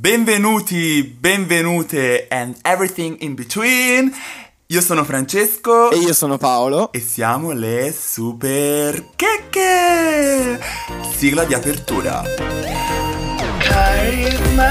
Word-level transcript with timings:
Benvenuti, 0.00 1.02
benvenute 1.20 2.26
and 2.30 2.56
everything 2.62 3.18
in 3.20 3.34
between. 3.34 4.10
Io 4.68 4.80
sono 4.80 5.04
Francesco 5.04 5.90
E 5.90 5.98
io 5.98 6.14
sono 6.14 6.38
Paolo. 6.38 6.90
e 6.90 7.00
siamo 7.00 7.50
le 7.52 7.92
super 7.94 9.10
checche. 9.14 10.58
Sigla 11.14 11.44
di 11.44 11.52
apertura. 11.52 12.22
Charisma, 13.58 14.70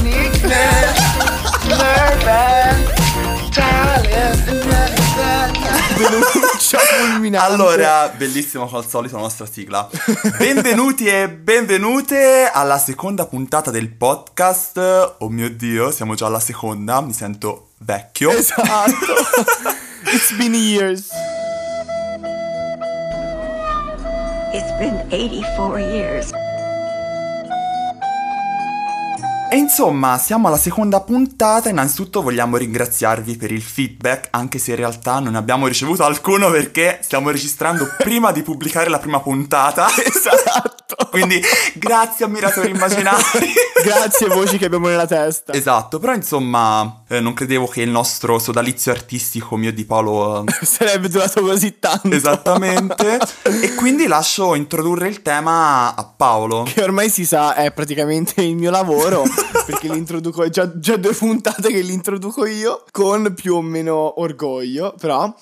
uniqueness, 0.00 0.98
nerve, 1.70 2.92
talent, 3.52 5.05
Denuncia 5.96 6.78
fulminante. 6.78 7.52
Allora, 7.52 8.08
bellissimo 8.14 8.66
come 8.66 8.78
al 8.78 8.88
solito 8.88 9.16
la 9.16 9.22
nostra 9.22 9.46
sigla. 9.46 9.88
Benvenuti 10.36 11.06
e 11.06 11.28
benvenute 11.30 12.50
alla 12.52 12.76
seconda 12.78 13.26
puntata 13.26 13.70
del 13.70 13.88
podcast. 13.88 15.16
Oh 15.18 15.28
mio 15.30 15.48
Dio, 15.48 15.90
siamo 15.90 16.14
già 16.14 16.26
alla 16.26 16.40
seconda, 16.40 17.00
mi 17.00 17.14
sento 17.14 17.68
vecchio. 17.78 18.30
Esatto. 18.30 19.14
It's 20.12 20.32
been 20.36 20.54
years. 20.54 21.08
It's 24.52 24.78
been 24.78 25.06
84 25.10 25.78
years. 25.78 26.45
E 29.48 29.56
insomma, 29.56 30.18
siamo 30.18 30.48
alla 30.48 30.56
seconda 30.56 31.00
puntata. 31.00 31.68
Innanzitutto 31.68 32.20
vogliamo 32.20 32.56
ringraziarvi 32.56 33.36
per 33.36 33.52
il 33.52 33.62
feedback, 33.62 34.28
anche 34.30 34.58
se 34.58 34.72
in 34.72 34.76
realtà 34.76 35.20
non 35.20 35.36
abbiamo 35.36 35.68
ricevuto 35.68 36.04
alcuno 36.04 36.50
perché 36.50 36.98
stiamo 37.02 37.30
registrando 37.30 37.88
prima 37.96 38.32
di 38.32 38.42
pubblicare 38.42 38.90
la 38.90 38.98
prima 38.98 39.20
puntata. 39.20 39.86
Esatto. 40.16 41.08
Quindi 41.10 41.40
grazie 41.74 42.24
ammiratori 42.24 42.70
immaginari. 42.70 43.52
Grazie 43.82 44.28
voci 44.28 44.56
che 44.56 44.66
abbiamo 44.66 44.88
nella 44.88 45.06
testa. 45.06 45.52
Esatto, 45.52 45.98
però 45.98 46.14
insomma, 46.14 47.02
eh, 47.08 47.20
non 47.20 47.34
credevo 47.34 47.66
che 47.66 47.82
il 47.82 47.90
nostro 47.90 48.38
sodalizio 48.38 48.90
artistico 48.90 49.56
mio 49.56 49.72
di 49.72 49.84
Paolo 49.84 50.44
eh, 50.46 50.64
Sarebbe 50.64 51.08
durato 51.08 51.40
così 51.40 51.78
tanto. 51.78 52.08
Esattamente. 52.08 53.18
e 53.44 53.74
quindi 53.74 54.06
lascio 54.06 54.54
introdurre 54.54 55.08
il 55.08 55.22
tema 55.22 55.94
a 55.94 56.04
Paolo. 56.04 56.64
Che 56.64 56.82
ormai 56.82 57.08
si 57.08 57.24
sa 57.24 57.54
è 57.54 57.72
praticamente 57.72 58.42
il 58.42 58.56
mio 58.56 58.70
lavoro. 58.70 59.22
perché 59.66 59.88
l'introduco 59.88 60.48
già, 60.48 60.78
già 60.78 60.96
due 60.96 61.14
puntate 61.14 61.68
che 61.68 61.80
l'introduco 61.80 62.44
io. 62.44 62.84
Con 62.90 63.34
più 63.34 63.54
o 63.54 63.62
meno 63.62 64.20
orgoglio. 64.20 64.94
Però. 64.98 65.32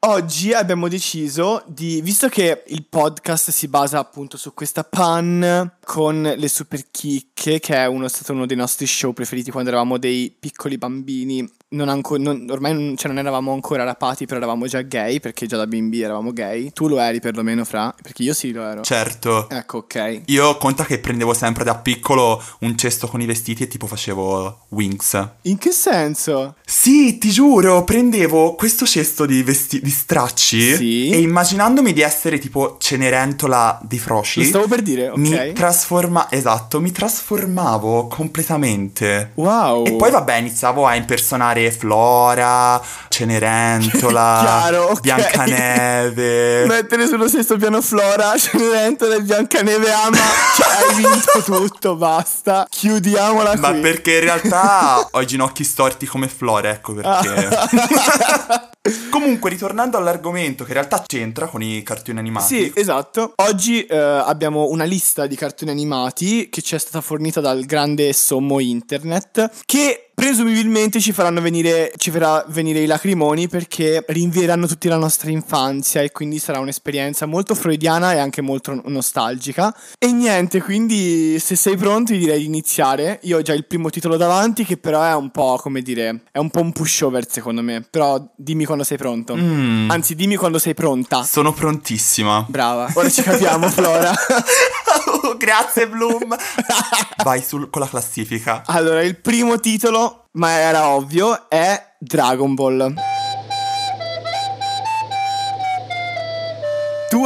Oggi 0.00 0.52
abbiamo 0.52 0.86
deciso 0.86 1.64
di, 1.66 2.00
visto 2.02 2.28
che 2.28 2.62
il 2.68 2.86
podcast 2.88 3.50
si 3.50 3.66
basa 3.66 3.98
appunto 3.98 4.36
su 4.36 4.54
questa 4.54 4.84
pan 4.84 5.72
con 5.84 6.22
le 6.22 6.48
super 6.48 6.88
chicche, 6.92 7.58
che 7.58 7.74
è 7.74 7.86
uno, 7.86 8.06
stato 8.06 8.32
uno 8.32 8.46
dei 8.46 8.56
nostri 8.56 8.86
show 8.86 9.12
preferiti 9.12 9.50
quando 9.50 9.70
eravamo 9.70 9.98
dei 9.98 10.32
piccoli 10.38 10.78
bambini, 10.78 11.44
non 11.70 11.88
anco- 11.90 12.16
non- 12.16 12.46
ormai 12.48 12.72
non, 12.72 12.96
cioè 12.96 13.08
non 13.08 13.18
eravamo 13.18 13.52
ancora 13.52 13.84
rapati, 13.84 14.24
però 14.24 14.38
eravamo 14.38 14.66
già 14.66 14.80
gay, 14.82 15.20
perché 15.20 15.46
già 15.46 15.56
da 15.58 15.66
bimbi 15.66 16.00
eravamo 16.00 16.32
gay. 16.32 16.70
Tu 16.72 16.88
lo 16.88 16.98
eri 16.98 17.20
perlomeno, 17.20 17.64
Fra, 17.64 17.94
perché 18.00 18.22
io 18.22 18.32
sì 18.32 18.52
lo 18.52 18.62
ero. 18.62 18.82
Certo. 18.82 19.48
Ecco, 19.50 19.78
ok. 19.78 20.22
Io 20.26 20.56
conta 20.56 20.84
che 20.84 20.98
prendevo 20.98 21.34
sempre 21.34 21.64
da 21.64 21.74
piccolo 21.76 22.42
un 22.60 22.76
cesto 22.78 23.06
con 23.06 23.20
i 23.20 23.26
vestiti 23.26 23.64
e 23.64 23.68
tipo 23.68 23.86
facevo 23.86 24.66
wings. 24.70 25.28
In 25.42 25.58
che 25.58 25.72
senso? 25.72 26.54
Sì, 26.64 27.18
ti 27.18 27.28
giuro, 27.30 27.84
prendevo 27.84 28.54
questo 28.54 28.86
cesto 28.86 29.26
di, 29.26 29.42
vesti- 29.42 29.80
di 29.82 29.90
stracci 29.90 30.74
Sì. 30.76 31.10
e 31.10 31.20
immaginandomi 31.20 31.92
di 31.92 32.00
essere 32.00 32.38
tipo 32.38 32.76
Cenerentola 32.78 33.78
di 33.82 33.98
Froci, 33.98 34.40
Lo 34.40 34.46
stavo 34.46 34.66
per 34.68 34.80
dire, 34.82 35.08
ok. 35.10 35.16
mi 35.18 35.52
trasforma 35.52 36.28
esatto, 36.30 36.80
mi 36.80 36.92
trasformavo 36.92 38.06
completamente. 38.06 39.32
Wow. 39.34 39.84
E 39.86 39.92
poi 39.92 40.10
vabbè, 40.10 40.36
iniziavo 40.36 40.86
a 40.86 40.94
impersonare 40.94 41.56
Flora, 41.70 42.80
Cenerentola, 43.08 44.38
Chiaro, 44.68 44.82
ok. 44.90 45.00
Biancaneve. 45.00 46.64
Mettere 46.68 47.06
sullo 47.06 47.28
stesso 47.28 47.56
piano 47.56 47.82
Flora, 47.82 48.36
Cenerentola 48.38 49.16
e 49.16 49.22
Biancaneve 49.22 49.92
ama. 49.92 50.16
Cioè, 50.56 50.66
hai 50.66 50.94
vinto 50.96 51.42
tutto, 51.44 51.96
basta. 51.96 52.66
Chiudiamola 52.68 53.56
Ma 53.56 53.70
qui. 53.70 53.80
perché 53.80 54.14
in 54.14 54.20
realtà 54.20 55.06
ho 55.10 55.20
i 55.20 55.26
ginocchi 55.26 55.64
storti 55.64 56.06
come 56.06 56.28
Flora, 56.28 56.70
ecco 56.70 56.94
perché. 56.94 58.66
Comunque, 59.10 59.50
ritornando 59.50 59.98
all'argomento 59.98 60.64
che 60.64 60.70
in 60.70 60.76
realtà 60.76 61.02
c'entra 61.06 61.46
con 61.48 61.60
i 61.62 61.82
cartoni 61.82 62.18
animati. 62.18 62.46
Sì, 62.46 62.72
esatto. 62.74 63.32
Oggi 63.36 63.84
eh, 63.84 63.96
abbiamo 63.96 64.68
una 64.68 64.84
lista 64.84 65.26
di 65.26 65.36
cartoni 65.36 65.70
animati 65.70 66.48
che 66.48 66.62
ci 66.62 66.74
è 66.74 66.78
stata 66.78 67.00
fornita 67.02 67.40
dal 67.40 67.64
grande 67.66 68.12
sommo 68.14 68.60
internet 68.60 69.50
che 69.66 70.07
presumibilmente 70.18 71.00
ci 71.00 71.12
faranno 71.12 71.40
venire 71.40 71.92
ci 71.96 72.10
farà 72.10 72.44
venire 72.48 72.80
i 72.80 72.86
lacrimoni 72.86 73.46
perché 73.46 74.04
rinvieranno 74.04 74.66
tutti 74.66 74.88
la 74.88 74.96
nostra 74.96 75.30
infanzia 75.30 76.02
e 76.02 76.10
quindi 76.10 76.40
sarà 76.40 76.58
un'esperienza 76.58 77.24
molto 77.24 77.54
freudiana 77.54 78.14
e 78.14 78.18
anche 78.18 78.42
molto 78.42 78.82
nostalgica. 78.86 79.72
E 79.96 80.10
niente, 80.10 80.60
quindi 80.60 81.38
se 81.38 81.54
sei 81.54 81.76
pronto 81.76 82.12
direi 82.12 82.40
di 82.40 82.46
iniziare. 82.46 83.20
Io 83.22 83.38
ho 83.38 83.42
già 83.42 83.52
il 83.52 83.64
primo 83.66 83.90
titolo 83.90 84.16
davanti 84.16 84.64
che 84.64 84.76
però 84.76 85.04
è 85.04 85.14
un 85.14 85.30
po' 85.30 85.56
come 85.56 85.82
dire, 85.82 86.22
è 86.32 86.38
un 86.38 86.50
po' 86.50 86.62
un 86.62 86.72
pushover 86.72 87.30
secondo 87.30 87.62
me, 87.62 87.86
però 87.88 88.20
dimmi 88.34 88.64
quando 88.64 88.82
sei 88.82 88.96
pronto. 88.96 89.34
Anzi, 89.34 90.16
dimmi 90.16 90.34
quando 90.34 90.58
sei 90.58 90.74
pronta. 90.74 91.22
Sono 91.22 91.52
prontissima. 91.52 92.44
Brava, 92.48 92.90
ora 92.94 93.08
ci 93.08 93.22
capiamo, 93.22 93.68
Flora. 93.68 94.12
Grazie, 95.38 95.88
Bloom. 95.88 96.36
Vai 97.24 97.42
sul- 97.42 97.70
con 97.70 97.82
la 97.82 97.88
classifica. 97.88 98.62
Allora, 98.66 99.02
il 99.02 99.16
primo 99.20 99.58
titolo, 99.60 100.24
ma 100.32 100.50
era 100.58 100.88
ovvio, 100.88 101.48
è 101.48 101.94
Dragon 101.98 102.54
Ball. 102.54 102.94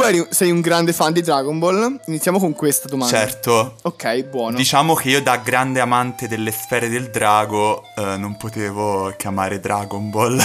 Eri- 0.05 0.27
sei 0.29 0.51
un 0.51 0.61
grande 0.61 0.93
fan 0.93 1.13
di 1.13 1.21
Dragon 1.21 1.57
Ball? 1.59 1.99
Iniziamo 2.07 2.39
con 2.39 2.53
questa 2.53 2.87
domanda. 2.87 3.17
Certo. 3.17 3.75
Ok, 3.83 4.23
buono. 4.25 4.57
Diciamo 4.57 4.93
che 4.95 5.09
io 5.09 5.21
da 5.21 5.37
grande 5.37 5.79
amante 5.79 6.27
delle 6.27 6.51
sfere 6.51 6.89
del 6.89 7.09
drago 7.09 7.83
eh, 7.95 8.17
non 8.17 8.37
potevo 8.37 9.13
chiamare 9.17 9.59
Dragon 9.59 10.09
Ball. 10.09 10.35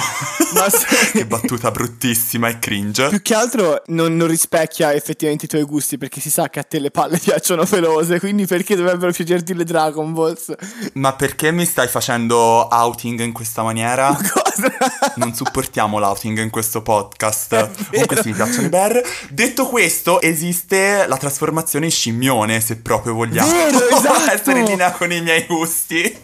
Ma 0.54 0.68
se- 0.70 1.10
che 1.12 1.26
battuta 1.26 1.70
bruttissima 1.70 2.48
e 2.48 2.58
cringe. 2.58 3.08
Più 3.08 3.22
che 3.22 3.34
altro 3.34 3.82
non, 3.86 4.16
non 4.16 4.28
rispecchia 4.28 4.92
effettivamente 4.94 5.44
i 5.46 5.48
tuoi 5.48 5.62
gusti 5.64 5.98
perché 5.98 6.20
si 6.20 6.30
sa 6.30 6.48
che 6.48 6.58
a 6.60 6.62
te 6.64 6.78
le 6.78 6.90
palle 6.90 7.18
piacciono 7.22 7.64
pelose, 7.64 8.18
quindi 8.18 8.46
perché 8.46 8.76
dovrebbero 8.76 9.12
piacerti 9.12 9.54
le 9.54 9.64
Dragon 9.64 10.12
Balls? 10.12 10.52
Ma 10.94 11.12
perché 11.14 11.50
mi 11.50 11.64
stai 11.64 11.88
facendo 11.88 12.36
outing 12.70 13.20
in 13.20 13.32
questa 13.32 13.62
maniera? 13.62 14.16
Cosa? 14.16 14.72
Non 15.16 15.34
supportiamo 15.34 15.98
l'outing 15.98 16.38
in 16.38 16.50
questo 16.50 16.82
podcast. 16.82 17.86
Comunque 17.90 18.22
sì, 18.22 18.28
mi 18.28 18.34
piacciono 18.34 18.66
i 18.66 18.68
bear. 18.70 19.00
Detto 19.48 19.66
questo, 19.66 20.20
esiste 20.20 21.06
la 21.06 21.16
trasformazione 21.16 21.86
in 21.86 21.90
scimmione, 21.90 22.60
se 22.60 22.76
proprio 22.76 23.14
vogliamo 23.14 23.50
Vero, 23.50 23.88
esatto. 23.96 24.30
essere 24.30 24.58
in 24.58 24.66
linea 24.66 24.92
con 24.92 25.10
i 25.10 25.22
miei 25.22 25.46
gusti. 25.46 26.16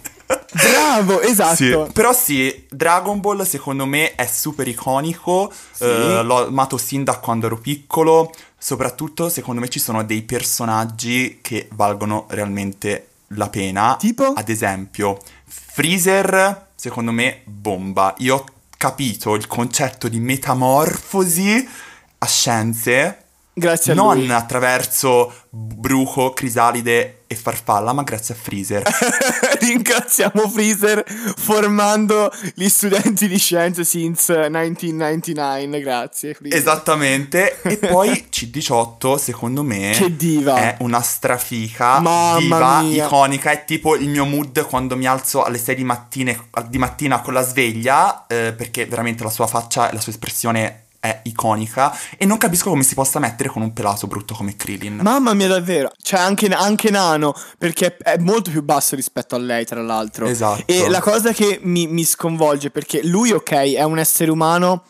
Bravo, 0.53 1.23
esatto. 1.23 1.55
Sì, 1.55 1.93
però 1.95 2.13
sì, 2.13 2.67
Dragon 2.69 3.21
Ball 3.21 3.43
secondo 3.45 3.87
me 3.87 4.15
è 4.15 4.27
super 4.27 4.69
iconico, 4.69 5.51
eh, 5.79 6.23
l'ho 6.23 6.49
amato 6.49 6.77
sin 6.77 7.03
da 7.03 7.17
quando 7.17 7.47
ero 7.47 7.57
piccolo, 7.57 8.31
soprattutto 8.59 9.31
secondo 9.31 9.63
me 9.63 9.71
ci 9.71 9.79
sono 9.79 10.05
dei 10.05 10.21
personaggi 10.21 11.39
che 11.41 11.69
valgono 11.73 12.27
realmente 12.29 13.09
la 13.29 13.49
pena. 13.49 13.97
Tipo? 13.99 14.35
Ad 14.35 14.51
esempio, 14.51 15.19
Freezer, 15.47 16.67
secondo 16.75 17.11
me, 17.11 17.41
bomba. 17.45 18.15
Io 18.19 18.35
ho 18.37 18.45
capito 18.77 19.35
il 19.35 19.47
concetto 19.47 20.09
di 20.09 20.21
metamorfosi 20.21 21.93
a 22.25 22.27
scienze. 22.27 23.19
Grazie 23.57 23.93
a 23.93 23.95
non 23.95 24.17
lui. 24.17 24.33
attraverso 24.33 25.33
Bruco, 25.49 26.33
Crisalide 26.33 27.23
e 27.29 27.37
Farfalla, 27.37 27.93
ma 27.93 28.03
grazie 28.03 28.35
a 28.35 28.37
Freezer. 28.37 28.83
Ringraziamo 29.61 30.49
Freezer 30.49 31.05
formando 31.37 32.33
gli 32.55 32.69
studenti 32.69 33.29
di 33.29 33.39
scienze 33.39 33.85
since 33.85 34.33
1999. 34.51 35.81
Grazie, 35.81 36.35
Freezer. 36.35 36.59
Esattamente. 36.59 37.61
E 37.63 37.77
poi 37.87 38.27
C18, 38.31 39.17
secondo 39.19 39.63
me, 39.63 39.93
Che 39.97 40.17
diva. 40.17 40.57
è 40.57 40.77
una 40.81 41.01
strafica, 41.01 42.01
Mamma 42.01 42.39
diva, 42.41 42.81
mia. 42.81 43.05
iconica. 43.07 43.53
È 43.53 43.65
tipo 43.65 43.95
il 43.95 44.09
mio 44.09 44.25
mood 44.25 44.67
quando 44.67 44.97
mi 44.97 45.07
alzo 45.07 45.45
alle 45.45 45.59
6 45.59 45.75
di, 45.77 45.85
mattine- 45.85 46.49
di 46.69 46.79
mattina 46.79 47.21
con 47.21 47.33
la 47.33 47.43
sveglia, 47.43 48.27
eh, 48.27 48.53
perché 48.57 48.85
veramente 48.87 49.23
la 49.23 49.31
sua 49.31 49.47
faccia 49.47 49.91
e 49.91 49.95
la 49.95 50.01
sua 50.01 50.11
espressione 50.11 50.81
è 51.05 51.21
iconica 51.25 51.95
e 52.17 52.25
non 52.25 52.39
capisco 52.39 52.71
come 52.71 52.83
si 52.83 52.95
possa 52.95 53.19
mettere 53.19 53.51
con 53.51 53.61
un 53.61 53.75
pelato 53.75 54.07
brutto 54.07 54.35
come 54.35 54.57
Krillin. 54.57 55.01
Mamma 55.03 55.35
mia, 55.35 55.49
davvero. 55.49 55.91
Cioè, 56.01 56.19
anche, 56.19 56.47
anche 56.47 56.89
Nano, 56.89 57.35
perché 57.59 57.99
è 57.99 58.17
molto 58.17 58.51
più 58.51 58.63
basso 58.63 58.97
rispetto 58.97 59.35
a 59.35 59.39
lei, 59.39 59.67
tra 59.67 59.83
l'altro. 59.83 60.25
Esatto. 60.27 60.63
E 60.65 60.89
la 60.89 61.03
cosa 61.03 61.33
che 61.33 61.59
mi, 61.63 61.87
mi 61.87 62.05
sconvolge, 62.05 62.71
perché 62.71 63.05
lui, 63.05 63.33
ok, 63.33 63.53
è 63.75 63.83
un 63.83 63.99
essere 63.99 64.31
umano. 64.31 64.85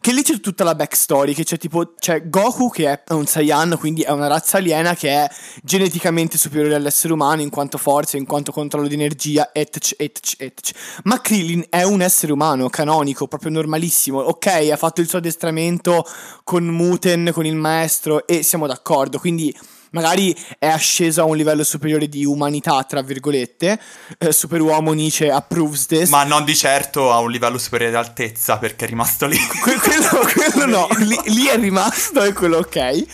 Che 0.00 0.12
lì 0.12 0.22
c'è 0.22 0.40
tutta 0.40 0.64
la 0.64 0.74
backstory, 0.74 1.34
che 1.34 1.44
c'è 1.44 1.56
tipo, 1.58 1.94
c'è 1.98 2.28
Goku 2.28 2.70
che 2.70 2.90
è 2.90 3.12
un 3.12 3.26
Saiyan, 3.26 3.76
quindi 3.78 4.02
è 4.02 4.10
una 4.10 4.26
razza 4.26 4.58
aliena 4.58 4.94
che 4.94 5.10
è 5.10 5.28
geneticamente 5.62 6.38
superiore 6.38 6.74
all'essere 6.74 7.12
umano 7.12 7.42
in 7.42 7.50
quanto 7.50 7.78
forza, 7.78 8.16
in 8.16 8.26
quanto 8.26 8.52
controllo 8.52 8.88
di 8.88 8.94
energia, 8.94 9.50
etc, 9.52 9.94
etc, 9.96 10.34
etc. 10.38 10.76
Ma 11.04 11.20
Krillin 11.20 11.64
è 11.68 11.82
un 11.82 12.02
essere 12.02 12.32
umano 12.32 12.68
canonico, 12.68 13.26
proprio 13.26 13.50
normalissimo. 13.50 14.18
Ok, 14.18 14.46
ha 14.46 14.76
fatto 14.76 15.00
il 15.00 15.08
suo 15.08 15.18
addestramento 15.18 16.04
con 16.42 16.64
Muten, 16.64 17.30
con 17.32 17.46
il 17.46 17.56
maestro, 17.56 18.26
e 18.26 18.42
siamo 18.42 18.66
d'accordo, 18.66 19.18
quindi 19.18 19.54
magari 19.94 20.36
è 20.58 20.66
asceso 20.66 21.22
a 21.22 21.24
un 21.24 21.36
livello 21.36 21.64
superiore 21.64 22.08
di 22.08 22.24
umanità, 22.24 22.82
tra 22.84 23.00
virgolette. 23.00 23.80
Eh, 24.18 24.32
superuomo 24.32 24.92
Nietzsche 24.92 25.30
approves 25.30 25.86
this. 25.86 26.10
Ma 26.10 26.24
non 26.24 26.44
di 26.44 26.54
certo 26.54 27.10
a 27.12 27.18
un 27.20 27.30
livello 27.30 27.56
superiore 27.56 27.92
di 27.92 27.98
altezza 27.98 28.58
perché 28.58 28.84
è 28.84 28.88
rimasto 28.88 29.26
lì. 29.26 29.38
Que- 29.64 29.78
quello, 29.78 30.08
quello 30.32 30.66
no, 30.66 30.88
lì, 30.98 31.18
lì 31.26 31.46
è 31.46 31.56
rimasto 31.56 32.22
e 32.22 32.32
quello 32.32 32.58
ok. 32.58 33.04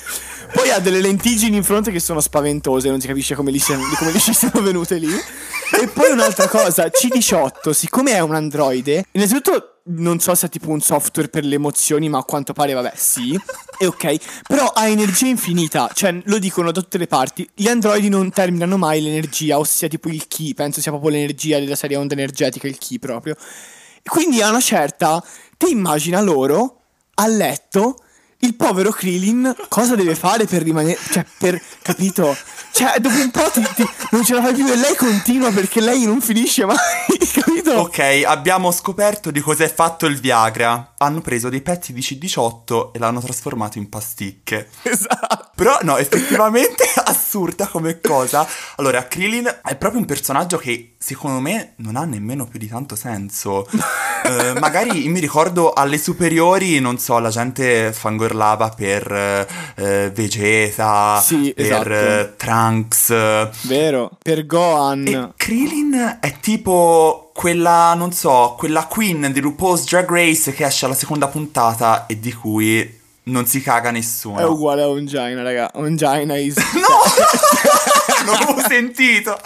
Poi 0.53 0.71
ha 0.71 0.81
delle 0.81 1.01
lentiggini 1.01 1.57
in 1.57 1.63
fronte 1.63 1.93
che 1.93 2.01
sono 2.01 2.21
spaventose, 2.21 2.89
non 2.89 3.01
si 3.01 3.07
capisce 3.07 3.37
come, 3.37 3.53
gli 3.53 3.61
siano, 3.61 3.85
come 3.97 4.19
ci 4.19 4.35
siano 4.35 4.61
venute 4.63 4.97
lì. 4.97 5.13
E 5.13 5.87
poi 5.87 6.11
un'altra 6.11 6.49
cosa, 6.49 6.87
C18, 6.87 7.71
siccome 7.71 8.13
è 8.13 8.19
un 8.19 8.35
androide, 8.35 9.05
innanzitutto 9.13 9.70
non 9.85 10.21
so 10.21 10.35
se 10.35 10.47
è 10.47 10.49
tipo 10.49 10.71
un 10.71 10.81
software 10.81 11.29
per 11.29 11.45
le 11.45 11.55
emozioni, 11.57 12.09
ma 12.09 12.19
a 12.19 12.25
quanto 12.25 12.53
pare, 12.53 12.73
vabbè, 12.73 12.93
sì. 12.95 13.39
E 13.79 13.87
ok, 13.87 14.43
però 14.47 14.67
ha 14.67 14.89
energia 14.89 15.27
infinita, 15.27 15.91
cioè 15.95 16.21
lo 16.25 16.39
dicono 16.39 16.71
da 16.71 16.81
tutte 16.81 16.99
le 16.99 17.07
parti. 17.07 17.49
Gli 17.55 17.69
androidi 17.69 18.09
non 18.09 18.31
terminano 18.31 18.77
mai 18.77 19.01
l'energia, 19.01 19.59
ossia 19.59 19.89
tipo 19.89 20.09
il 20.09 20.27
chi, 20.29 20.55
penso 20.55 20.81
sia 20.81 20.91
proprio 20.91 21.13
l'energia 21.13 21.59
della 21.59 21.77
serie 21.77 21.97
onda 21.97 22.15
energetica, 22.15 22.67
il 22.67 22.79
chi 22.79 22.99
proprio. 22.99 23.37
Quindi 24.03 24.43
a 24.43 24.51
una 24.51 24.61
certa, 24.61 25.23
te 25.57 25.69
immagina 25.69 26.21
loro 26.21 26.81
a 27.15 27.27
letto 27.27 27.97
il 28.41 28.55
povero 28.55 28.91
Krillin 28.91 29.55
cosa 29.69 29.95
deve 29.95 30.15
fare 30.15 30.45
per 30.47 30.63
rimanere. 30.63 30.99
Cioè, 31.11 31.25
per. 31.39 31.61
capito? 31.83 32.37
Cioè, 32.73 32.99
dopo 32.99 33.17
un 33.17 33.31
po' 33.31 33.51
ti, 33.53 33.67
ti- 33.75 33.89
non 34.11 34.25
ce 34.25 34.35
la 34.35 34.43
fai 34.43 34.55
più 34.55 34.67
e 34.67 34.77
lei 34.77 34.95
continua 34.97 35.51
perché 35.51 35.81
lei 35.81 36.05
non 36.05 36.21
finisce 36.21 36.65
mai. 36.65 36.77
capito? 37.33 37.73
Ok, 37.73 38.23
abbiamo 38.25 38.71
scoperto 38.71 39.31
di 39.31 39.41
cosa 39.41 39.65
è 39.65 39.73
fatto 39.73 40.07
il 40.07 40.19
Viagra. 40.19 40.95
Hanno 40.97 41.21
preso 41.21 41.49
dei 41.49 41.61
pezzi 41.61 41.93
di 41.93 42.01
C18 42.01 42.93
e 42.93 42.99
l'hanno 42.99 43.21
trasformato 43.21 43.79
in 43.79 43.89
pasticche. 43.89 44.69
Esatto. 44.83 45.51
Però 45.55 45.79
no, 45.83 45.99
effettivamente 45.99 46.85
assurda 47.05 47.67
come 47.67 48.01
cosa. 48.01 48.47
Allora, 48.77 49.07
Krillin 49.07 49.61
è 49.63 49.77
proprio 49.77 50.01
un 50.01 50.07
personaggio 50.07 50.57
che 50.57 50.95
secondo 50.99 51.41
me 51.41 51.75
non 51.77 51.97
ha 51.97 52.05
nemmeno 52.05 52.47
più 52.47 52.59
di 52.59 52.69
tanto 52.69 52.97
senso. 52.97 53.67
Eh, 54.39 54.59
magari 54.61 55.09
mi 55.09 55.19
ricordo 55.21 55.73
alle 55.73 55.99
superiori, 55.99 56.79
non 56.79 56.99
so, 56.99 57.19
la 57.19 57.31
gente 57.31 57.93
fangorlava 57.93 58.69
per 58.71 59.11
eh, 59.77 60.11
Vegeta, 60.15 61.21
Sì, 61.21 61.53
per 61.55 61.65
esatto. 61.65 61.91
eh, 61.91 62.37
Trunks. 62.37 63.15
Vero. 63.67 64.11
Per 64.23 64.47
Gohan. 64.47 65.07
E 65.07 65.33
Krillin 65.37 66.19
è 66.21 66.37
tipo 66.41 67.31
quella, 67.35 67.95
non 67.95 68.13
so, 68.13 68.55
quella 68.59 68.85
queen 68.87 69.31
di 69.33 69.41
RuPaul's 69.41 69.85
Drag 69.89 70.09
Race 70.11 70.53
che 70.53 70.65
esce 70.67 70.85
alla 70.85 70.95
seconda 70.95 71.27
puntata 71.29 72.07
e 72.07 72.19
di 72.21 72.33
cui 72.33 72.99
non 73.25 73.47
si 73.47 73.61
caga 73.63 73.91
nessuno. 73.91 74.39
È 74.39 74.45
uguale 74.45 74.83
a 74.83 74.89
un 74.89 75.07
Jaina, 75.07 75.43
raga. 75.43 75.71
Un 75.75 75.97
Jaina 75.97 76.37
is. 76.37 76.57
No! 76.75 78.25
non 78.27 78.35
l'avevo 78.39 78.61
sentito! 78.69 79.39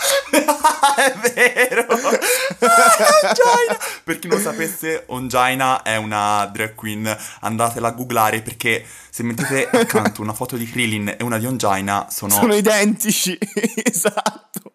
è 0.97 1.15
vero! 1.33 1.87
Ongina! 1.89 3.79
Per 4.05 4.19
chi 4.19 4.29
non 4.29 4.41
sapesse, 4.41 5.05
Ongina 5.07 5.83
è 5.83 5.97
una 5.97 6.49
drag 6.53 6.75
queen. 6.75 7.17
Andatela 7.41 7.89
a 7.89 7.93
googlare 7.93 8.43
perché 8.43 8.85
se 9.11 9.23
mettete 9.23 9.69
accanto 9.71 10.23
una 10.23 10.33
foto 10.33 10.57
di 10.57 10.69
Krillin 10.69 11.15
e 11.17 11.23
una 11.23 11.39
di 11.39 11.47
Ongina 11.47 12.09
sono... 12.11 12.33
Sono 12.33 12.55
identici. 12.55 13.39
esatto. 13.83 14.73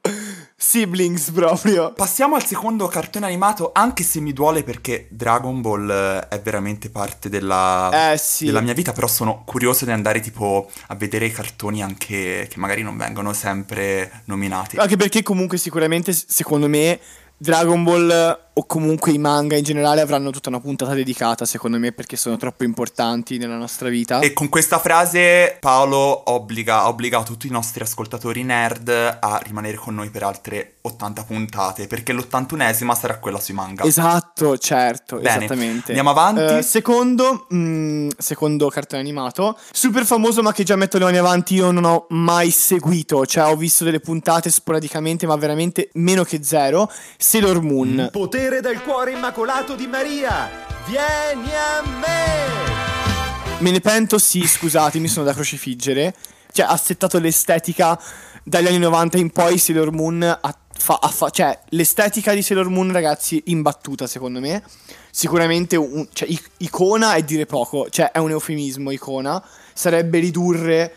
Siblings 0.55 1.31
proprio. 1.31 1.93
Passiamo 1.93 2.35
al 2.35 2.45
secondo 2.45 2.87
cartone 2.87 3.25
animato, 3.25 3.71
anche 3.73 4.03
se 4.03 4.19
mi 4.19 4.33
duole 4.33 4.63
perché 4.63 5.07
Dragon 5.09 5.61
Ball 5.61 5.89
eh, 5.89 6.27
è 6.27 6.39
veramente 6.41 6.89
parte 6.89 7.27
della, 7.29 8.11
Eh, 8.11 8.17
sì. 8.17 8.45
della 8.45 8.61
mia 8.61 8.73
vita, 8.73 8.91
però 8.93 9.07
sono 9.07 9.43
curioso 9.45 9.85
di 9.85 9.91
andare 9.91 10.19
tipo 10.19 10.69
a 10.87 10.95
vedere 10.95 11.25
i 11.25 11.31
cartoni 11.31 11.81
anche 11.81 12.47
che 12.49 12.59
magari 12.59 12.81
non 12.81 12.97
vengono 12.97 13.33
sempre 13.33 14.21
nominati. 14.25 14.77
Anche 14.77 14.95
perché 14.95 15.23
comunque 15.23 15.57
sicuramente, 15.57 15.98
secondo 16.11 16.67
me, 16.67 16.99
Dragon 17.39 17.83
Ball 17.83 18.37
o 18.53 18.65
comunque 18.65 19.11
i 19.11 19.17
manga 19.17 19.55
in 19.55 19.63
generale 19.63 20.01
avranno 20.01 20.31
tutta 20.31 20.49
una 20.49 20.59
puntata 20.59 20.93
dedicata, 20.93 21.45
secondo 21.45 21.77
me, 21.77 21.91
perché 21.91 22.17
sono 22.17 22.37
troppo 22.37 22.63
importanti 22.63 23.37
nella 23.37 23.55
nostra 23.55 23.89
vita. 23.89 24.19
E 24.19 24.33
con 24.33 24.49
questa 24.49 24.79
frase 24.79 25.57
Paolo 25.59 26.31
obbliga, 26.31 26.81
ha 26.81 26.87
obbligato 26.87 27.31
tutti 27.31 27.47
i 27.47 27.51
nostri 27.51 27.83
ascoltatori 27.83 28.43
nerd 28.43 28.89
a 28.89 29.39
rimanere 29.43 29.77
con 29.77 29.95
noi 29.95 30.09
per 30.09 30.23
altre 30.23 30.75
80 30.81 31.23
puntate, 31.23 31.87
perché 31.87 32.13
l'81esima 32.13 32.97
sarà 32.97 33.17
quella 33.17 33.39
sui 33.39 33.53
manga. 33.53 33.83
Esatto, 33.83 34.57
certo, 34.57 35.17
Bene, 35.17 35.45
esattamente. 35.45 35.87
andiamo 35.87 36.09
avanti. 36.09 36.57
Eh, 36.57 36.61
secondo, 36.61 37.47
mm, 37.53 38.09
secondo 38.17 38.69
cartone 38.69 39.01
animato, 39.01 39.57
super 39.71 40.05
famoso 40.05 40.41
ma 40.41 40.51
che 40.51 40.63
già 40.63 40.75
metto 40.75 40.97
le 40.97 41.05
mani 41.05 41.17
avanti, 41.17 41.55
io 41.55 41.71
non 41.71 41.85
ho 41.85 42.05
mai 42.09 42.49
seguito, 42.51 43.25
cioè 43.25 43.49
ho 43.49 43.55
visto 43.55 43.83
delle 43.83 43.99
puntate 43.99 44.49
sporadicamente 44.49 45.25
ma 45.25 45.35
veramente 45.35 45.89
meno 45.93 46.23
che 46.23 46.43
zero, 46.43 46.91
Sailor 47.17 47.61
Moon. 47.61 48.09
Potere 48.39 48.61
del 48.61 48.81
cuore 48.83 49.11
immacolato 49.11 49.75
di 49.75 49.85
Maria, 49.85 50.49
vieni 50.87 51.49
a 51.53 51.81
me! 51.99 53.57
Me 53.59 53.69
ne 53.69 53.81
pento, 53.81 54.17
sì, 54.17 54.47
scusatemi, 54.47 55.09
sono 55.09 55.25
da 55.25 55.33
crocifiggere. 55.33 56.15
Cioè, 56.49 56.65
ha 56.65 56.77
settato 56.77 57.19
l'estetica 57.19 57.99
dagli 58.41 58.67
anni 58.67 58.77
90 58.77 59.17
in 59.17 59.31
poi 59.31 59.57
Sailor 59.57 59.91
Moon 59.91 60.23
ha 60.23 60.57
fa- 60.73 60.99
fa- 61.11 61.29
cioè, 61.31 61.59
l'estetica 61.71 62.33
di 62.33 62.41
Sailor 62.41 62.69
Moon, 62.69 62.93
ragazzi, 62.93 63.43
imbattuta, 63.47 64.07
secondo 64.07 64.39
me. 64.39 64.63
Sicuramente, 65.11 65.75
un- 65.75 66.07
cioè, 66.13 66.29
icona 66.59 67.15
è 67.15 67.23
dire 67.23 67.45
poco, 67.45 67.89
cioè, 67.89 68.11
è 68.11 68.19
un 68.19 68.29
eufemismo, 68.29 68.89
icona. 68.91 69.43
Sarebbe 69.73 70.19
ridurre 70.19 70.93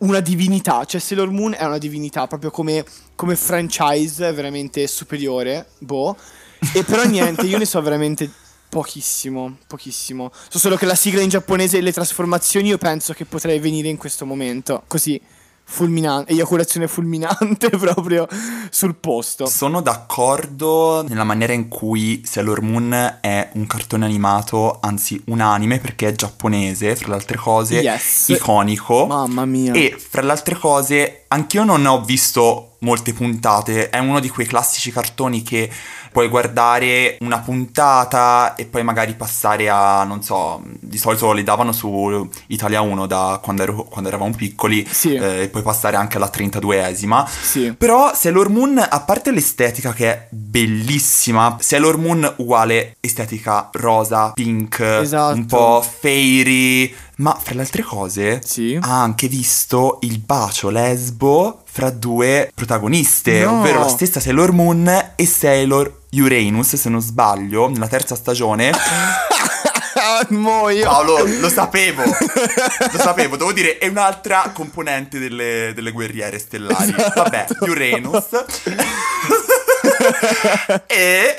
una 0.00 0.20
divinità, 0.20 0.84
cioè 0.84 1.00
Sailor 1.00 1.30
Moon 1.30 1.54
è 1.56 1.64
una 1.64 1.78
divinità, 1.78 2.26
proprio 2.26 2.50
come, 2.50 2.84
come 3.14 3.34
franchise, 3.34 4.30
veramente 4.32 4.86
superiore, 4.86 5.68
boh. 5.78 6.14
E 6.74 6.84
però 6.84 7.04
niente, 7.04 7.46
io 7.46 7.58
ne 7.58 7.64
so 7.64 7.80
veramente 7.82 8.30
pochissimo, 8.68 9.56
pochissimo. 9.66 10.30
So 10.48 10.58
solo 10.58 10.76
che 10.76 10.86
la 10.86 10.94
sigla 10.94 11.20
in 11.22 11.28
giapponese 11.28 11.78
e 11.78 11.80
le 11.80 11.92
trasformazioni 11.92 12.68
io 12.68 12.78
penso 12.78 13.12
che 13.12 13.24
potrei 13.24 13.58
venire 13.58 13.88
in 13.88 13.96
questo 13.96 14.24
momento, 14.26 14.82
così 14.86 15.20
fulminante, 15.64 16.32
eiaculazione 16.32 16.88
fulminante 16.88 17.70
proprio 17.78 18.26
sul 18.70 18.94
posto. 18.96 19.46
Sono 19.46 19.80
d'accordo 19.82 21.04
nella 21.08 21.22
maniera 21.24 21.52
in 21.52 21.68
cui 21.68 22.22
Sailor 22.24 22.60
Moon 22.62 23.18
è 23.20 23.50
un 23.52 23.66
cartone 23.66 24.04
animato, 24.04 24.78
anzi 24.80 25.20
un 25.26 25.40
anime 25.40 25.78
perché 25.78 26.08
è 26.08 26.12
giapponese, 26.12 26.96
fra 26.96 27.08
le 27.10 27.14
altre 27.14 27.36
cose, 27.36 27.76
Yes. 27.80 28.28
iconico. 28.28 29.06
Mamma 29.06 29.44
mia. 29.44 29.72
E 29.72 29.96
fra 29.98 30.22
le 30.22 30.30
altre 30.32 30.56
cose, 30.56 31.24
anch'io 31.28 31.64
non 31.64 31.86
ho 31.86 32.02
visto 32.04 32.69
molte 32.80 33.12
puntate. 33.12 33.88
È 33.90 33.98
uno 33.98 34.20
di 34.20 34.28
quei 34.28 34.46
classici 34.46 34.90
cartoni 34.92 35.42
che 35.42 35.70
puoi 36.12 36.28
guardare 36.28 37.16
una 37.20 37.38
puntata 37.38 38.54
e 38.56 38.64
poi 38.66 38.82
magari 38.82 39.14
passare 39.14 39.68
a, 39.68 40.02
non 40.04 40.22
so, 40.22 40.60
di 40.80 40.98
solito 40.98 41.30
li 41.32 41.44
davano 41.44 41.70
su 41.72 42.28
Italia 42.48 42.80
1 42.80 43.06
da 43.06 43.38
quando, 43.42 43.62
ero- 43.62 43.84
quando 43.84 44.08
eravamo 44.08 44.34
piccoli 44.34 44.84
Sì. 44.90 45.14
eh, 45.14 45.42
e 45.42 45.48
poi 45.48 45.62
passare 45.62 45.96
anche 45.96 46.16
alla 46.16 46.30
32esima. 46.34 47.26
Sì. 47.28 47.72
Però 47.76 48.12
Sailor 48.14 48.48
Moon, 48.48 48.78
a 48.90 49.00
parte 49.00 49.30
l'estetica 49.30 49.92
che 49.92 50.10
è 50.10 50.26
bellissima, 50.30 51.56
Sailor 51.60 51.96
Moon 51.98 52.34
uguale 52.38 52.96
estetica 53.00 53.68
rosa, 53.72 54.32
pink, 54.32 54.80
Esatto. 54.80 55.34
un 55.36 55.46
po' 55.46 55.80
fairy, 56.00 56.92
ma 57.16 57.38
fra 57.40 57.54
le 57.54 57.60
altre 57.60 57.82
cose 57.82 58.40
Sì. 58.44 58.76
ha 58.80 59.02
anche 59.02 59.28
visto 59.28 59.98
il 60.02 60.18
bacio 60.18 60.70
lesbo 60.70 61.62
fra 61.80 61.88
due 61.88 62.52
protagoniste, 62.54 63.42
No. 63.42 63.60
ovvero 63.60 63.78
la 63.78 63.88
stessa 63.88 64.20
Sailor 64.20 64.52
Moon 64.52 65.12
e 65.16 65.26
Sailor 65.26 66.00
Uranus, 66.12 66.76
se 66.76 66.90
non 66.90 67.00
sbaglio, 67.00 67.70
nella 67.70 67.88
terza 67.88 68.14
stagione. 68.14 68.70
Muoio. 70.28 70.84
Paolo, 70.84 71.24
lo 71.24 71.48
sapevo, 71.48 72.02
lo 72.02 72.98
sapevo, 72.98 73.36
devo 73.36 73.52
dire, 73.52 73.78
è 73.78 73.88
un'altra 73.88 74.50
componente 74.52 75.18
delle, 75.18 75.72
delle 75.74 75.92
guerriere 75.92 76.38
stellari. 76.38 76.90
Esatto. 76.90 77.22
Vabbè, 77.22 77.46
Uranus. 77.60 78.26
e... 80.86 81.34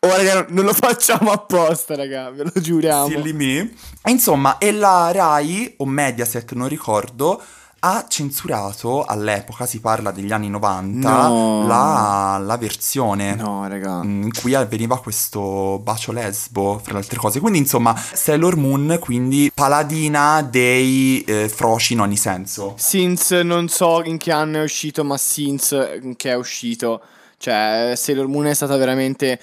Oh, 0.00 0.08
raga, 0.08 0.46
non 0.48 0.64
lo 0.64 0.72
facciamo 0.72 1.30
apposta, 1.30 1.94
raga, 1.94 2.30
ve 2.30 2.44
lo 2.44 2.52
giuriamo. 2.60 3.08
Silly 3.08 3.32
me. 3.32 3.72
Insomma, 4.06 4.58
e 4.58 4.72
la 4.72 5.10
Rai, 5.12 5.74
o 5.78 5.86
Mediaset, 5.86 6.52
non 6.52 6.68
ricordo, 6.68 7.40
ha 7.78 8.06
censurato 8.08 9.04
all'epoca, 9.04 9.66
si 9.66 9.80
parla 9.80 10.10
degli 10.10 10.32
anni 10.32 10.48
90, 10.48 11.28
No. 11.28 11.66
la, 11.66 12.40
la 12.42 12.56
versione 12.56 13.34
No, 13.34 13.66
in 14.02 14.30
cui 14.40 14.54
avveniva 14.54 14.98
questo 14.98 15.78
bacio 15.82 16.10
lesbo, 16.12 16.80
fra 16.82 16.94
le 16.94 16.98
altre 17.00 17.18
cose. 17.18 17.38
Quindi, 17.38 17.58
insomma, 17.58 17.94
Sailor 17.96 18.56
Moon, 18.56 18.96
quindi 19.00 19.50
paladina 19.54 20.42
dei 20.42 21.22
eh, 21.24 21.48
froci 21.48 21.92
in 21.92 22.00
ogni 22.00 22.16
senso. 22.16 22.74
Since 22.76 23.42
non 23.42 23.68
so 23.68 24.02
in 24.04 24.16
che 24.16 24.32
anno 24.32 24.58
è 24.58 24.62
uscito, 24.62 25.04
ma 25.04 25.16
since 25.16 26.00
in 26.02 26.16
che 26.16 26.30
è 26.30 26.34
uscito. 26.34 27.00
Cioè, 27.38 27.92
Sailor 27.94 28.26
Moon 28.26 28.46
è 28.46 28.54
stata 28.54 28.76
veramente. 28.76 29.38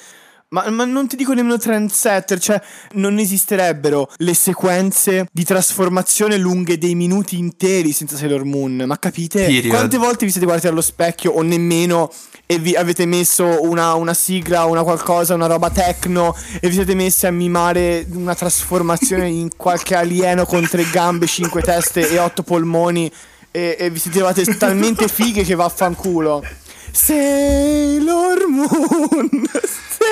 Ma, 0.54 0.70
ma 0.70 0.86
non 0.86 1.08
ti 1.08 1.16
dico 1.16 1.34
nemmeno 1.34 1.58
trendsetter, 1.58 2.40
cioè 2.40 2.62
non 2.94 3.18
esisterebbero 3.18 4.08
le 4.18 4.36
sequenze 4.36 5.26
di 5.32 5.44
trasformazione 5.44 6.38
lunghe 6.38 6.78
dei 6.78 6.94
minuti 6.94 7.40
interi 7.40 7.92
senza 7.92 8.16
Sailor 8.16 8.44
Moon, 8.44 8.84
ma 8.86 9.00
capite? 9.00 9.46
Period. 9.46 9.68
Quante 9.68 9.98
volte 9.98 10.26
vi 10.26 10.32
siete 10.32 10.46
guardati 10.46 10.70
allo 10.70 10.82
specchio 10.82 11.32
o 11.32 11.42
nemmeno 11.42 12.12
e 12.46 12.60
vi 12.60 12.76
avete 12.76 13.08
messo 13.08 13.64
una, 13.64 13.96
una 13.96 14.14
sigla, 14.14 14.66
una 14.66 14.84
qualcosa, 14.84 15.34
una 15.34 15.48
roba 15.48 15.72
techno 15.72 16.36
e 16.60 16.68
vi 16.68 16.76
siete 16.76 16.94
messi 16.94 17.26
a 17.26 17.32
mimare 17.32 18.06
una 18.14 18.36
trasformazione 18.36 19.28
in 19.28 19.50
qualche 19.58 19.96
alieno 19.96 20.46
con 20.46 20.68
tre 20.68 20.86
gambe, 20.92 21.26
cinque 21.26 21.64
teste 21.64 22.08
e 22.08 22.20
otto 22.20 22.44
polmoni 22.44 23.12
e, 23.50 23.76
e 23.80 23.90
vi 23.90 23.98
siete 23.98 24.22
talmente 24.58 25.08
fighe 25.08 25.42
che 25.42 25.56
vaffanculo. 25.56 26.44
Sailor 26.94 28.48
Moon. 28.48 29.30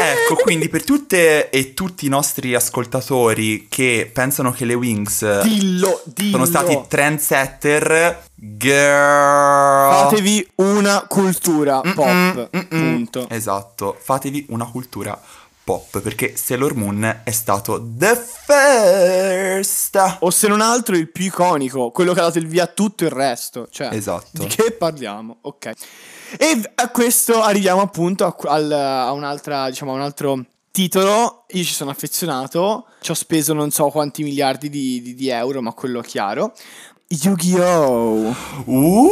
Ecco, 0.01 0.35
quindi 0.41 0.67
per 0.69 0.83
tutte 0.83 1.49
e 1.49 1.73
tutti 1.75 2.05
i 2.07 2.09
nostri 2.09 2.55
ascoltatori 2.55 3.67
che 3.69 4.09
pensano 4.11 4.51
che 4.51 4.65
le 4.65 4.73
Wings 4.73 5.41
Dillo, 5.41 6.01
dillo. 6.05 6.31
sono 6.31 6.45
stati 6.45 6.79
trendsetter, 6.87 8.23
girl. 8.33 10.05
Fatevi 10.05 10.49
una 10.55 11.05
cultura 11.07 11.81
pop. 11.81 12.49
Punto. 12.67 13.27
Esatto, 13.29 13.95
fatevi 14.01 14.47
una 14.49 14.65
cultura 14.65 15.19
pop 15.63 15.99
perché 15.99 16.35
Sailor 16.35 16.73
Moon 16.73 17.21
è 17.23 17.31
stato 17.31 17.85
the 17.95 18.19
first. 18.45 20.17
O 20.21 20.31
se 20.31 20.47
non 20.47 20.61
altro 20.61 20.95
il 20.95 21.11
più 21.11 21.25
iconico, 21.25 21.91
quello 21.91 22.13
che 22.13 22.21
ha 22.21 22.23
dato 22.23 22.39
il 22.39 22.47
via 22.47 22.63
a 22.63 22.67
tutto 22.67 23.03
il 23.03 23.11
resto. 23.11 23.67
Cioè, 23.69 23.89
Esatto. 23.91 24.41
Di 24.41 24.47
che 24.47 24.71
parliamo? 24.71 25.37
Ok. 25.41 25.73
E 26.37 26.61
a 26.75 26.89
questo 26.89 27.41
arriviamo 27.41 27.81
appunto 27.81 28.25
a, 28.25 28.35
al- 28.49 28.71
a 28.71 29.11
un'altra, 29.11 29.69
diciamo, 29.69 29.91
a 29.91 29.95
un 29.95 30.01
altro 30.01 30.45
titolo. 30.71 31.45
Io 31.49 31.63
ci 31.63 31.73
sono 31.73 31.89
affezionato. 31.91 32.85
Ci 33.01 33.11
ho 33.11 33.15
speso 33.15 33.53
non 33.53 33.71
so 33.71 33.89
quanti 33.89 34.23
miliardi 34.23 34.69
di, 34.69 35.01
di- 35.01 35.15
di 35.15 35.29
euro, 35.29 35.61
ma 35.61 35.73
quello 35.73 35.99
è 36.01 36.03
chiaro. 36.03 36.53
Yu-Gi-Oh! 37.07 38.33
Uh, 38.65 39.09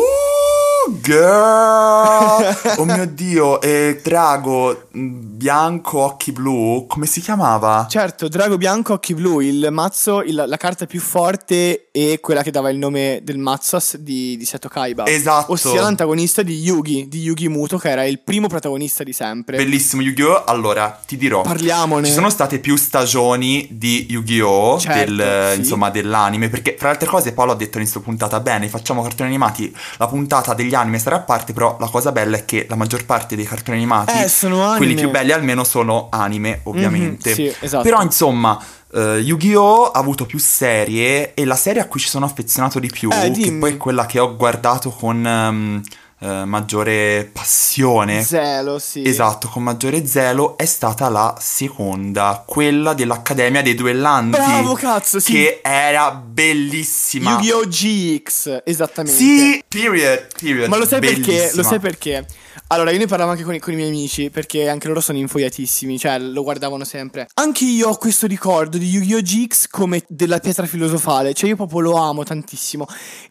girl. 1.02 2.56
oh 2.78 2.86
mio 2.86 3.06
dio, 3.08 3.60
e 3.62 4.00
drago 4.02 4.88
mh, 4.92 5.10
bianco 5.38 6.00
occhi 6.00 6.32
blu, 6.32 6.86
come 6.88 7.06
si 7.06 7.20
chiamava? 7.22 7.86
Certo, 7.90 8.28
Drago 8.30 8.58
Bianco, 8.58 8.94
Occhi 8.94 9.14
Blu, 9.14 9.40
il 9.42 9.68
mazzo, 9.72 10.22
il- 10.22 10.44
la 10.48 10.58
carta 10.58 10.86
più 10.86 11.00
forte 11.02 11.89
e 12.00 12.20
quella 12.22 12.44
che 12.44 12.52
dava 12.52 12.70
il 12.70 12.78
nome 12.78 13.20
del 13.24 13.38
mazzo 13.38 13.76
a 13.76 13.80
s- 13.82 13.98
di, 13.98 14.38
di 14.38 14.46
Seto 14.46 14.70
Kaiba. 14.70 15.06
Esatto. 15.06 15.52
Ossia 15.52 15.82
l'antagonista 15.82 16.42
di 16.44 16.62
Yugi, 16.62 17.08
di 17.10 17.20
Yugi 17.24 17.50
Muto, 17.50 17.78
che 17.78 17.90
era 17.90 18.06
il 18.06 18.20
primo 18.20 18.48
protagonista 18.48 19.04
di 19.04 19.12
sempre. 19.12 19.58
Bellissimo 19.58 20.02
Yu-Gi-Oh! 20.04 20.46
Allora, 20.46 20.98
ti 21.06 21.18
dirò. 21.18 21.42
Parliamone. 21.42 22.08
Ci 22.08 22.14
sono 22.14 22.30
state 22.30 22.60
più 22.60 22.78
stagioni 22.78 23.68
di 23.72 24.06
Yu-Gi-Oh! 24.10 24.80
Certo, 24.80 25.14
del, 25.14 25.50
sì. 25.54 25.60
insomma, 25.60 25.90
dell'anime. 25.90 26.48
Perché, 26.48 26.76
fra 26.78 26.88
le 26.88 26.94
altre 26.94 27.10
cose, 27.10 27.34
Paolo 27.34 27.52
ha 27.52 27.56
detto 27.56 27.78
all'inizio 27.78 28.00
puntata: 28.00 28.40
bene, 28.40 28.70
facciamo 28.70 29.02
cartoni 29.02 29.28
animati. 29.28 29.76
La 29.98 30.08
puntata 30.08 30.54
degli 30.54 30.74
anime 30.76 31.00
sarà 31.00 31.18
a 31.18 31.22
parte. 31.22 31.52
Però 31.52 31.76
la 31.82 31.88
cosa 31.90 32.14
bella 32.14 32.38
è 32.38 32.46
che 32.46 32.66
la 32.70 32.76
maggior 32.76 33.06
parte 33.06 33.36
dei 33.36 33.46
cartoni 33.46 33.76
animati, 33.78 34.14
Eh, 34.24 34.30
sono 34.30 34.62
anime. 34.64 34.78
quelli 34.78 34.96
più 34.96 35.10
belli 35.10 35.32
almeno, 35.34 35.66
sono 35.66 36.08
anime, 36.12 36.62
ovviamente. 36.64 37.30
Mhm, 37.32 37.36
sì, 37.36 37.54
esatto. 37.60 37.84
Però, 37.84 38.02
insomma. 38.02 38.58
Eh, 38.94 39.18
Yu-Gi-Oh! 39.20 39.92
ha 39.92 40.00
avuto 40.00 40.26
più 40.26 40.40
serie 40.40 41.34
e 41.34 41.46
la 41.46 41.56
serie 41.56 41.82
a 41.82 41.86
cui 41.88 42.00
ci 42.00 42.08
sono 42.10 42.26
affezionato 42.26 42.80
di 42.80 42.88
più, 42.88 43.10
Eh, 43.12 43.32
che 43.32 43.54
poi 43.54 43.74
è 43.74 43.78
quella 43.78 44.06
che 44.06 44.20
ho 44.20 44.36
guardato 44.36 44.90
con 44.90 45.26
ehm, 45.26 45.82
eh, 46.22 46.44
maggiore 46.46 47.30
passione, 47.32 48.22
Zelo, 48.24 48.78
sì. 48.80 49.04
Esatto, 49.08 49.48
con 49.48 49.64
maggiore 49.64 50.06
zelo 50.06 50.58
è 50.58 50.66
stata 50.66 51.08
la 51.08 51.34
seconda, 51.40 52.44
quella 52.46 52.94
dell'Accademia 52.94 53.62
dei 53.62 53.74
Duellanti. 53.76 54.32
Bravo, 54.38 54.74
cazzo, 54.74 55.20
sì. 55.20 55.32
Che 55.32 55.62
era 55.64 56.12
bellissima. 56.12 57.40
Yu-Gi-Oh! 57.40 57.68
GX, 57.68 58.62
esattamente. 58.66 59.18
Sì, 59.18 59.64
period, 59.68 60.28
period. 60.42 60.68
Ma 60.68 60.78
lo 60.78 60.86
sai 60.86 61.00
perché? 61.00 61.20
Lo 61.20 61.24
bellissima. 61.38 61.64
sai 61.64 61.80
perché? 61.80 62.26
Allora, 62.72 62.92
io 62.92 63.00
ne 63.00 63.08
parlavo 63.08 63.32
anche 63.32 63.44
con 63.44 63.56
i, 63.56 63.60
con 63.60 63.74
i 63.74 63.76
miei 63.76 63.88
amici, 63.88 64.30
perché 64.30 64.70
anche 64.70 64.88
loro 64.88 65.02
sono 65.02 65.18
infoiatissimi, 65.18 65.98
cioè 65.98 66.20
lo 66.20 66.44
guardavano 66.44 66.84
sempre. 66.84 67.28
Anche 67.34 67.66
io 67.66 67.90
ho 67.90 67.98
questo 67.98 68.28
ricordo 68.28 68.78
di 68.78 68.88
Yu-Gi-Oh! 68.90 69.22
GX 69.22 69.68
come 69.70 70.04
della 70.08 70.38
pietra 70.38 70.68
filosofale, 70.68 71.34
cioè 71.34 71.50
io 71.50 71.56
proprio 71.56 71.80
lo 71.80 71.96
amo 71.96 72.24
tantissimo. 72.24 72.86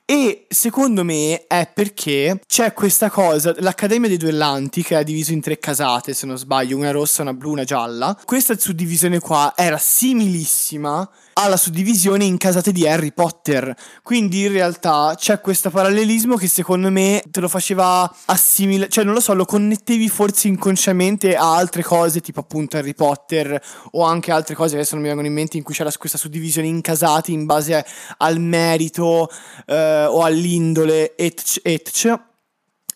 E 0.04 0.46
secondo 0.48 1.04
me 1.04 1.46
è 1.46 1.70
perché 1.72 2.40
c'è 2.48 2.72
questa 2.72 3.10
cosa, 3.10 3.54
l'Accademia 3.58 4.08
dei 4.08 4.16
Duellanti, 4.16 4.82
che 4.82 4.98
è 4.98 5.04
diviso 5.04 5.30
in 5.30 5.40
tre 5.40 5.60
casate, 5.60 6.14
se 6.14 6.26
non 6.26 6.36
sbaglio, 6.36 6.76
una 6.76 6.90
rossa, 6.90 7.22
una 7.22 7.32
blu, 7.32 7.52
una 7.52 7.62
gialla. 7.62 8.18
Questa 8.24 8.58
suddivisione 8.58 9.20
qua 9.20 9.52
era 9.54 9.78
similissima 9.78 11.08
alla 11.38 11.56
suddivisione 11.56 12.24
in 12.24 12.36
casate 12.36 12.72
di 12.72 12.88
Harry 12.88 13.12
Potter. 13.12 13.74
Quindi 14.02 14.42
in 14.42 14.52
realtà 14.52 15.14
c'è 15.16 15.40
questo 15.40 15.70
parallelismo 15.70 16.36
che 16.36 16.48
secondo 16.48 16.90
me 16.90 17.22
te 17.30 17.38
lo 17.40 17.48
faceva 17.48 18.12
assimilare, 18.26 18.90
cioè 18.90 19.04
non 19.04 19.14
lo 19.14 19.20
so, 19.20 19.34
lo 19.34 19.44
connettevi 19.44 20.08
forse 20.08 20.48
inconsciamente 20.48 21.36
a 21.36 21.54
altre 21.54 21.82
cose, 21.82 22.20
tipo 22.20 22.40
appunto 22.40 22.76
Harry 22.76 22.94
Potter 22.94 23.60
o 23.92 24.04
anche 24.04 24.32
altre 24.32 24.56
cose 24.56 24.70
che 24.70 24.76
adesso 24.78 24.94
non 24.94 25.02
mi 25.02 25.08
vengono 25.08 25.28
in 25.28 25.34
mente 25.34 25.56
in 25.56 25.62
cui 25.62 25.74
c'era 25.74 25.92
questa 25.96 26.18
suddivisione 26.18 26.66
in 26.66 26.80
casati 26.80 27.32
in 27.32 27.46
base 27.46 27.84
al 28.18 28.40
merito 28.40 29.30
eh, 29.66 30.06
o 30.06 30.22
all'indole, 30.22 31.16
etc. 31.16 31.60
etc. 31.62 32.27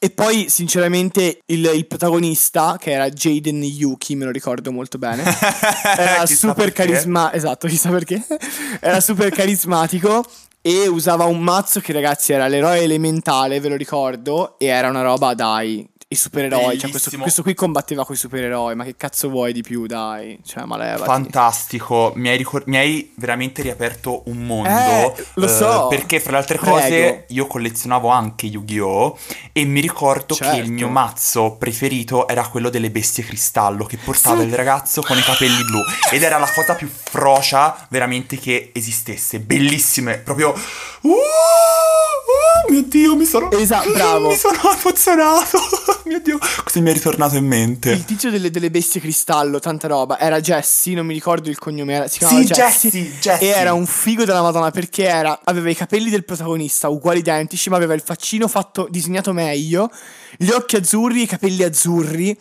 E 0.04 0.10
poi, 0.10 0.48
sinceramente, 0.48 1.42
il, 1.46 1.64
il 1.64 1.86
protagonista, 1.86 2.76
che 2.76 2.90
era 2.90 3.08
Jaden 3.08 3.62
Yuki, 3.62 4.16
me 4.16 4.24
lo 4.24 4.32
ricordo 4.32 4.72
molto 4.72 4.98
bene, 4.98 5.22
era 5.96 6.26
super 6.26 6.72
carismatico. 6.72 7.36
Esatto, 7.36 7.68
chissà 7.68 7.88
perché. 7.90 8.20
era 8.82 9.00
super 9.00 9.30
carismatico. 9.30 10.24
E 10.60 10.88
usava 10.88 11.26
un 11.26 11.38
mazzo 11.38 11.78
che, 11.78 11.92
ragazzi, 11.92 12.32
era 12.32 12.48
l'eroe 12.48 12.80
elementale, 12.80 13.60
ve 13.60 13.68
lo 13.68 13.76
ricordo. 13.76 14.58
E 14.58 14.66
era 14.66 14.88
una 14.88 15.02
roba, 15.02 15.34
dai. 15.34 15.88
I 16.12 16.14
supereroi. 16.14 16.78
Cioè, 16.78 16.90
questo, 16.90 17.16
questo 17.18 17.42
qui 17.42 17.54
combatteva 17.54 18.04
con 18.04 18.14
i 18.14 18.18
supereroi. 18.18 18.74
Ma 18.74 18.84
che 18.84 18.96
cazzo 18.96 19.30
vuoi 19.30 19.54
di 19.54 19.62
più, 19.62 19.86
dai? 19.86 20.38
Cioè, 20.44 20.64
ma 20.64 20.76
levati. 20.76 21.04
Fantastico, 21.04 22.12
mi 22.16 22.28
hai, 22.28 22.36
ricor- 22.36 22.64
mi 22.66 22.76
hai 22.76 23.12
veramente 23.16 23.62
riaperto 23.62 24.22
un 24.26 24.44
mondo. 24.44 24.68
Eh, 24.68 25.14
lo 25.34 25.48
so. 25.48 25.86
perché, 25.88 26.20
fra 26.20 26.32
le 26.32 26.36
altre 26.36 26.58
Prego. 26.58 26.74
cose, 26.76 27.24
io 27.28 27.46
collezionavo 27.46 28.08
anche 28.08 28.44
Yu-Gi-Oh! 28.46 29.18
E 29.52 29.64
mi 29.64 29.80
ricordo 29.80 30.34
che 30.34 30.44
il 30.44 30.52
Certo. 30.52 30.70
mio 30.70 30.88
mazzo 30.88 31.56
preferito 31.58 32.28
era 32.28 32.46
quello 32.46 32.68
delle 32.68 32.90
bestie 32.90 33.24
cristallo 33.24 33.84
che 33.86 33.96
portava 33.96 34.42
il 34.42 34.54
ragazzo 34.54 35.00
con 35.00 35.16
i 35.16 35.22
capelli 35.22 35.64
blu. 35.64 35.80
Ed 36.10 36.22
era 36.22 36.36
la 36.36 36.50
cosa 36.52 36.74
più 36.74 36.88
frocia 36.88 37.86
veramente 37.88 38.36
che 38.38 38.70
esistesse. 38.74 39.40
Bellissime, 39.40 40.18
proprio. 40.18 40.52
Uh, 41.00 41.08
uh, 41.08 42.70
mio 42.70 42.82
dio, 42.82 43.16
mi 43.16 43.24
sono. 43.24 43.50
Esatto, 43.50 43.90
bravo. 43.94 44.28
Mi 44.28 44.36
sono 44.36 44.58
emozionato. 44.78 45.58
mio 46.04 46.20
dio, 46.20 46.38
cosa 46.38 46.80
mi 46.80 46.90
è 46.90 46.92
ritornato 46.92 47.36
in 47.36 47.46
mente? 47.46 47.90
Il 47.90 48.04
tizio 48.04 48.30
delle, 48.30 48.50
delle 48.50 48.70
bestie 48.70 49.00
cristallo, 49.00 49.58
tanta 49.58 49.88
roba. 49.88 50.18
Era 50.18 50.40
Jesse, 50.40 50.92
non 50.92 51.06
mi 51.06 51.14
ricordo 51.14 51.48
il 51.48 51.58
cognome. 51.58 51.94
Era, 51.94 52.08
si 52.08 52.18
chiamava 52.18 52.40
Sì, 52.40 52.46
Jesse. 52.46 52.90
Jesse, 52.90 53.18
Jesse. 53.20 53.44
E 53.44 53.46
era 53.48 53.72
un 53.72 53.86
figo 53.86 54.24
della 54.24 54.42
Madonna 54.42 54.70
perché 54.70 55.04
era, 55.04 55.40
aveva 55.44 55.70
i 55.70 55.74
capelli 55.74 56.10
del 56.10 56.24
protagonista 56.24 56.88
uguali 56.88 57.20
identici, 57.20 57.70
ma 57.70 57.76
aveva 57.76 57.94
il 57.94 58.02
faccino 58.02 58.48
fatto, 58.48 58.86
disegnato 58.90 59.32
meglio, 59.32 59.90
gli 60.36 60.50
occhi 60.50 60.76
azzurri, 60.76 61.22
i 61.22 61.26
capelli 61.26 61.62
azzurri. 61.62 62.36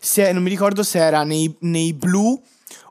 Se, 0.00 0.32
non 0.32 0.42
mi 0.42 0.50
ricordo 0.50 0.82
se 0.82 0.98
era 0.98 1.24
nei, 1.24 1.54
nei 1.60 1.92
blu 1.92 2.40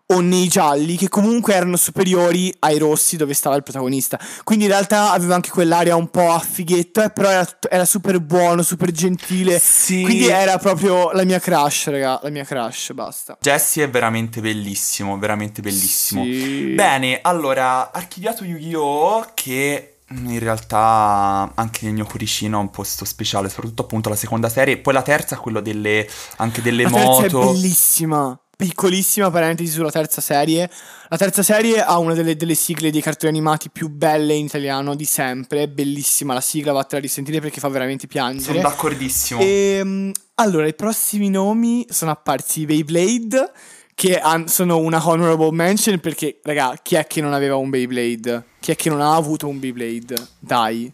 o 0.06 0.20
nei 0.20 0.48
gialli, 0.48 0.96
che 0.98 1.08
comunque 1.08 1.54
erano 1.54 1.78
superiori 1.78 2.54
ai 2.60 2.78
rossi 2.78 3.16
dove 3.16 3.34
stava 3.34 3.56
il 3.56 3.64
protagonista. 3.64 4.20
Quindi 4.44 4.66
in 4.66 4.72
realtà 4.72 5.12
aveva 5.12 5.36
anche 5.36 5.50
quell'aria 5.50 5.96
un 5.96 6.10
po' 6.10 6.32
a 6.32 6.40
fighetto, 6.40 7.02
eh, 7.02 7.10
però 7.10 7.30
era, 7.30 7.48
era 7.70 7.86
super 7.86 8.20
buono, 8.20 8.62
super 8.64 8.92
gentile. 8.92 9.60
Sì. 9.60 10.04
Quindi 10.04 10.28
era 10.28 10.58
proprio 10.58 11.12
la 11.14 11.24
mia 11.24 11.40
crush, 11.40 11.88
raga, 11.88 12.20
la 12.22 12.30
mia 12.30 12.44
crush, 12.44 12.92
basta. 12.94 13.38
Jesse 13.42 13.84
è 13.84 13.90
veramente 13.90 14.42
bellissimo, 14.42 15.18
veramente 15.18 15.62
bellissimo. 15.62 16.24
Sì. 16.24 16.74
Bene, 16.76 17.20
allora, 17.22 17.92
archiviato 17.92 18.44
Yu-Gi-Oh! 18.44 19.32
che 19.34 19.88
in 20.10 20.38
realtà 20.38 21.52
anche 21.56 21.86
nel 21.86 21.94
mio 21.94 22.06
cuoricino 22.06 22.58
ha 22.58 22.62
un 22.62 22.70
posto 22.70 23.04
speciale, 23.06 23.50
soprattutto 23.50 23.82
appunto 23.84 24.10
la 24.10 24.16
seconda 24.16 24.48
serie, 24.50 24.78
poi 24.78 24.94
la 24.94 25.02
terza, 25.02 25.38
quello 25.38 25.60
delle 25.60 26.08
anche 26.38 26.62
delle 26.62 26.84
La 26.84 26.90
terza 26.92 27.08
moto. 27.10 27.42
è 27.42 27.46
bellissima. 27.54 28.38
Piccolissima 28.68 29.30
parentesi 29.30 29.72
sulla 29.72 29.92
terza 29.92 30.22
serie. 30.22 30.70
La 31.10 31.18
terza 31.18 31.44
serie 31.44 31.84
ha 31.84 31.98
una 31.98 32.14
delle, 32.14 32.36
delle 32.38 32.56
sigle 32.56 32.92
dei 32.92 33.02
cartoni 33.02 33.32
animati 33.32 33.70
più 33.70 33.90
belle 33.90 34.34
in 34.34 34.46
italiano 34.46 34.96
di 34.96 35.04
sempre. 35.04 35.68
Bellissima 35.68 36.34
la 36.34 36.40
sigla, 36.42 36.72
vattela 36.72 37.00
a 37.00 37.02
risentire 37.02 37.42
perché 37.42 37.60
fa 37.60 37.68
veramente 37.68 38.08
piangere. 38.08 38.60
Sono 38.60 38.62
d'accordissimo. 38.62 39.42
Ehm, 39.42 40.12
allora, 40.36 40.66
i 40.68 40.74
prossimi 40.74 41.30
nomi 41.30 41.86
sono 41.90 42.12
apparsi 42.12 42.66
Beyblade, 42.66 43.52
che 43.94 44.18
han- 44.18 44.48
sono 44.48 44.78
una 44.78 45.06
honorable 45.06 45.52
mention 45.52 46.00
perché, 46.00 46.40
raga, 46.44 46.80
chi 46.82 46.96
è 46.96 47.06
che 47.06 47.20
non 47.20 47.34
aveva 47.34 47.58
un 47.58 47.70
Beyblade? 47.70 48.46
Chi 48.62 48.72
è 48.72 48.76
che 48.76 48.90
non 48.90 49.02
ha 49.02 49.14
avuto 49.16 49.48
un 49.48 49.60
Beyblade? 49.60 50.16
Dai. 50.40 50.92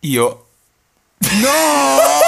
Io 0.00 0.46
No! 1.20 2.18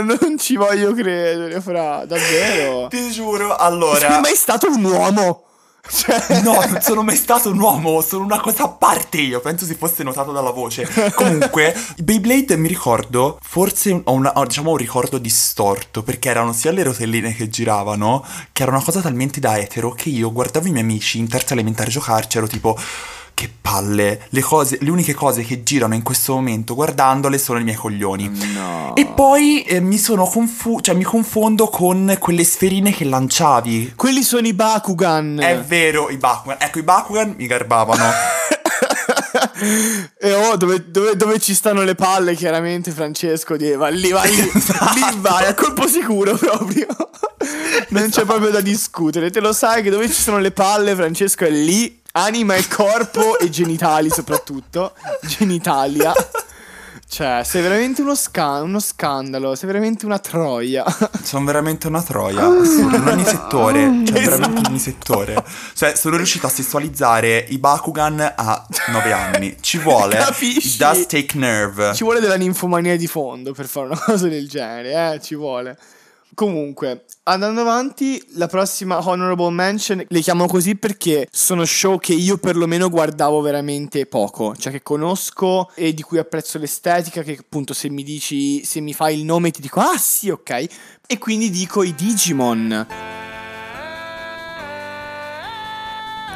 non 0.00 0.36
ci 0.38 0.56
voglio 0.56 0.92
credere, 0.94 1.60
fra, 1.60 2.04
davvero. 2.04 2.88
ti 2.90 3.10
giuro, 3.10 3.48
Non 3.48 3.56
sei 3.56 3.66
allora... 3.66 4.20
mai 4.20 4.34
stato 4.34 4.68
un 4.70 4.84
uomo. 4.84 5.42
Cioè, 5.90 6.40
No, 6.42 6.52
non 6.68 6.80
sono 6.82 7.02
mai 7.02 7.16
stato 7.16 7.50
un 7.50 7.58
uomo, 7.58 8.00
sono 8.02 8.24
una 8.24 8.40
cosa 8.40 8.64
a 8.64 8.68
parte 8.68 9.18
io, 9.18 9.40
penso 9.40 9.64
si 9.64 9.74
fosse 9.74 10.02
notato 10.02 10.32
dalla 10.32 10.50
voce. 10.50 10.86
Comunque, 11.14 11.74
Beyblade 11.98 12.56
mi 12.56 12.68
ricordo, 12.68 13.38
forse 13.40 13.98
ho, 14.04 14.12
una- 14.12 14.32
ho, 14.34 14.44
diciamo 14.44 14.72
un 14.72 14.76
ricordo 14.76 15.16
distorto, 15.18 16.02
perché 16.02 16.28
erano 16.28 16.52
sia 16.52 16.72
le 16.72 16.82
rotelline 16.82 17.34
che 17.34 17.48
giravano, 17.48 18.24
che 18.52 18.62
era 18.62 18.72
una 18.72 18.82
cosa 18.82 19.00
talmente 19.00 19.40
da 19.40 19.56
etero 19.58 19.92
che 19.92 20.10
io 20.10 20.30
guardavo 20.32 20.66
i 20.66 20.70
miei 20.72 20.82
amici 20.82 21.18
in 21.18 21.28
terza 21.28 21.54
elementare 21.54 21.90
giocarci, 21.90 22.36
ero 22.36 22.46
tipo... 22.46 22.76
Che 23.38 23.48
palle, 23.60 24.22
le, 24.30 24.40
cose, 24.40 24.78
le 24.80 24.90
uniche 24.90 25.14
cose 25.14 25.44
che 25.44 25.62
girano 25.62 25.94
in 25.94 26.02
questo 26.02 26.34
momento 26.34 26.74
guardandole 26.74 27.38
sono 27.38 27.60
i 27.60 27.62
miei 27.62 27.76
coglioni. 27.76 28.28
No. 28.52 28.96
E 28.96 29.06
poi 29.06 29.62
eh, 29.62 29.78
mi 29.78 29.96
sono 29.96 30.24
confu- 30.24 30.80
cioè 30.80 30.96
mi 30.96 31.04
confondo 31.04 31.68
con 31.68 32.16
quelle 32.18 32.42
sferine 32.42 32.90
che 32.90 33.04
lanciavi. 33.04 33.92
Quelli 33.94 34.24
sono 34.24 34.48
i 34.48 34.54
Bakugan. 34.54 35.38
È 35.40 35.56
vero, 35.60 36.10
i 36.10 36.16
Bakugan. 36.16 36.56
Ecco, 36.58 36.80
i 36.80 36.82
Bakugan 36.82 37.36
mi 37.38 37.46
garbavano. 37.46 38.10
E 40.20 40.32
oh, 40.34 40.56
dove, 40.56 40.90
dove- 40.90 41.16
dove 41.16 41.38
ci 41.38 41.54
stanno 41.54 41.82
le 41.82 41.94
palle, 41.94 42.34
chiaramente, 42.34 42.90
Francesco, 42.90 43.56
di, 43.56 43.72
va 43.72 43.88
lì, 43.88 44.10
vai 44.10 44.34
lì, 44.34 44.42
lì 44.42 45.18
vai, 45.20 45.46
a 45.46 45.54
colpo 45.54 45.86
sicuro 45.86 46.36
proprio. 46.36 46.86
Non 47.90 48.08
c'è 48.10 48.24
proprio 48.24 48.50
da 48.50 48.60
discutere. 48.60 49.30
Te 49.30 49.40
lo 49.40 49.52
sai 49.52 49.82
che 49.82 49.90
dove 49.90 50.08
ci 50.08 50.20
sono 50.20 50.38
le 50.38 50.50
palle, 50.50 50.94
Francesco 50.94 51.44
è 51.44 51.50
lì. 51.50 51.97
Anima 52.12 52.54
e 52.54 52.66
corpo 52.68 53.38
e 53.38 53.48
genitali 53.50 54.10
soprattutto. 54.10 54.94
Genitalia. 55.22 56.12
Cioè, 57.10 57.42
sei 57.42 57.62
veramente 57.62 58.02
uno, 58.02 58.14
sca- 58.14 58.60
uno 58.60 58.80
scandalo, 58.80 59.54
sei 59.54 59.66
veramente 59.66 60.04
una 60.04 60.18
troia. 60.18 60.84
Sono 61.22 61.46
veramente 61.46 61.86
una 61.86 62.02
troia. 62.02 62.44
Assurdo, 62.46 62.96
in 62.96 63.08
ogni 63.08 63.24
settore. 63.24 63.80
Cioè, 64.04 64.20
veramente 64.20 64.60
in 64.60 64.66
ogni 64.66 64.78
settore. 64.78 65.42
Cioè, 65.74 65.94
sono 65.94 66.16
riuscito 66.16 66.46
a 66.46 66.50
sessualizzare 66.50 67.46
i 67.48 67.58
Bakugan 67.58 68.34
a 68.36 68.66
9 68.88 69.12
anni. 69.12 69.56
Ci 69.60 69.78
vuole. 69.78 70.16
Capisci? 70.16 70.76
Does 70.76 71.06
take 71.06 71.38
nerve. 71.38 71.94
Ci 71.94 72.04
vuole 72.04 72.20
della 72.20 72.36
ninfomania 72.36 72.96
di 72.96 73.06
fondo 73.06 73.52
per 73.52 73.66
fare 73.66 73.86
una 73.86 73.98
cosa 73.98 74.28
del 74.28 74.46
genere, 74.46 75.14
eh, 75.14 75.20
ci 75.22 75.34
vuole. 75.34 75.78
Comunque, 76.34 77.06
andando 77.24 77.62
avanti, 77.62 78.22
la 78.34 78.46
prossima 78.46 79.06
honorable 79.06 79.50
mention 79.50 80.04
le 80.06 80.20
chiamo 80.20 80.46
così 80.46 80.76
perché 80.76 81.26
sono 81.30 81.64
show 81.64 81.98
che 81.98 82.12
io 82.12 82.38
perlomeno 82.38 82.88
guardavo 82.88 83.40
veramente 83.40 84.06
poco, 84.06 84.54
cioè 84.56 84.70
che 84.70 84.82
conosco 84.82 85.70
e 85.74 85.94
di 85.94 86.02
cui 86.02 86.18
apprezzo 86.18 86.58
l'estetica, 86.58 87.22
che 87.22 87.38
appunto 87.40 87.74
se 87.74 87.88
mi 87.90 88.02
dici, 88.02 88.64
se 88.64 88.80
mi 88.80 88.92
fai 88.92 89.18
il 89.18 89.24
nome 89.24 89.50
ti 89.50 89.60
dico 89.60 89.80
ah 89.80 89.98
sì 89.98 90.30
ok, 90.30 90.66
e 91.06 91.18
quindi 91.18 91.50
dico 91.50 91.82
i 91.82 91.94
Digimon. 91.94 92.86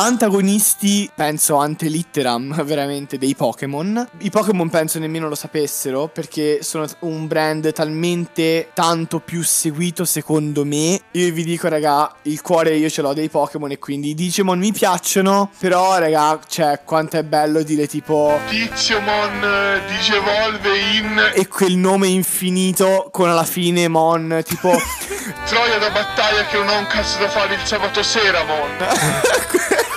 Antagonisti, 0.04 1.08
penso 1.14 1.58
ante 1.58 1.86
litteram, 1.86 2.60
veramente, 2.66 3.18
dei 3.18 3.36
Pokémon. 3.36 4.08
I 4.18 4.30
Pokémon 4.30 4.68
penso 4.68 4.98
nemmeno 4.98 5.28
lo 5.28 5.36
sapessero 5.36 6.08
perché 6.08 6.58
sono 6.64 6.86
un 7.00 7.28
brand 7.28 7.72
talmente 7.72 8.70
tanto 8.74 9.20
più 9.20 9.44
seguito 9.44 10.04
secondo 10.04 10.64
me. 10.64 11.00
Io 11.12 11.32
vi 11.32 11.44
dico, 11.44 11.68
raga, 11.68 12.12
il 12.22 12.40
cuore 12.42 12.74
io 12.74 12.90
ce 12.90 13.00
l'ho 13.00 13.12
dei 13.12 13.28
Pokémon 13.28 13.70
e 13.70 13.78
quindi 13.78 14.08
i 14.08 14.14
Digimon 14.14 14.58
mi 14.58 14.72
piacciono. 14.72 15.52
Però, 15.56 15.96
raga, 15.96 16.40
cioè, 16.48 16.80
quanto 16.84 17.18
è 17.18 17.22
bello 17.22 17.62
dire 17.62 17.86
tipo... 17.86 18.40
Tiziomon 18.48 19.44
eh, 19.44 19.82
digevolve 19.86 20.78
in 20.96 21.30
E 21.32 21.46
quel 21.46 21.76
nome 21.76 22.08
infinito 22.08 23.08
con 23.12 23.28
alla 23.28 23.44
fine 23.44 23.86
Mon, 23.86 24.42
tipo... 24.44 24.70
Troia 25.46 25.78
da 25.78 25.90
battaglia 25.90 26.44
che 26.46 26.56
non 26.56 26.68
ho 26.70 26.78
un 26.78 26.86
cazzo 26.88 27.20
da 27.20 27.28
fare 27.28 27.54
il 27.54 27.60
sabato 27.62 28.02
sera, 28.02 28.42
Mon. 28.42 29.80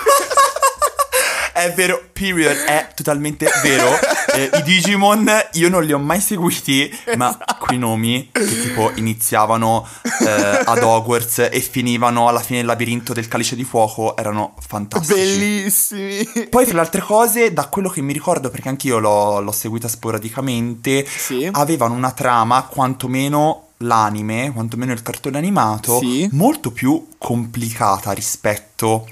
È 1.58 1.72
vero, 1.74 2.10
period, 2.12 2.54
è 2.65 2.89
totalmente 2.94 3.48
vero. 3.63 3.89
Eh, 4.36 4.50
I 4.54 4.63
Digimon 4.63 5.32
io 5.54 5.70
non 5.70 5.82
li 5.86 5.94
ho 5.94 5.98
mai 5.98 6.20
seguiti, 6.20 6.91
ma 7.15 7.38
quei 7.58 7.78
nomi 7.78 8.28
che 8.34 8.46
tipo 8.63 8.91
iniziavano 8.96 9.88
eh, 10.28 10.62
ad 10.65 10.84
Hogwarts 10.84 11.48
e 11.50 11.62
finivano 11.62 12.28
alla 12.28 12.41
fine 12.41 12.58
del 12.58 12.68
labirinto 12.68 13.13
del 13.13 13.30
calice 13.30 13.56
di 13.56 13.63
fuoco 13.63 14.18
erano 14.18 14.56
fantastici. 14.60 15.18
Bellissimi. 15.18 16.48
Poi, 16.50 16.65
tra 16.65 16.74
le 16.74 16.80
altre 16.82 17.00
cose, 17.00 17.54
da 17.54 17.68
quello 17.68 17.88
che 17.88 18.02
mi 18.02 18.12
ricordo, 18.12 18.50
perché 18.50 18.68
anch'io 18.68 18.98
l'ho, 19.00 19.39
l'ho 19.39 19.52
seguita 19.54 19.88
sporadicamente, 19.88 21.08
Sì. 21.08 21.48
avevano 21.50 21.94
una 21.94 22.12
trama, 22.12 22.63
quantomeno 22.63 23.68
l'anime, 23.78 24.52
quantomeno 24.54 24.91
il 24.91 25.02
cartone 25.02 25.38
animato, 25.38 26.00
Sì. 26.00 26.28
molto 26.34 26.72
più 26.72 27.08
complicata 27.18 28.12
rispetto 28.12 29.08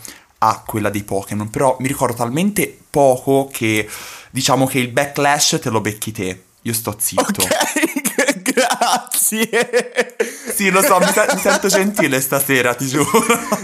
a 0.48 0.64
quella 0.66 0.90
dei 0.90 1.04
Pokémon. 1.04 1.50
Però 1.50 1.78
mi 1.80 1.88
ricordo 1.88 2.16
talmente 2.16 2.78
poco 2.90 3.50
che 3.52 3.90
diciamo 4.30 4.66
che 4.66 4.80
il 4.80 4.90
backlash 4.90 5.60
te 5.62 5.70
lo 5.70 5.82
becchi 5.82 6.12
te. 6.12 6.44
Io 6.62 6.74
sto 6.74 6.96
zitto. 6.98 7.42
Ok, 7.42 8.03
grazie. 8.54 10.16
Sì, 10.54 10.70
lo 10.70 10.82
so, 10.82 11.00
mi, 11.00 11.08
se- 11.12 11.26
mi 11.34 11.40
sento 11.40 11.68
gentile 11.68 12.22
stasera, 12.22 12.74
ti 12.76 12.88
giuro. 12.88 13.10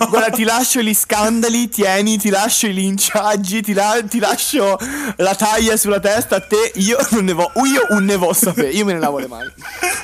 Guarda, 0.10 0.30
ti 0.30 0.44
lascio 0.44 0.82
gli 0.82 0.94
scandali, 0.94 1.70
tieni, 1.70 2.18
ti 2.18 2.30
lascio 2.30 2.68
i 2.68 2.74
linciaggi, 2.74 3.62
ti, 3.62 3.74
la- 3.74 4.02
ti 4.08 4.20
lascio 4.20 4.78
la 5.18 5.36
taglia 5.36 5.78
sulla 5.78 6.00
testa 6.00 6.38
a 6.38 6.42
te. 6.42 6.72
Io 6.76 6.98
non 7.12 7.26
ne 7.26 7.34
vo- 7.34 7.52
io 7.66 7.86
un 7.96 8.06
ne 8.06 8.16
vo 8.16 8.34
sapere, 8.34 8.70
io 8.70 8.86
me 8.86 8.94
ne 8.94 9.00
lavo 9.00 9.20
le 9.20 9.28
mani. 9.28 9.52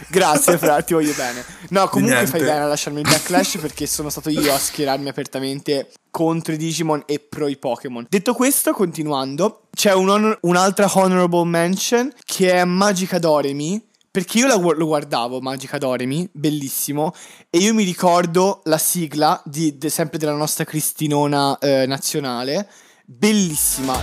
Grazie, 0.09 0.57
Fra, 0.57 0.81
ti 0.81 0.93
voglio 0.93 1.13
bene. 1.15 1.43
No, 1.69 1.87
comunque 1.89 2.27
fai 2.27 2.41
bene 2.41 2.59
a 2.61 2.65
lasciarmi 2.67 3.01
il 3.01 3.09
backlash 3.09 3.57
perché 3.57 3.87
sono 3.87 4.09
stato 4.09 4.29
io 4.29 4.53
a 4.53 4.57
schierarmi 4.59 5.09
apertamente 5.09 5.89
contro 6.11 6.53
i 6.53 6.57
Digimon 6.57 7.03
e 7.07 7.19
pro 7.19 7.47
i 7.47 7.57
Pokémon. 7.57 8.05
Detto 8.07 8.33
questo, 8.33 8.71
continuando, 8.71 9.63
c'è 9.75 9.93
un 9.93 10.09
honor- 10.09 10.37
un'altra 10.41 10.89
honorable 10.93 11.43
mention 11.45 12.11
che 12.23 12.51
è 12.51 12.63
Magica 12.63 13.17
Doremi. 13.19 13.81
Perché 14.15 14.37
io 14.37 14.47
la 14.47 14.55
gu- 14.55 14.77
lo 14.77 14.85
guardavo, 14.85 15.41
Magica 15.41 15.77
Doremi, 15.77 16.25
bellissimo, 16.31 17.11
e 17.49 17.57
io 17.57 17.73
mi 17.73 17.83
ricordo 17.83 18.61
la 18.63 18.77
sigla 18.77 19.41
di, 19.43 19.77
de- 19.77 19.89
sempre 19.89 20.17
della 20.17 20.31
nostra 20.31 20.63
Cristinona 20.63 21.57
eh, 21.57 21.85
nazionale, 21.85 22.65
bellissima. 23.03 24.01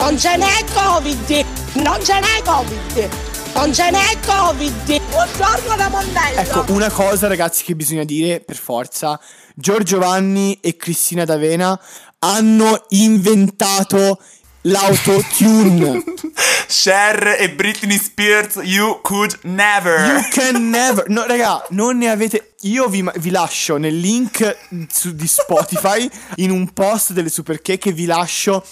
Non 0.00 0.18
ce 0.18 0.36
n'è 0.36 0.64
Covid! 0.74 1.44
Non 1.74 2.04
ce 2.04 2.18
n'è 2.18 2.42
Covid! 2.42 3.08
Non 3.54 3.72
ce 3.72 3.88
n'è 3.88 4.18
Covid! 4.26 5.00
Buongiorno 5.08 5.76
da 5.76 5.88
Mondello! 5.88 6.40
Ecco, 6.40 6.72
una 6.72 6.90
cosa 6.90 7.28
ragazzi 7.28 7.62
che 7.62 7.76
bisogna 7.76 8.02
dire 8.02 8.40
per 8.40 8.56
forza, 8.56 9.20
Giorgio 9.54 9.98
Vanni 9.98 10.58
e 10.60 10.74
Cristina 10.74 11.24
D'Avena 11.24 11.80
hanno 12.18 12.86
inventato 12.88 14.18
l'autotune. 14.66 16.02
Cher 16.68 17.36
e 17.38 17.50
Britney 17.50 17.98
Spears, 17.98 18.56
you 18.62 19.00
could 19.02 19.38
never. 19.42 19.98
You 20.06 20.28
can 20.30 20.68
never. 20.70 21.08
No, 21.08 21.26
raga, 21.26 21.64
non 21.70 21.98
ne 21.98 22.10
avete. 22.10 22.54
Io 22.62 22.88
vi, 22.88 23.04
vi 23.16 23.30
lascio 23.30 23.76
nel 23.76 23.96
link 23.96 24.56
su- 24.90 25.14
di 25.14 25.26
Spotify 25.26 26.08
in 26.36 26.50
un 26.50 26.72
post 26.72 27.12
delle 27.12 27.28
super 27.28 27.60
che 27.62 27.78
vi 27.92 28.04
lascio 28.04 28.64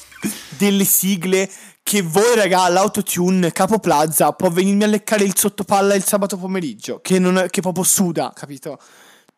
delle 0.56 0.84
sigle 0.84 1.48
che 1.82 2.00
voi, 2.00 2.34
raga, 2.34 2.68
l'autotune 2.70 3.52
Capo 3.52 3.78
Plaza 3.78 4.32
può 4.32 4.48
venirmi 4.48 4.84
a 4.84 4.86
leccare 4.86 5.22
il 5.22 5.36
sottopalla 5.36 5.94
il 5.94 6.04
sabato 6.04 6.38
pomeriggio. 6.38 7.00
Che, 7.00 7.18
non, 7.18 7.46
che 7.50 7.60
proprio 7.60 7.84
suda, 7.84 8.32
capito? 8.34 8.78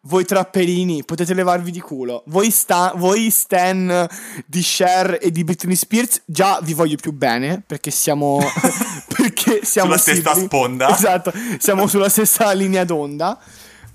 Voi 0.06 0.24
trapperini 0.24 1.04
potete 1.04 1.34
levarvi 1.34 1.70
di 1.72 1.80
culo. 1.80 2.22
Voi, 2.26 2.50
sta, 2.50 2.92
voi 2.96 3.28
Stan 3.30 4.06
di 4.46 4.60
Cher 4.62 5.18
e 5.20 5.30
di 5.32 5.42
Britney 5.42 5.74
Spears 5.74 6.22
già 6.24 6.60
vi 6.62 6.74
voglio 6.74 6.96
più 6.96 7.12
bene 7.12 7.62
perché 7.66 7.90
siamo 7.90 8.38
perché 9.16 9.64
siamo 9.64 9.88
Sulla 9.88 9.98
stessa 9.98 10.28
sibling. 10.30 10.46
sponda. 10.46 10.88
Esatto, 10.94 11.32
siamo 11.58 11.86
sulla 11.88 12.08
stessa 12.08 12.52
linea 12.52 12.84
d'onda. 12.84 13.38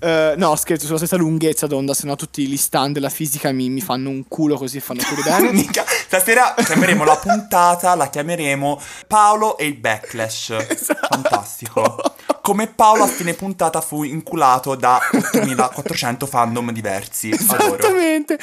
Eh, 0.02 0.34
no, 0.36 0.56
scherzo, 0.56 0.86
sulla 0.86 0.98
stessa 0.98 1.16
lunghezza 1.16 1.68
d'onda, 1.68 1.94
se 1.94 2.06
no 2.06 2.16
tutti 2.16 2.44
gli 2.48 2.56
stand 2.56 2.94
della 2.94 3.08
fisica 3.08 3.52
mi, 3.52 3.70
mi 3.70 3.80
fanno 3.80 4.08
un 4.08 4.26
culo 4.26 4.56
così 4.56 4.80
fanno 4.80 5.00
pure 5.08 5.22
bene. 5.30 5.52
Mica- 5.52 5.84
Stasera 5.86 6.54
chiameremo 6.56 7.04
la 7.04 7.16
puntata, 7.16 7.94
la 7.94 8.08
chiameremo 8.08 8.80
Paolo 9.06 9.56
e 9.58 9.66
il 9.66 9.76
backlash. 9.76 10.50
Esatto. 10.72 11.06
Fantastico. 11.08 12.02
come 12.42 12.66
Paolo 12.66 13.04
a 13.04 13.06
fine 13.06 13.34
puntata 13.34 13.80
fu 13.80 14.02
inculato 14.02 14.74
da 14.74 15.00
8400 15.12 16.26
fandom 16.26 16.72
diversi. 16.72 17.30
Adoro. 17.30 17.76
Esattamente. 17.78 18.38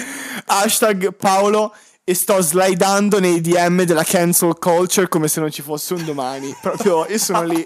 Hashtag 0.46 1.14
Paolo 1.14 1.74
e 2.10 2.16
sto 2.16 2.42
slidando 2.42 3.20
nei 3.20 3.40
DM 3.40 3.84
della 3.84 4.04
cancel 4.04 4.58
culture 4.58 5.08
come 5.08 5.28
se 5.28 5.40
non 5.42 5.52
ci 5.52 5.62
fosse 5.62 5.94
un 5.94 6.04
domani. 6.04 6.56
Proprio 6.60 7.06
io 7.08 7.20
sono 7.20 7.44
lì. 7.44 7.64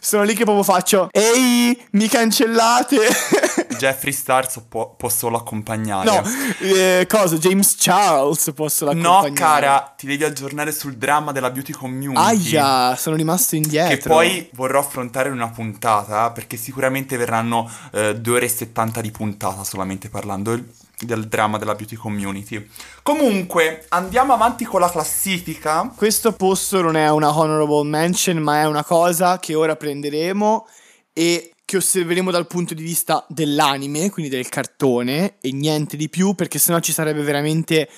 Sono 0.00 0.22
lì 0.22 0.32
che 0.32 0.44
proprio 0.44 0.64
faccio 0.64 1.10
Ehi, 1.12 1.78
mi 1.90 2.08
cancellate. 2.08 2.96
Jeffree 3.76 4.14
Stars 4.14 4.62
può, 4.66 4.94
può 4.96 5.10
solo 5.10 5.36
accompagnare. 5.36 6.08
no, 6.08 6.22
eh, 6.60 7.06
cosa? 7.06 7.36
James 7.36 7.76
Charles 7.78 8.50
posso 8.54 8.86
No, 8.86 8.92
l'accompagnare. 8.94 9.34
cara, 9.34 9.94
ti 9.94 10.06
devi 10.06 10.24
aggiornare 10.24 10.72
sul 10.72 10.96
dramma 10.96 11.32
della 11.32 11.50
beauty 11.50 11.72
community. 11.74 12.56
Aia, 12.56 12.96
sono 12.96 13.14
rimasto 13.16 13.56
indietro. 13.56 13.94
Che 13.96 14.08
poi 14.08 14.48
vorrò 14.54 14.78
affrontare 14.80 15.28
in 15.28 15.34
una 15.34 15.50
puntata, 15.50 16.30
perché 16.30 16.56
sicuramente 16.56 17.18
verranno 17.18 17.70
eh, 17.92 18.18
2 18.18 18.34
ore 18.34 18.46
e 18.46 18.48
70 18.48 19.02
di 19.02 19.10
puntata 19.10 19.64
solamente 19.64 20.08
parlando 20.08 20.58
del 20.98 21.26
dramma 21.26 21.58
della 21.58 21.74
beauty 21.74 21.96
community. 21.96 22.68
Comunque, 23.02 23.86
andiamo 23.88 24.32
avanti 24.32 24.64
con 24.64 24.80
la 24.80 24.90
classifica. 24.90 25.92
Questo 25.94 26.32
posto 26.32 26.80
non 26.80 26.96
è 26.96 27.10
una 27.10 27.36
honorable 27.36 27.88
mention, 27.88 28.38
ma 28.38 28.60
è 28.60 28.66
una 28.66 28.84
cosa 28.84 29.38
che 29.38 29.54
ora 29.54 29.76
prenderemo 29.76 30.66
e 31.12 31.52
che 31.64 31.76
osserveremo 31.76 32.30
dal 32.30 32.46
punto 32.46 32.74
di 32.74 32.82
vista 32.82 33.24
dell'anime, 33.28 34.10
quindi 34.10 34.30
del 34.30 34.48
cartone, 34.48 35.38
e 35.40 35.52
niente 35.52 35.96
di 35.96 36.08
più, 36.08 36.34
perché 36.34 36.58
sennò 36.58 36.80
ci 36.80 36.92
sarebbe 36.92 37.22
veramente. 37.22 37.88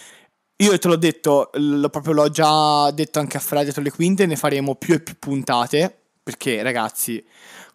Io 0.59 0.79
te 0.79 0.89
l'ho 0.89 0.97
detto, 0.97 1.51
l- 1.55 1.87
proprio 1.91 2.13
l'ho 2.13 2.31
già 2.31 2.91
detto 2.93 3.19
anche 3.19 3.37
a 3.37 3.41
Fra 3.41 3.65
dietro 3.65 3.83
le 3.83 3.91
quinte, 3.91 4.27
ne 4.27 4.37
faremo 4.37 4.77
più 4.77 4.95
e 4.95 5.01
più 5.01 5.17
puntate, 5.19 5.99
perché 6.23 6.63
ragazzi, 6.63 7.23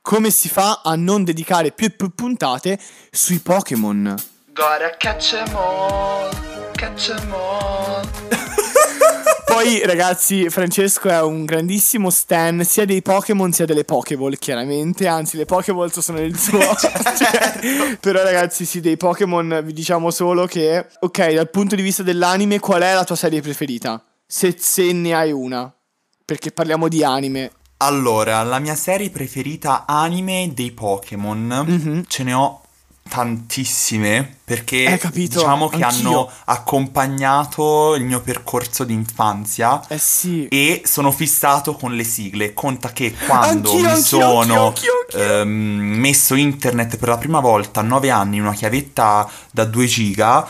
come 0.01 0.31
si 0.31 0.47
fa 0.47 0.81
a 0.83 0.95
non 0.95 1.25
dedicare 1.25 1.71
più 1.71 1.87
e 1.87 1.91
più 1.91 2.15
puntate 2.15 2.79
sui 3.11 3.39
Pokémon? 3.39 4.15
Gotta 4.59 4.89
catch 4.97 5.33
'em 5.35 5.55
all, 5.55 6.29
catch 6.73 7.09
'em 7.17 7.31
all. 7.33 8.05
Poi, 9.45 9.81
ragazzi, 9.85 10.49
Francesco 10.49 11.07
è 11.07 11.21
un 11.21 11.45
grandissimo 11.45 12.09
stan 12.09 12.65
sia 12.65 12.83
dei 12.85 13.01
Pokémon 13.01 13.53
sia 13.53 13.65
delle 13.65 13.85
Pokéball, 13.85 14.35
chiaramente. 14.37 15.07
Anzi, 15.07 15.37
le 15.37 15.45
Pokéball 15.45 15.89
sono 15.89 16.19
il 16.19 16.37
suo. 16.37 16.59
Cioè, 17.19 17.97
però, 18.01 18.21
ragazzi, 18.21 18.65
sì, 18.65 18.81
dei 18.81 18.97
Pokémon 18.97 19.61
vi 19.63 19.71
diciamo 19.71 20.11
solo 20.11 20.45
che, 20.45 20.87
ok, 20.99 21.33
dal 21.33 21.49
punto 21.49 21.75
di 21.75 21.81
vista 21.81 22.03
dell'anime, 22.03 22.59
qual 22.59 22.81
è 22.81 22.93
la 22.93 23.05
tua 23.05 23.15
serie 23.15 23.39
preferita? 23.41 24.03
Se, 24.27 24.55
se 24.59 24.91
ne 24.91 25.13
hai 25.13 25.31
una. 25.31 25.73
Perché 26.25 26.51
parliamo 26.51 26.89
di 26.89 27.01
anime. 27.03 27.51
Allora, 27.77 28.43
la 28.43 28.59
mia 28.59 28.75
serie 28.75 29.09
preferita 29.09 29.85
anime 29.87 30.51
dei 30.53 30.71
Pokémon, 30.71 31.63
Mhm. 31.65 32.03
ce 32.07 32.23
ne 32.23 32.33
ho 32.33 32.61
tantissime 33.09 34.37
perché 34.45 34.85
Eh, 34.93 34.97
capito, 34.97 35.39
diciamo 35.39 35.67
che 35.67 35.83
anch'io. 35.83 36.09
hanno 36.09 36.31
accompagnato 36.45 37.95
il 37.95 38.03
mio 38.05 38.21
percorso 38.21 38.83
di 38.83 38.93
infanzia 38.93 39.81
Eh 39.87 39.97
sì. 39.97 40.47
e 40.47 40.83
sono 40.85 41.11
fissato 41.11 41.73
con 41.75 41.95
le 41.95 42.03
sigle. 42.03 42.53
Conta 42.53 42.93
che 42.93 43.13
quando 43.13 43.69
Anch'io, 43.71 43.83
mi 43.83 43.87
anch'io, 43.87 44.01
sono 44.01 44.73
ehm, 45.13 45.49
messo 45.49 46.35
internet 46.35 46.97
per 46.97 47.09
la 47.09 47.17
prima 47.17 47.39
volta 47.39 47.81
a 47.81 47.83
9 47.83 48.09
anni 48.09 48.37
in 48.37 48.43
una 48.43 48.53
chiavetta 48.53 49.29
da 49.51 49.65
2 49.65 49.85
giga, 49.85 50.47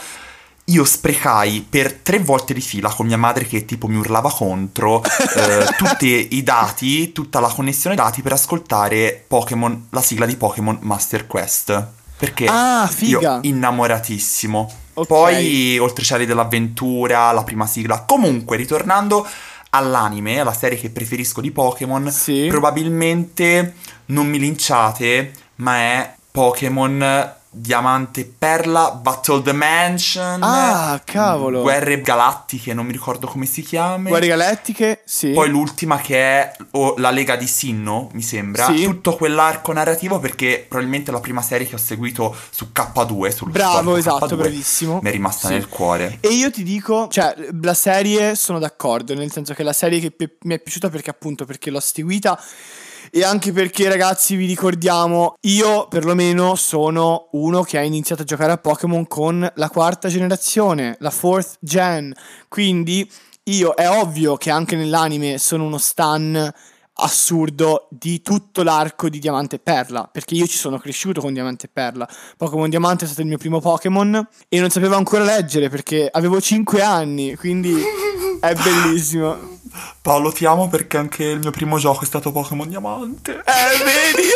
io 0.65 0.85
sprecai 0.85 1.65
per 1.67 1.93
tre 1.93 2.19
volte 2.19 2.53
di 2.53 2.61
fila 2.61 2.89
con 2.93 3.07
mia 3.07 3.17
madre 3.17 3.45
che 3.47 3.65
tipo 3.65 3.87
mi 3.87 3.95
urlava 3.97 4.31
contro 4.31 5.01
eh, 5.35 5.65
tutti 5.75 6.35
i 6.35 6.43
dati, 6.43 7.11
tutta 7.11 7.39
la 7.39 7.47
connessione 7.47 7.95
dati 7.95 8.21
per 8.21 8.33
ascoltare 8.33 9.23
Pokémon, 9.27 9.87
la 9.89 10.01
sigla 10.01 10.25
di 10.27 10.35
Pokémon 10.35 10.77
Master 10.81 11.25
Quest. 11.25 11.87
Perché 12.19 12.45
Ah, 12.49 12.85
figa. 12.91 13.19
io 13.35 13.39
innamoratissimo. 13.43 14.69
Ok. 14.95 15.07
Poi, 15.07 15.77
oltre 15.79 16.03
Cieli 16.03 16.25
dell'avventura, 16.25 17.31
la 17.31 17.43
prima 17.43 17.65
sigla. 17.65 18.01
Comunque, 18.05 18.57
ritornando 18.57 19.25
all'anime, 19.69 20.39
alla 20.41 20.51
serie 20.51 20.77
che 20.77 20.89
preferisco 20.89 21.39
di 21.39 21.51
Pokémon, 21.51 22.11
Sì. 22.11 22.47
probabilmente 22.49 23.75
non 24.07 24.27
mi 24.27 24.37
linciate, 24.39 25.31
ma 25.55 25.75
è 25.77 26.13
Pokémon 26.29 27.33
Diamante 27.51 28.25
Perla 28.25 28.91
Battle 28.91 29.41
Dimension. 29.41 30.39
Ah, 30.43 31.01
cavolo. 31.03 31.61
Guerre 31.61 31.99
galattiche, 31.99 32.75
non 32.75 32.85
mi 32.85 32.91
ricordo 32.91 33.25
come 33.25 33.47
si 33.47 33.63
chiama. 33.63 34.09
Guerre 34.09 34.27
galattiche? 34.27 35.01
Sì. 35.03 35.31
Poi 35.31 35.49
l'ultima 35.49 35.97
che 35.97 36.17
è 36.17 36.55
oh, 36.71 36.93
la 36.97 37.09
Lega 37.09 37.35
di 37.35 37.47
Sinnoh, 37.47 38.09
mi 38.13 38.21
sembra. 38.21 38.65
Sì. 38.67 38.83
Tutto 38.83 39.15
quell'arco 39.15 39.73
narrativo 39.73 40.19
perché 40.19 40.63
probabilmente 40.67 41.09
è 41.09 41.13
la 41.13 41.19
prima 41.19 41.41
serie 41.41 41.67
che 41.67 41.73
ho 41.73 41.79
seguito 41.79 42.35
su 42.51 42.67
K2, 42.71 43.29
sul 43.33 43.49
Bravo, 43.49 43.95
esatto, 43.95 44.27
K2, 44.27 44.37
bravissimo. 44.37 44.99
Mi 45.01 45.09
è 45.09 45.11
rimasta 45.11 45.47
Sì. 45.47 45.53
nel 45.53 45.67
cuore. 45.67 46.17
E 46.21 46.27
io 46.29 46.51
ti 46.51 46.61
dico, 46.61 47.07
cioè, 47.09 47.33
la 47.61 47.73
serie 47.73 48.35
sono 48.35 48.59
d'accordo, 48.59 49.15
nel 49.15 49.31
senso 49.31 49.55
che 49.55 49.63
la 49.63 49.73
serie 49.73 49.99
che 49.99 50.11
pi- 50.11 50.29
mi 50.41 50.53
è 50.53 50.59
piaciuta 50.59 50.89
perché 50.89 51.09
appunto 51.09 51.45
perché 51.45 51.71
l'ho 51.71 51.79
seguita 51.79 52.39
e 53.11 53.23
anche 53.23 53.51
perché 53.51 53.87
ragazzi 53.87 54.35
vi 54.35 54.45
ricordiamo, 54.45 55.35
io 55.41 55.87
perlomeno 55.87 56.55
sono 56.55 57.29
uno 57.31 57.63
che 57.63 57.77
ha 57.77 57.83
iniziato 57.83 58.21
a 58.21 58.25
giocare 58.25 58.51
a 58.51 58.57
Pokémon 58.57 59.07
con 59.07 59.49
la 59.55 59.69
quarta 59.69 60.07
generazione, 60.09 60.95
la 60.99 61.09
fourth 61.09 61.57
gen, 61.59 62.13
quindi 62.47 63.09
io 63.43 63.73
è 63.73 63.89
ovvio 63.89 64.37
che 64.37 64.51
anche 64.51 64.75
nell'anime 64.75 65.37
sono 65.37 65.63
uno 65.63 65.77
stan 65.77 66.53
assurdo 67.01 67.87
di 67.89 68.21
tutto 68.21 68.63
l'arco 68.63 69.09
di 69.09 69.19
Diamante 69.19 69.57
e 69.57 69.59
Perla, 69.59 70.07
perché 70.11 70.35
io 70.35 70.45
ci 70.45 70.57
sono 70.57 70.77
cresciuto 70.77 71.21
con 71.21 71.33
Diamante 71.33 71.67
e 71.67 71.69
Perla. 71.71 72.07
Pokémon 72.37 72.69
Diamante 72.69 73.03
è 73.03 73.07
stato 73.07 73.21
il 73.21 73.27
mio 73.27 73.37
primo 73.37 73.59
Pokémon 73.59 74.27
e 74.47 74.59
non 74.59 74.69
sapevo 74.69 74.95
ancora 74.95 75.23
leggere 75.23 75.69
perché 75.69 76.07
avevo 76.11 76.39
5 76.39 76.81
anni, 76.81 77.35
quindi 77.35 77.81
è 78.39 78.53
bellissimo. 78.61 79.57
Paolo, 80.01 80.31
ti 80.31 80.45
amo 80.45 80.67
perché 80.69 80.97
anche 80.97 81.23
il 81.23 81.39
mio 81.39 81.51
primo 81.51 81.77
gioco 81.77 82.03
è 82.03 82.05
stato 82.05 82.31
Pokémon 82.31 82.67
Diamante. 82.67 83.31
Eh, 83.33 83.77
vedi? 83.83 84.27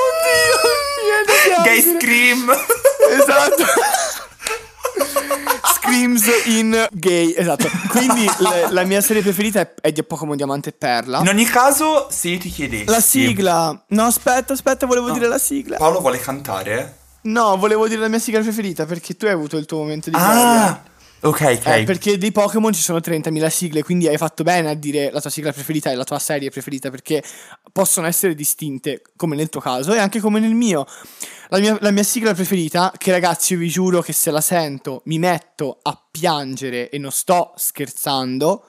Oddio, 0.00 0.60
mi 0.96 1.32
viene 1.34 1.56
da 1.56 1.62
Gay. 1.62 1.98
Scream! 1.98 2.50
Esatto. 3.10 3.64
Screams 5.74 6.24
in 6.46 6.86
gay, 6.92 7.34
esatto. 7.36 7.68
Quindi 7.88 8.28
le- 8.38 8.68
la 8.70 8.84
mia 8.84 9.00
serie 9.00 9.22
preferita 9.22 9.60
è, 9.60 9.74
è 9.80 9.92
di 9.92 10.02
Pokémon 10.04 10.36
Diamante 10.36 10.68
e 10.70 10.72
Perla. 10.72 11.20
In 11.20 11.28
ogni 11.28 11.44
caso, 11.44 12.06
se 12.10 12.28
io 12.28 12.38
ti 12.38 12.48
chiedessi... 12.50 12.84
La 12.86 13.00
sigla. 13.00 13.82
No, 13.88 14.04
aspetta, 14.04 14.52
aspetta, 14.52 14.86
volevo 14.86 15.08
No. 15.08 15.12
dire 15.14 15.26
la 15.26 15.38
sigla. 15.38 15.76
Paolo 15.78 16.00
vuole 16.00 16.18
cantare? 16.20 16.96
No, 17.22 17.56
volevo 17.56 17.88
dire 17.88 18.00
la 18.00 18.08
mia 18.08 18.18
sigla 18.18 18.40
preferita 18.40 18.86
perché 18.86 19.16
tu 19.16 19.26
hai 19.26 19.32
avuto 19.32 19.56
il 19.56 19.66
tuo 19.66 19.78
momento 19.78 20.10
di 20.10 20.16
gloria. 20.16 20.82
Ok, 21.22 21.40
ok. 21.40 21.66
Eh, 21.66 21.84
perché 21.84 22.16
dei 22.16 22.32
Pokémon 22.32 22.72
ci 22.72 22.80
sono 22.80 22.98
30.000 22.98 23.48
sigle, 23.48 23.82
quindi 23.82 24.08
hai 24.08 24.16
fatto 24.16 24.42
bene 24.42 24.70
a 24.70 24.74
dire 24.74 25.10
la 25.12 25.20
tua 25.20 25.30
sigla 25.30 25.52
preferita 25.52 25.90
e 25.90 25.94
la 25.94 26.04
tua 26.04 26.18
serie 26.18 26.50
preferita, 26.50 26.90
perché 26.90 27.22
possono 27.72 28.06
essere 28.06 28.34
distinte, 28.34 29.02
come 29.16 29.36
nel 29.36 29.50
tuo 29.50 29.60
caso 29.60 29.92
e 29.92 29.98
anche 29.98 30.20
come 30.20 30.40
nel 30.40 30.54
mio. 30.54 30.86
La 31.48 31.58
mia, 31.58 31.76
la 31.80 31.90
mia 31.90 32.04
sigla 32.04 32.32
preferita, 32.32 32.92
che 32.96 33.10
ragazzi 33.10 33.52
io 33.52 33.58
vi 33.58 33.68
giuro 33.68 34.00
che 34.00 34.12
se 34.12 34.30
la 34.30 34.40
sento 34.40 35.02
mi 35.06 35.18
metto 35.18 35.78
a 35.82 36.00
piangere 36.10 36.88
e 36.88 36.98
non 36.98 37.10
sto 37.10 37.52
scherzando, 37.56 38.64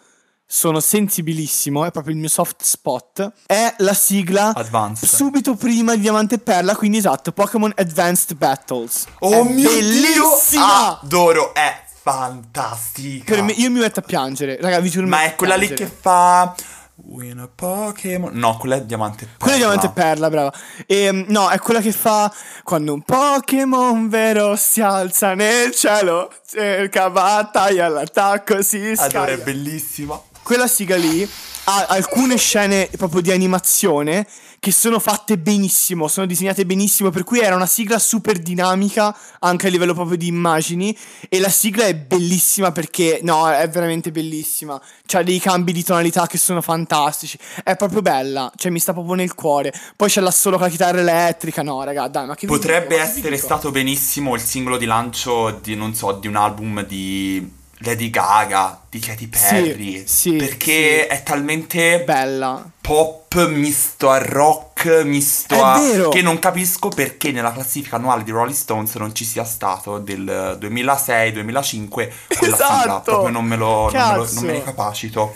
sono 0.45 0.81
sensibilissimo, 0.81 1.85
è 1.85 1.91
proprio 1.91 2.13
il 2.13 2.19
mio 2.19 2.27
soft 2.27 2.61
spot, 2.63 3.31
è 3.45 3.73
la 3.77 3.93
sigla 3.93 4.53
Advanced. 4.53 5.07
subito 5.07 5.55
prima 5.55 5.95
di 5.95 6.01
Diamante 6.01 6.35
e 6.35 6.39
Perla, 6.39 6.75
quindi 6.75 6.97
esatto, 6.97 7.31
Pokémon 7.31 7.71
Advanced 7.73 8.35
Battles. 8.35 9.05
Oh 9.19 9.31
È 9.31 9.43
mio 9.43 9.69
bellissima! 9.69 10.99
Dio! 11.01 11.07
Adoro, 11.07 11.53
è 11.53 11.83
fantastica. 12.01 13.41
Me, 13.41 13.51
io 13.53 13.69
mi 13.69 13.79
metto 13.79 13.99
a 13.99 14.03
piangere, 14.03 14.57
raga, 14.59 14.79
vi 14.79 14.89
giuro. 14.89 15.07
Ma 15.07 15.23
è 15.23 15.35
quella 15.35 15.55
lì 15.55 15.67
che 15.73 15.87
fa... 15.87 16.55
Win 17.03 17.39
a 17.39 17.49
Pokémon... 17.53 18.31
No, 18.33 18.57
quella 18.57 18.75
è 18.75 18.83
Diamante 18.83 19.25
Perla. 19.25 19.37
Quella 19.39 19.55
è 19.55 19.57
Diamante 19.57 19.89
Perla, 19.89 20.29
brava. 20.29 20.53
E, 20.85 21.25
no, 21.29 21.49
è 21.49 21.57
quella 21.57 21.81
che 21.81 21.91
fa 21.91 22.31
quando 22.63 22.93
un 22.93 23.01
Pokémon 23.01 24.07
vero 24.07 24.55
si 24.55 24.81
alza 24.81 25.33
nel 25.33 25.71
cielo, 25.71 26.31
cerca 26.47 27.09
battaglia, 27.09 27.87
l'attacco 27.87 28.61
si 28.61 28.77
Adoro, 28.77 28.91
è 28.91 29.09
scaglia. 29.09 29.37
bellissima. 29.37 30.21
Quella 30.43 30.67
siga 30.67 30.95
lì 30.95 31.27
ha 31.65 31.85
alcune 31.87 32.37
scene 32.37 32.87
proprio 32.97 33.21
di 33.21 33.31
animazione 33.31 34.27
che 34.63 34.71
sono 34.71 34.99
fatte 34.99 35.39
benissimo, 35.39 36.07
sono 36.07 36.27
disegnate 36.27 36.67
benissimo, 36.67 37.09
per 37.09 37.23
cui 37.23 37.39
era 37.39 37.55
una 37.55 37.65
sigla 37.65 37.97
super 37.97 38.37
dinamica 38.37 39.17
anche 39.39 39.65
a 39.65 39.69
livello 39.71 39.95
proprio 39.95 40.17
di 40.17 40.27
immagini 40.27 40.95
e 41.29 41.39
la 41.39 41.49
sigla 41.49 41.85
è 41.85 41.95
bellissima 41.95 42.71
perché 42.71 43.21
no, 43.23 43.49
è 43.49 43.67
veramente 43.69 44.11
bellissima. 44.11 44.79
C'ha 45.07 45.23
dei 45.23 45.39
cambi 45.39 45.73
di 45.73 45.83
tonalità 45.83 46.27
che 46.27 46.37
sono 46.37 46.61
fantastici. 46.61 47.39
È 47.63 47.75
proprio 47.75 48.03
bella, 48.03 48.51
cioè 48.55 48.69
mi 48.69 48.77
sta 48.77 48.93
proprio 48.93 49.15
nel 49.15 49.33
cuore. 49.33 49.73
Poi 49.95 50.09
c'è 50.09 50.21
l'assolo 50.21 50.57
con 50.57 50.67
la 50.67 50.71
chitarra 50.71 50.99
elettrica, 50.99 51.63
no, 51.63 51.81
raga, 51.83 52.07
dai, 52.07 52.27
ma 52.27 52.35
che 52.35 52.45
Potrebbe 52.45 52.97
dico, 52.97 53.01
essere 53.01 53.37
stato 53.37 53.71
benissimo 53.71 54.35
il 54.35 54.41
singolo 54.41 54.77
di 54.77 54.85
lancio 54.85 55.59
di, 55.59 55.75
non 55.75 55.95
so, 55.95 56.11
di 56.11 56.27
un 56.27 56.35
album 56.35 56.85
di 56.85 57.59
Lady 57.83 58.09
Gaga, 58.09 58.79
di 58.89 58.99
Katy 58.99 59.27
Perry. 59.27 60.03
sì, 60.05 60.35
perché 60.35 61.01
sì. 61.01 61.07
è 61.15 61.23
talmente 61.23 62.03
bella. 62.03 62.69
pop 62.79 63.47
misto 63.47 64.09
a 64.09 64.17
rock 64.19 65.03
misto 65.03 65.55
È 65.55 65.59
a... 65.59 65.79
vero. 65.79 66.09
che 66.09 66.21
non 66.21 66.37
capisco 66.39 66.89
perché 66.89 67.31
nella 67.31 67.51
classifica 67.51 67.95
annuale 67.95 68.23
di 68.23 68.31
Rolling 68.31 68.55
Stones 68.55 68.95
non 68.95 69.15
ci 69.15 69.25
sia 69.25 69.43
stato 69.45 69.97
del 69.99 70.57
2006-2005 70.61 71.87
quella 71.89 72.11
sigla, 72.27 72.55
Esatto. 72.55 73.01
proprio 73.11 73.29
non 73.29 73.45
me 73.45 73.55
lo, 73.55 73.89
non 73.91 74.09
me 74.09 74.15
lo- 74.15 74.29
non 74.33 74.43
me 74.45 74.51
ne 74.53 74.63
capacito. 74.63 75.33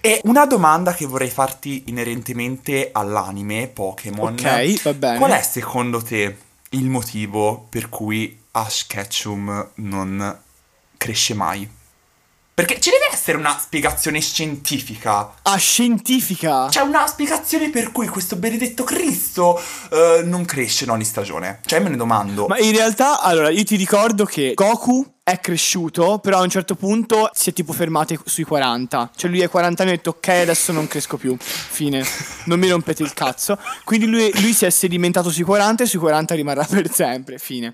E 0.00 0.20
una 0.24 0.46
domanda 0.46 0.94
che 0.94 1.06
vorrei 1.06 1.30
farti 1.30 1.84
inerentemente 1.86 2.88
all'anime 2.92 3.68
Pokémon. 3.68 4.32
Ok, 4.32 4.82
va 4.82 4.94
bene. 4.94 5.18
Qual 5.18 5.30
è 5.30 5.42
secondo 5.42 6.02
te 6.02 6.36
il 6.70 6.88
motivo 6.88 7.66
per 7.68 7.88
cui 7.88 8.36
Ash 8.52 8.86
Ketchum 8.86 9.68
non 9.74 10.38
cresce 11.02 11.34
mai? 11.34 11.68
Perché 12.54 12.78
ci 12.78 12.90
deve 12.90 13.01
essere 13.12 13.36
una 13.36 13.56
spiegazione 13.58 14.20
scientifica. 14.20 15.34
Ah, 15.42 15.56
scientifica. 15.56 16.68
C'è 16.68 16.80
una 16.80 17.06
spiegazione 17.06 17.70
per 17.70 17.92
cui 17.92 18.06
questo 18.08 18.36
benedetto 18.36 18.84
Cristo 18.84 19.60
eh, 19.90 20.22
non 20.24 20.44
cresce 20.44 20.84
in 20.84 20.90
ogni 20.90 21.04
stagione. 21.04 21.60
Cioè, 21.64 21.80
me 21.80 21.90
ne 21.90 21.96
domando. 21.96 22.46
Ma 22.46 22.58
in 22.58 22.72
realtà, 22.72 23.20
allora, 23.20 23.50
io 23.50 23.64
ti 23.64 23.76
ricordo 23.76 24.24
che 24.24 24.52
Goku 24.54 25.06
è 25.24 25.38
cresciuto, 25.38 26.18
però 26.18 26.38
a 26.38 26.42
un 26.42 26.48
certo 26.48 26.74
punto 26.74 27.30
si 27.32 27.50
è 27.50 27.52
tipo 27.52 27.72
fermato 27.72 28.14
sui 28.24 28.42
40. 28.44 29.10
Cioè 29.14 29.30
lui 29.30 29.40
ai 29.40 29.48
40 29.48 29.82
anni 29.82 29.92
ha 29.92 29.94
detto 29.96 30.10
ok, 30.10 30.28
adesso 30.28 30.72
non 30.72 30.88
cresco 30.88 31.16
più. 31.16 31.36
Fine. 31.38 32.04
Non 32.44 32.58
mi 32.58 32.68
rompete 32.68 33.02
il 33.04 33.14
cazzo. 33.14 33.56
Quindi 33.84 34.06
lui, 34.06 34.30
lui 34.40 34.52
si 34.52 34.64
è 34.64 34.70
sedimentato 34.70 35.30
sui 35.30 35.44
40 35.44 35.84
e 35.84 35.86
sui 35.86 36.00
40 36.00 36.34
rimarrà 36.34 36.64
per 36.64 36.90
sempre. 36.92 37.38
Fine. 37.38 37.72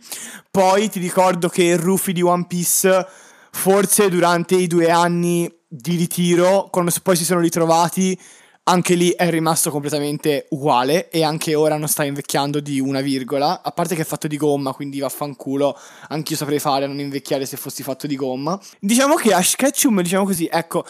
Poi 0.50 0.90
ti 0.90 0.98
ricordo 0.98 1.48
che 1.48 1.62
il 1.62 1.78
Ruffy 1.78 2.12
di 2.12 2.20
One 2.20 2.44
Piece, 2.46 3.06
forse 3.50 4.08
durante 4.08 4.54
i 4.54 4.66
due 4.66 4.90
anni 4.90 5.52
di 5.66 5.96
ritiro, 5.96 6.68
quando 6.70 6.92
poi 7.02 7.16
si 7.16 7.24
sono 7.24 7.40
ritrovati, 7.40 8.18
anche 8.64 8.94
lì 8.94 9.10
è 9.10 9.30
rimasto 9.30 9.70
completamente 9.70 10.46
uguale 10.50 11.08
e 11.08 11.22
anche 11.22 11.54
ora 11.54 11.78
non 11.78 11.88
sta 11.88 12.04
invecchiando 12.04 12.60
di 12.60 12.80
una 12.80 13.00
virgola, 13.00 13.62
a 13.62 13.70
parte 13.70 13.94
che 13.94 14.02
è 14.02 14.04
fatto 14.04 14.28
di 14.28 14.36
gomma, 14.36 14.72
quindi 14.72 14.98
vaffanculo, 14.98 15.76
anch'io 16.08 16.36
saprei 16.36 16.58
fare 16.58 16.84
a 16.84 16.88
non 16.88 17.00
invecchiare 17.00 17.46
se 17.46 17.56
fossi 17.56 17.82
fatto 17.82 18.06
di 18.06 18.16
gomma. 18.16 18.58
Diciamo 18.78 19.14
che 19.14 19.32
Ash 19.32 19.56
Ketchum, 19.56 20.02
diciamo 20.02 20.24
così, 20.24 20.48
ecco, 20.50 20.84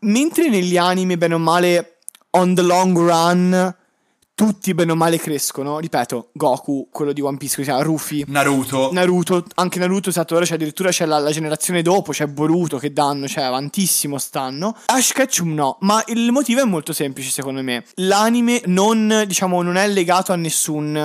mentre 0.00 0.48
negli 0.48 0.76
anime 0.76 1.18
bene 1.18 1.34
o 1.34 1.38
male 1.38 1.98
on 2.30 2.54
the 2.54 2.62
long 2.62 2.96
run 2.96 3.76
tutti 4.38 4.72
bene 4.72 4.92
o 4.92 4.94
male 4.94 5.18
crescono, 5.18 5.80
ripeto, 5.80 6.28
Goku, 6.32 6.90
quello 6.92 7.12
di 7.12 7.20
One 7.20 7.38
Piece, 7.38 7.56
che 7.56 7.62
si 7.62 7.68
chiama 7.70 7.82
Ruffy, 7.82 8.22
Naruto. 8.28 8.90
Naruto, 8.92 9.44
anche 9.56 9.80
Naruto, 9.80 10.10
esatto, 10.10 10.36
ora 10.36 10.44
c'è 10.44 10.54
addirittura 10.54 10.90
c'è 10.90 11.06
la, 11.06 11.18
la 11.18 11.32
generazione 11.32 11.82
dopo, 11.82 12.12
c'è 12.12 12.26
Boruto 12.26 12.78
che 12.78 12.92
danno, 12.92 13.26
cioè 13.26 13.42
avantissimo 13.42 14.16
stanno. 14.16 14.76
Ash 14.86 15.12
Ketchum 15.12 15.54
no, 15.54 15.78
ma 15.80 16.00
il 16.06 16.30
motivo 16.30 16.60
è 16.60 16.64
molto 16.64 16.92
semplice 16.92 17.30
secondo 17.30 17.64
me. 17.64 17.84
L'anime 17.96 18.62
non, 18.66 19.24
diciamo, 19.26 19.60
non 19.60 19.74
è 19.74 19.88
legato 19.88 20.30
a 20.30 20.36
nessun, 20.36 20.96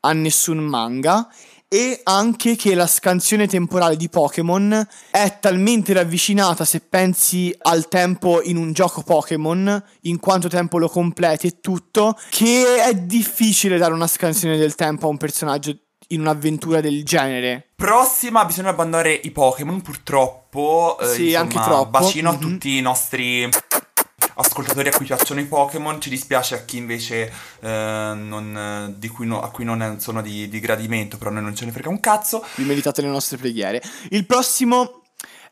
a 0.00 0.12
nessun 0.12 0.58
manga 0.58 1.26
e 1.74 2.02
anche 2.04 2.54
che 2.54 2.76
la 2.76 2.86
scansione 2.86 3.48
temporale 3.48 3.96
di 3.96 4.08
Pokémon 4.08 4.86
è 5.10 5.38
talmente 5.40 5.92
ravvicinata 5.92 6.64
se 6.64 6.78
pensi 6.78 7.52
al 7.62 7.88
tempo 7.88 8.40
in 8.42 8.56
un 8.56 8.72
gioco 8.72 9.02
Pokémon, 9.02 9.82
in 10.02 10.20
quanto 10.20 10.46
tempo 10.46 10.78
lo 10.78 10.88
completi 10.88 11.48
e 11.48 11.58
tutto, 11.60 12.16
che 12.30 12.76
è 12.84 12.94
difficile 12.94 13.76
dare 13.76 13.92
una 13.92 14.06
scansione 14.06 14.56
del 14.56 14.76
tempo 14.76 15.06
a 15.06 15.10
un 15.10 15.16
personaggio 15.16 15.76
in 16.08 16.20
un'avventura 16.20 16.80
del 16.80 17.02
genere. 17.02 17.70
Prossima, 17.74 18.44
bisogna 18.44 18.68
abbandonare 18.68 19.12
i 19.12 19.32
Pokémon, 19.32 19.82
purtroppo. 19.82 20.96
eh, 21.00 21.06
Sì, 21.08 21.22
insomma, 21.24 21.40
anche 21.40 21.60
troppo. 21.60 21.90
Bacino 21.90 22.28
a 22.30 22.32
Mhm. 22.34 22.38
tutti 22.40 22.76
i 22.76 22.80
nostri 22.82 23.48
ascoltatori 24.34 24.88
a 24.88 24.92
cui 24.92 25.06
piacciono 25.06 25.40
i 25.40 25.46
Pokémon. 25.46 26.00
Ci 26.00 26.08
dispiace 26.08 26.54
a 26.54 26.64
chi 26.64 26.76
invece 26.76 27.32
eh, 27.60 28.12
non, 28.14 28.96
cui 29.12 29.26
no- 29.26 29.42
a 29.42 29.50
cui 29.50 29.64
non 29.64 29.96
sono 30.00 30.22
di, 30.22 30.48
di 30.48 30.60
gradimento, 30.60 31.18
però 31.18 31.30
noi 31.30 31.42
non 31.42 31.54
ce 31.54 31.64
ne 31.64 31.72
frega 31.72 31.88
un 31.88 32.00
cazzo. 32.00 32.44
Vi 32.56 32.64
meritate 32.64 33.02
le 33.02 33.08
nostre 33.08 33.36
preghiere. 33.36 33.82
Il 34.10 34.26
prossimo 34.26 35.02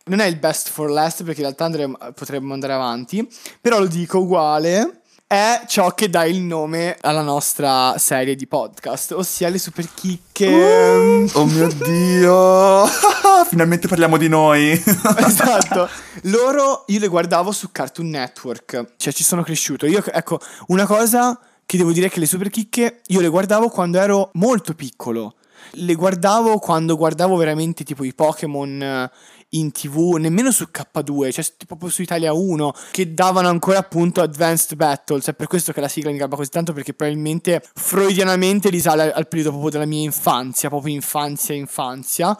non 0.04 0.18
è 0.18 0.26
il 0.26 0.36
best 0.36 0.68
for 0.68 0.90
last 0.90 1.22
perché 1.24 1.40
in 1.40 1.46
realtà 1.46 1.64
andremo- 1.64 1.98
potremmo 2.14 2.52
andare 2.52 2.72
avanti, 2.72 3.28
però 3.60 3.78
lo 3.78 3.86
dico 3.86 4.18
uguale. 4.18 5.01
È 5.32 5.62
ciò 5.66 5.94
che 5.94 6.10
dà 6.10 6.26
il 6.26 6.42
nome 6.42 6.94
alla 7.00 7.22
nostra 7.22 7.96
serie 7.96 8.34
di 8.36 8.46
podcast, 8.46 9.12
ossia 9.12 9.48
le 9.48 9.56
super 9.56 9.88
chicche. 9.94 11.26
Oh 11.32 11.46
mio 11.46 11.68
dio! 11.82 12.84
Finalmente 13.48 13.88
parliamo 13.88 14.18
di 14.18 14.28
noi. 14.28 14.72
esatto. 15.26 15.88
Loro 16.24 16.84
io 16.88 16.98
le 16.98 17.08
guardavo 17.08 17.50
su 17.50 17.72
Cartoon 17.72 18.10
Network, 18.10 18.92
cioè 18.98 19.10
ci 19.14 19.24
sono 19.24 19.42
cresciuto. 19.42 19.86
Io, 19.86 20.04
ecco, 20.04 20.38
una 20.66 20.84
cosa 20.84 21.40
che 21.64 21.78
devo 21.78 21.92
dire 21.92 22.08
è 22.08 22.10
che 22.10 22.20
le 22.20 22.26
super 22.26 22.50
chicche 22.50 23.00
io 23.06 23.20
le 23.22 23.28
guardavo 23.28 23.70
quando 23.70 24.00
ero 24.00 24.28
molto 24.34 24.74
piccolo. 24.74 25.36
Le 25.76 25.94
guardavo 25.94 26.58
quando 26.58 26.94
guardavo 26.94 27.36
veramente 27.36 27.84
tipo 27.84 28.04
i 28.04 28.12
Pokémon 28.12 29.10
in 29.54 29.72
tv, 29.72 30.14
nemmeno 30.18 30.50
su 30.50 30.68
K2, 30.72 31.30
cioè 31.32 31.44
proprio 31.66 31.90
su 31.90 32.02
Italia 32.02 32.32
1, 32.32 32.74
che 32.90 33.12
davano 33.12 33.48
ancora 33.48 33.78
appunto 33.78 34.20
Advanced 34.20 34.76
Battles. 34.76 35.26
È 35.28 35.34
per 35.34 35.46
questo 35.46 35.72
che 35.72 35.80
la 35.80 35.88
sigla 35.88 36.10
mi 36.10 36.18
garba 36.18 36.36
così 36.36 36.50
tanto, 36.50 36.72
perché 36.72 36.94
probabilmente 36.94 37.62
freudianamente 37.74 38.70
risale 38.70 39.12
al, 39.12 39.28
periodo 39.28 39.50
proprio 39.50 39.70
della 39.70 39.86
mia 39.86 40.02
infanzia, 40.02 40.68
proprio 40.68 40.94
infanzia, 40.94 41.54
infanzia. 41.54 42.36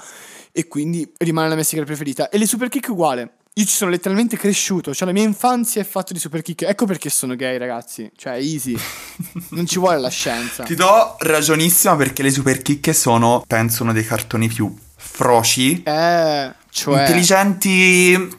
E 0.53 0.69
quindi 0.69 1.11
rimane 1.19 1.49
la 1.49 1.55
mia 1.55 1.65
sigla 1.65 1.85
preferita. 1.85 2.29
E 2.29 2.39
le 2.39 2.47
super 2.47 2.69
kick 2.69 2.89
uguale. 2.89 3.33
Io 3.55 3.65
ci 3.67 3.75
sono 3.75 3.91
letteralmente 3.91 4.39
cresciuto, 4.39 4.95
cioè 4.95 5.07
la 5.07 5.13
mia 5.13 5.25
infanzia 5.25 5.83
è 5.83 5.85
fatta 5.85 6.15
di 6.15 6.19
super 6.19 6.41
kick. 6.41 6.63
Ecco 6.63 6.87
perché 6.87 7.11
sono 7.11 7.37
gay, 7.37 7.59
ragazzi. 7.59 8.11
Cioè, 8.17 8.35
easy. 8.35 8.75
non 9.51 9.67
ci 9.67 9.79
vuole 9.79 9.99
la 9.99 10.09
scienza. 10.09 10.65
Ti 10.65 10.75
do 10.75 11.17
ragionissima 11.19 11.95
perché 11.97 12.23
le 12.23 12.31
super 12.31 12.63
chicche 12.63 12.95
sono, 12.95 13.45
penso, 13.47 13.83
uno 13.83 13.93
dei 13.93 14.05
cartoni 14.05 14.49
più 14.49 14.75
froci, 14.97 15.83
Eh, 15.83 16.53
cioè... 16.73 17.01
intelligenti. 17.01 18.17
mm, 18.19 18.31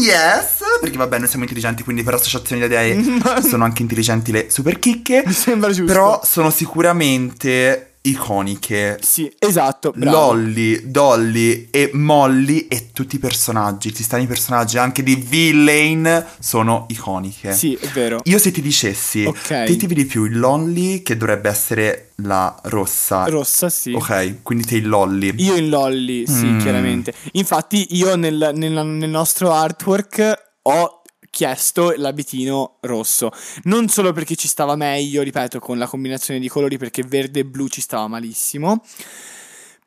Yes, 0.00 0.58
perché 0.80 0.96
vabbè, 0.96 1.18
noi 1.18 1.26
siamo 1.26 1.42
intelligenti, 1.42 1.82
quindi 1.82 2.02
per 2.02 2.14
associazione 2.14 2.66
di 2.66 2.72
idee 2.72 3.42
sono 3.42 3.64
anche 3.64 3.82
intelligenti 3.82 4.30
le 4.30 4.48
super 4.50 4.78
chicche. 4.78 5.24
Mi 5.26 5.32
sembra 5.32 5.70
giusto. 5.70 5.92
Però 5.92 6.20
sono 6.22 6.50
sicuramente 6.50 7.89
iconiche. 8.02 8.98
Sì, 9.02 9.30
esatto. 9.38 9.92
bravo. 9.94 10.32
Lolly, 10.32 10.90
Dolly 10.90 11.68
e 11.70 11.90
Molly 11.92 12.66
e 12.68 12.90
tutti 12.92 13.16
i 13.16 13.18
personaggi, 13.18 13.94
ci 13.94 14.02
stanno 14.02 14.22
i 14.22 14.26
personaggi 14.26 14.78
anche 14.78 15.02
di 15.02 15.14
Villain 15.16 16.26
sono 16.38 16.86
iconiche. 16.88 17.52
Sì, 17.52 17.74
è 17.74 17.86
vero. 17.88 18.20
Io 18.24 18.38
se 18.38 18.50
ti 18.50 18.60
dicessi, 18.62 19.24
Ok. 19.24 19.64
te 19.64 19.76
ti 19.76 19.86
vedi 19.86 20.04
più 20.04 20.24
il 20.24 20.38
Lolly 20.38 21.02
che 21.02 21.16
dovrebbe 21.16 21.48
essere 21.48 22.12
la 22.22 22.54
rossa. 22.64 23.24
Rossa, 23.24 23.68
sì. 23.68 23.92
Ok, 23.92 24.42
quindi 24.42 24.64
te 24.64 24.76
il 24.76 24.88
Lolly. 24.88 25.34
Io 25.38 25.56
in 25.56 25.68
Lolly, 25.68 26.26
sì, 26.26 26.46
Mm. 26.46 26.58
chiaramente. 26.58 27.12
Infatti, 27.32 27.86
io 27.96 28.16
nel, 28.16 28.50
nel- 28.54 28.72
nel 28.86 29.10
nostro 29.10 29.52
artwork 29.52 30.48
ho 30.62 30.99
chiesto 31.30 31.94
l'abitino 31.96 32.76
rosso. 32.80 33.30
Non 33.64 33.88
solo 33.88 34.12
perché 34.12 34.34
ci 34.34 34.48
stava 34.48 34.76
meglio, 34.76 35.22
ripeto, 35.22 35.58
con 35.58 35.78
la 35.78 35.86
combinazione 35.86 36.40
di 36.40 36.48
colori, 36.48 36.76
perché 36.76 37.02
verde 37.02 37.40
e 37.40 37.44
blu 37.44 37.68
ci 37.68 37.80
stava 37.80 38.06
malissimo. 38.08 38.82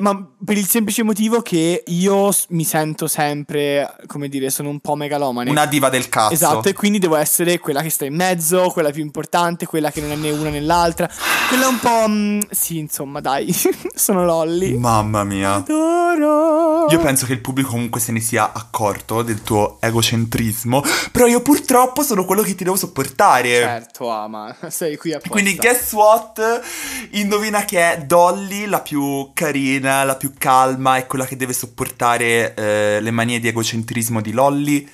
Ma 0.03 0.21
per 0.43 0.57
il 0.57 0.67
semplice 0.67 1.01
motivo 1.01 1.41
che 1.41 1.81
io 1.87 2.29
mi 2.49 2.65
sento 2.65 3.07
sempre, 3.07 3.95
come 4.05 4.27
dire, 4.27 4.49
sono 4.49 4.67
un 4.67 4.81
po' 4.81 4.95
megalomane. 4.95 5.49
Una 5.49 5.65
diva 5.65 5.87
del 5.87 6.09
cazzo. 6.09 6.33
Esatto, 6.33 6.67
e 6.67 6.73
quindi 6.73 6.99
devo 6.99 7.15
essere 7.15 7.57
quella 7.59 7.81
che 7.81 7.89
sta 7.89 8.03
in 8.03 8.13
mezzo, 8.13 8.69
quella 8.71 8.91
più 8.91 9.01
importante, 9.01 9.65
quella 9.65 9.91
che 9.91 10.01
non 10.01 10.11
è 10.11 10.15
né 10.15 10.31
una 10.31 10.49
né 10.49 10.59
l'altra. 10.59 11.09
Quella 11.47 11.67
un 11.69 11.79
po'. 11.79 12.05
mm, 12.09 12.39
sì, 12.49 12.79
insomma, 12.79 13.21
dai, 13.21 13.55
sono 13.95 14.25
Lolly. 14.25 14.75
Mamma 14.75 15.23
mia. 15.23 15.53
Adoro. 15.53 16.87
Io 16.89 16.99
penso 16.99 17.25
che 17.25 17.31
il 17.31 17.39
pubblico 17.39 17.69
comunque 17.69 18.01
se 18.01 18.11
ne 18.11 18.19
sia 18.19 18.51
accorto 18.51 19.21
del 19.21 19.41
tuo 19.41 19.77
egocentrismo, 19.79 20.83
però 21.13 21.27
io 21.27 21.41
purtroppo 21.41 22.03
sono 22.03 22.25
quello 22.25 22.41
che 22.41 22.55
ti 22.55 22.65
devo 22.65 22.75
sopportare. 22.75 23.49
Certo, 23.49 24.09
ama, 24.09 24.53
sei 24.67 24.97
qui 24.97 25.11
apposta. 25.13 25.29
Quindi 25.29 25.55
guess 25.55 25.93
what? 25.93 26.61
Indovina 27.11 27.63
che 27.63 27.93
è 27.93 28.01
Dolly 28.01 28.65
la 28.65 28.81
più 28.81 29.31
carina, 29.33 29.92
la 30.01 30.15
più 30.15 30.33
calma 30.35 30.97
e 30.97 31.05
quella 31.05 31.25
che 31.25 31.35
deve 31.35 31.53
sopportare 31.53 32.55
eh, 32.55 32.99
le 32.99 33.11
manie 33.11 33.39
di 33.39 33.49
egocentrismo 33.49 34.21
di 34.21 34.31
Lolly? 34.31 34.79
Io! 34.79 34.91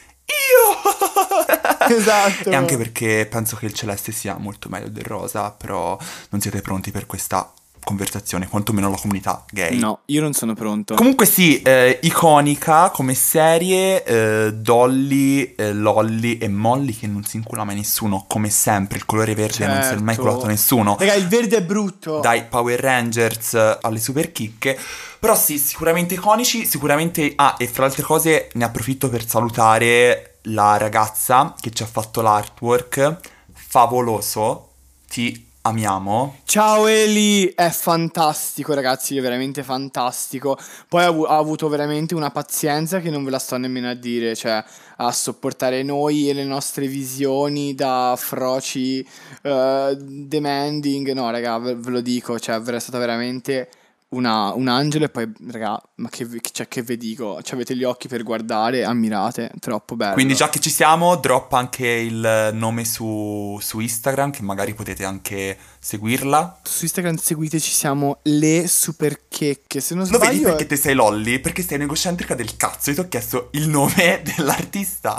Esatto. 1.89 2.51
E 2.51 2.55
anche 2.55 2.77
perché 2.77 3.25
penso 3.27 3.55
che 3.55 3.65
il 3.65 3.73
celeste 3.73 4.11
sia 4.11 4.37
molto 4.37 4.69
meglio 4.69 4.89
del 4.89 5.05
rosa, 5.05 5.49
però 5.49 5.97
non 6.29 6.39
siete 6.39 6.61
pronti 6.61 6.91
per 6.91 7.07
questa 7.07 7.51
conversazione, 7.83 8.47
quantomeno 8.47 8.89
la 8.89 8.97
comunità 8.97 9.43
gay. 9.51 9.77
No, 9.77 10.01
io 10.05 10.21
non 10.21 10.33
sono 10.33 10.53
pronto. 10.53 10.95
Comunque 10.95 11.25
sì, 11.25 11.61
eh, 11.61 11.99
iconica 12.03 12.89
come 12.89 13.13
serie, 13.15 14.03
eh, 14.03 14.53
Dolly, 14.53 15.55
eh, 15.55 15.73
Lolly 15.73 16.37
e 16.37 16.47
Molly 16.47 16.93
che 16.93 17.07
non 17.07 17.23
si 17.23 17.37
incula 17.37 17.63
mai 17.63 17.75
nessuno, 17.75 18.25
come 18.27 18.49
sempre, 18.49 18.97
il 18.97 19.05
colore 19.05 19.35
verde 19.35 19.65
non 19.65 19.81
si 19.83 19.93
è 19.93 19.97
mai 19.97 20.15
Certo. 20.15 20.29
culato 20.29 20.47
nessuno. 20.47 20.95
Raga, 20.99 21.13
il 21.13 21.27
verde 21.27 21.57
è 21.57 21.63
brutto. 21.63 22.19
Dai 22.19 22.43
Power 22.45 22.79
Rangers 22.79 23.53
eh, 23.53 23.77
alle 23.81 23.99
super 23.99 24.31
chicche. 24.31 24.77
Però 25.19 25.35
sì, 25.35 25.57
sicuramente 25.57 26.13
iconici, 26.13 26.65
sicuramente... 26.65 27.33
Ah, 27.35 27.55
e 27.57 27.67
fra 27.67 27.83
le 27.83 27.89
altre 27.89 28.03
cose 28.03 28.49
ne 28.53 28.63
approfitto 28.63 29.09
per 29.09 29.27
salutare 29.27 30.37
la 30.43 30.77
ragazza 30.77 31.53
che 31.59 31.71
ci 31.71 31.83
ha 31.83 31.85
fatto 31.85 32.21
l'artwork, 32.21 33.17
favoloso. 33.51 34.69
ti 35.09 35.48
amiamo. 35.61 36.37
Ciao 36.45 36.87
Eli, 36.87 37.53
è 37.55 37.69
fantastico 37.69 38.73
ragazzi, 38.73 39.17
è 39.17 39.21
veramente 39.21 39.63
fantastico. 39.63 40.57
Poi 40.87 41.03
ha, 41.03 41.07
avu- 41.07 41.25
ha 41.25 41.37
avuto 41.37 41.67
veramente 41.67 42.15
una 42.15 42.31
pazienza 42.31 42.99
che 42.99 43.09
non 43.09 43.23
ve 43.23 43.31
la 43.31 43.39
sto 43.39 43.57
nemmeno 43.57 43.89
a 43.89 43.93
dire, 43.93 44.35
cioè 44.35 44.63
a 44.97 45.11
sopportare 45.11 45.83
noi 45.83 46.29
e 46.29 46.33
le 46.33 46.43
nostre 46.43 46.87
visioni 46.87 47.75
da 47.75 48.15
froci 48.17 49.05
eh, 49.41 49.97
demanding. 49.99 51.11
No 51.11 51.29
raga, 51.29 51.57
ve, 51.57 51.75
ve 51.75 51.89
lo 51.89 52.01
dico, 52.01 52.39
cioè 52.39 52.61
è 52.61 52.79
stata 52.79 52.97
veramente 52.97 53.69
una, 54.09 54.53
un 54.53 54.67
angelo 54.67 55.05
e 55.05 55.09
poi 55.09 55.31
raga, 55.51 55.81
ma 55.95 56.09
che, 56.09 56.27
cioè, 56.51 56.67
che 56.67 56.81
vi 56.81 56.97
dico, 56.97 57.41
cioè, 57.43 57.55
avete 57.55 57.75
gli 57.75 57.83
occhi 57.83 58.07
per 58.07 58.23
guardare, 58.23 58.83
ammirate, 58.83 59.51
troppo 59.59 59.95
bello. 59.95 60.13
Quindi 60.13 60.35
già 60.35 60.49
che 60.49 60.59
ci 60.59 60.69
siamo, 60.69 61.15
droppa 61.17 61.57
anche 61.57 61.87
il 61.87 62.49
nome 62.53 62.85
su, 62.85 63.57
su 63.61 63.79
Instagram, 63.79 64.31
che 64.31 64.41
magari 64.41 64.73
potete 64.73 65.05
anche 65.05 65.57
seguirla. 65.79 66.61
Su 66.63 66.83
Instagram 66.85 67.15
seguiteci, 67.17 67.71
siamo 67.71 68.19
le 68.23 68.67
superchecche, 68.67 69.79
se 69.79 69.93
non 69.93 70.07
Lo 70.09 70.17
sbaglio... 70.17 70.31
vedi 70.31 70.41
è- 70.41 70.45
perché 70.45 70.65
te 70.65 70.75
sei 70.75 70.95
Lolly? 70.95 71.39
Perché 71.39 71.61
sei 71.61 71.77
un'egocentrica 71.77 72.35
del 72.35 72.57
cazzo. 72.57 72.89
Io 72.89 72.95
ti 72.95 73.01
ho 73.01 73.07
chiesto 73.07 73.49
il 73.53 73.67
nome 73.69 74.21
dell'artista. 74.35 75.17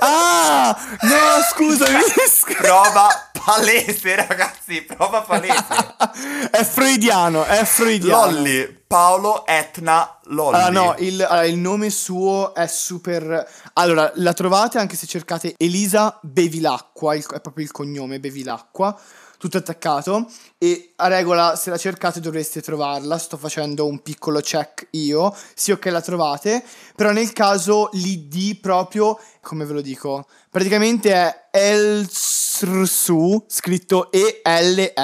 Ah! 0.00 0.76
No, 1.02 1.42
scusami. 1.52 1.98
prova 2.56 3.08
palese, 3.32 4.14
ragazzi. 4.16 4.82
Prova 4.82 5.22
palese. 5.22 5.64
è 6.50 6.64
freudiano, 6.64 7.44
è 7.44 7.64
freudiano. 7.64 8.30
Lolly. 8.32 8.78
Paolo 8.86 9.46
Etna 9.46 10.18
Lolly. 10.24 10.56
Allora, 10.56 10.70
no, 10.70 10.94
il, 10.98 11.22
allora, 11.22 11.44
il 11.44 11.56
nome 11.58 11.90
suo 11.90 12.54
è 12.54 12.66
super. 12.66 13.48
Allora, 13.74 14.10
la 14.16 14.32
trovate 14.32 14.78
anche 14.78 14.96
se 14.96 15.06
cercate 15.06 15.54
Elisa 15.56 16.18
Bevilacqua, 16.22 17.14
il- 17.14 17.24
è 17.26 17.40
proprio 17.40 17.64
il 17.64 17.70
cognome 17.70 18.18
Bevilacqua, 18.18 18.98
tutto 19.40 19.56
attaccato. 19.56 20.30
E 20.58 20.92
a 20.96 21.08
regola, 21.08 21.56
se 21.56 21.70
la 21.70 21.78
cercate, 21.78 22.20
dovreste 22.20 22.60
trovarla. 22.60 23.16
Sto 23.16 23.38
facendo 23.38 23.86
un 23.86 24.02
piccolo 24.02 24.40
check 24.40 24.88
io. 24.90 25.34
Sì, 25.54 25.70
ok, 25.72 25.86
la 25.86 26.02
trovate. 26.02 26.62
Però 26.94 27.10
nel 27.10 27.32
caso 27.32 27.88
l'ID 27.92 28.60
proprio, 28.60 29.18
come 29.40 29.64
ve 29.64 29.72
lo 29.72 29.80
dico? 29.80 30.26
Praticamente 30.50 31.14
è 31.14 31.48
Elstrsu, 31.52 33.42
scritto 33.48 34.12
E-L-S-R-S-U. 34.12 34.98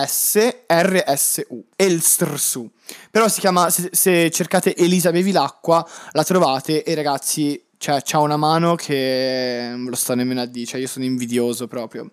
Elstrsu. 1.74 2.70
Però 3.10 3.28
si 3.28 3.40
chiama, 3.40 3.70
se, 3.70 3.88
se 3.90 4.30
cercate 4.30 4.76
Elisa 4.76 5.10
Bevilacqua, 5.12 5.88
la 6.10 6.24
trovate 6.24 6.84
e 6.84 6.94
ragazzi, 6.94 7.58
cioè, 7.78 8.00
c'ha 8.02 8.18
una 8.20 8.36
mano 8.36 8.74
che 8.74 9.68
non 9.70 9.84
lo 9.86 9.96
sto 9.96 10.14
nemmeno 10.14 10.40
a 10.40 10.46
dire, 10.46 10.66
cioè 10.66 10.80
io 10.80 10.86
sono 10.86 11.04
invidioso 11.04 11.66
proprio. 11.66 12.10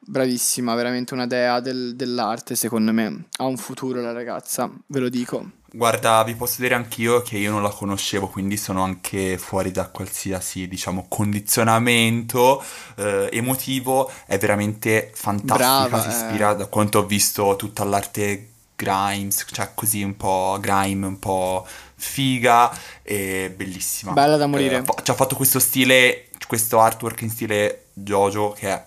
Bravissima, 0.00 0.74
veramente 0.74 1.14
una 1.14 1.26
dea 1.26 1.60
del- 1.60 1.96
dell'arte, 1.96 2.54
secondo 2.54 2.92
me. 2.92 3.26
Ha 3.38 3.44
un 3.44 3.56
futuro 3.56 4.00
la 4.00 4.12
ragazza, 4.12 4.70
ve 4.86 4.98
lo 5.00 5.08
dico. 5.08 5.50
Guarda, 5.72 6.22
vi 6.24 6.34
posso 6.34 6.62
dire 6.62 6.74
anch'io 6.74 7.20
che 7.22 7.36
io 7.36 7.50
non 7.50 7.62
la 7.62 7.68
conoscevo, 7.68 8.28
quindi 8.28 8.56
sono 8.56 8.82
anche 8.82 9.36
fuori 9.36 9.72
da 9.72 9.88
qualsiasi, 9.88 10.68
diciamo, 10.68 11.06
condizionamento 11.08 12.64
eh, 12.96 13.28
emotivo. 13.32 14.10
È 14.24 14.38
veramente 14.38 15.10
fantastica, 15.12 15.88
Brava, 15.88 16.00
si 16.00 16.08
eh. 16.08 16.12
ispira 16.12 16.54
da 16.54 16.66
quanto 16.66 17.00
ho 17.00 17.06
visto 17.06 17.56
tutta 17.56 17.84
l'arte 17.84 18.50
Grimes, 18.76 19.46
cioè 19.50 19.70
così 19.74 20.02
un 20.02 20.16
po' 20.16 20.58
grime, 20.60 21.06
un 21.06 21.18
po' 21.18 21.66
figa 21.94 22.70
e 23.02 23.52
bellissima. 23.54 24.12
Bella 24.12 24.36
da 24.36 24.46
morire. 24.46 24.78
Eh, 24.78 25.02
ci 25.02 25.10
ha 25.10 25.14
fatto 25.14 25.34
questo 25.34 25.58
stile, 25.58 26.28
questo 26.46 26.80
artwork 26.80 27.22
in 27.22 27.30
stile 27.30 27.86
Jojo 27.94 28.52
che 28.52 28.68
è 28.68 28.86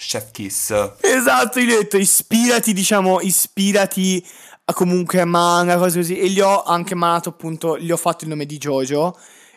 Chef 0.00 0.30
Kiss. 0.30 0.72
Esatto, 1.00 1.60
io 1.60 1.74
ho 1.74 1.78
detto 1.78 1.98
ispirati, 1.98 2.72
diciamo, 2.72 3.20
ispirati 3.20 4.26
a 4.64 4.72
comunque 4.72 5.20
a 5.20 5.26
manga, 5.26 5.76
cose 5.76 5.98
così. 5.98 6.18
E 6.18 6.28
gli 6.30 6.40
ho 6.40 6.62
anche 6.62 6.94
manato 6.94 7.28
appunto, 7.28 7.78
gli 7.78 7.90
ho 7.90 7.96
fatto 7.96 8.24
il 8.24 8.30
nome 8.30 8.46
di 8.46 8.56
Jojo. 8.56 9.16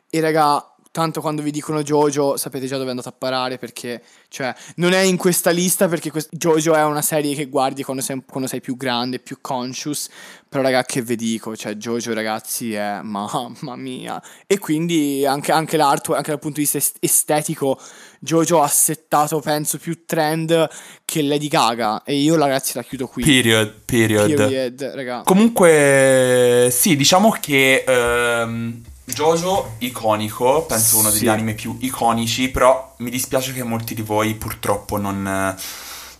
E 0.09 0.19
raga, 0.19 0.72
tanto 0.93 1.21
quando 1.21 1.41
vi 1.41 1.49
dicono 1.49 1.81
Jojo 1.81 2.37
sapete 2.37 2.67
già 2.67 2.75
dove 2.75 2.85
è 2.85 2.89
andato 2.91 3.09
a 3.09 3.15
parare 3.17 3.57
perché, 3.57 4.03
cioè, 4.27 4.53
non 4.75 4.93
è 4.93 4.99
in 4.99 5.17
questa 5.17 5.49
lista 5.49 5.87
perché 5.87 6.11
quest- 6.11 6.29
Jojo 6.31 6.75
è 6.75 6.83
una 6.83 7.01
serie 7.01 7.33
che 7.33 7.47
guardi 7.47 7.81
quando 7.81 8.03
sei, 8.03 8.21
quando 8.29 8.47
sei 8.47 8.61
più 8.61 8.77
grande, 8.77 9.17
più 9.17 9.39
conscious. 9.41 10.07
Però 10.47 10.61
raga, 10.61 10.83
che 10.83 11.01
vi 11.01 11.15
dico, 11.15 11.55
cioè 11.55 11.73
Jojo 11.73 12.13
ragazzi 12.13 12.75
è 12.75 12.99
mamma 13.01 13.75
mia. 13.75 14.21
E 14.45 14.59
quindi 14.59 15.25
anche, 15.25 15.51
anche 15.51 15.77
l'artwork, 15.77 16.19
anche 16.19 16.29
dal 16.29 16.39
punto 16.39 16.57
di 16.57 16.61
vista 16.61 16.77
est- 16.77 16.97
estetico, 16.99 17.79
Jojo 18.19 18.61
ha 18.61 18.67
settato, 18.67 19.39
penso, 19.39 19.79
più 19.79 20.05
trend 20.05 20.69
che 21.05 21.23
Lady 21.23 21.47
Gaga. 21.47 22.03
E 22.03 22.17
io 22.17 22.35
ragazzi 22.35 22.73
la 22.75 22.83
chiudo 22.83 23.07
qui. 23.07 23.23
Period, 23.23 23.73
period. 23.83 24.31
Period, 24.31 24.83
raga. 24.93 25.21
Comunque, 25.25 26.69
sì, 26.71 26.95
diciamo 26.95 27.31
che 27.31 27.83
ehm, 27.83 28.91
Jojo 29.05 29.73
iconico, 29.79 30.63
penso 30.63 30.97
uno 30.99 31.09
degli 31.09 31.19
Sì. 31.19 31.27
anime 31.27 31.53
più 31.53 31.75
iconici, 31.81 32.49
però 32.49 32.93
mi 32.99 33.09
dispiace 33.09 33.51
che 33.53 33.63
molti 33.63 33.93
di 33.93 34.01
voi 34.01 34.33
purtroppo 34.35 34.97
non, 34.97 35.21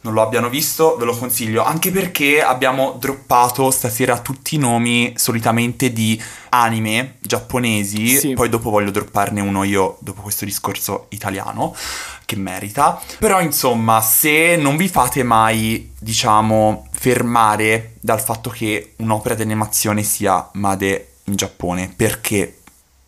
non 0.02 0.14
lo 0.14 0.22
abbiano 0.22 0.50
visto, 0.50 0.98
ve 0.98 1.06
lo 1.06 1.16
consiglio, 1.18 1.64
anche 1.64 1.92
perché 1.92 2.42
abbiamo 2.44 2.98
droppato 3.00 3.72
stasera 3.72 4.20
tutti 4.20 4.56
i 4.56 4.58
nomi 4.58 5.14
solitamente 5.16 5.94
di 5.94 6.22
anime 6.50 7.16
giapponesi, 7.22 8.18
Sì. 8.18 8.34
poi 8.34 8.50
dopo 8.50 8.70
voglio 8.70 8.92
dropparne 8.92 9.40
uno 9.40 9.64
io 9.64 9.96
dopo 10.02 10.22
questo 10.22 10.44
discorso 10.44 11.06
italiano 11.10 11.74
che 12.26 12.36
merita. 12.36 13.02
Però 13.18 13.40
insomma, 13.40 14.02
se 14.02 14.58
non 14.58 14.76
vi 14.76 14.90
fate 14.90 15.24
mai, 15.24 15.94
diciamo, 15.98 16.88
fermare 16.92 17.94
dal 18.02 18.22
fatto 18.22 18.50
che 18.50 18.94
un'opera 18.98 19.36
di 19.36 19.42
animazione 19.42 20.04
sia 20.04 20.50
made 20.54 21.08
in 21.26 21.36
Giappone, 21.36 21.94
perché 21.96 22.58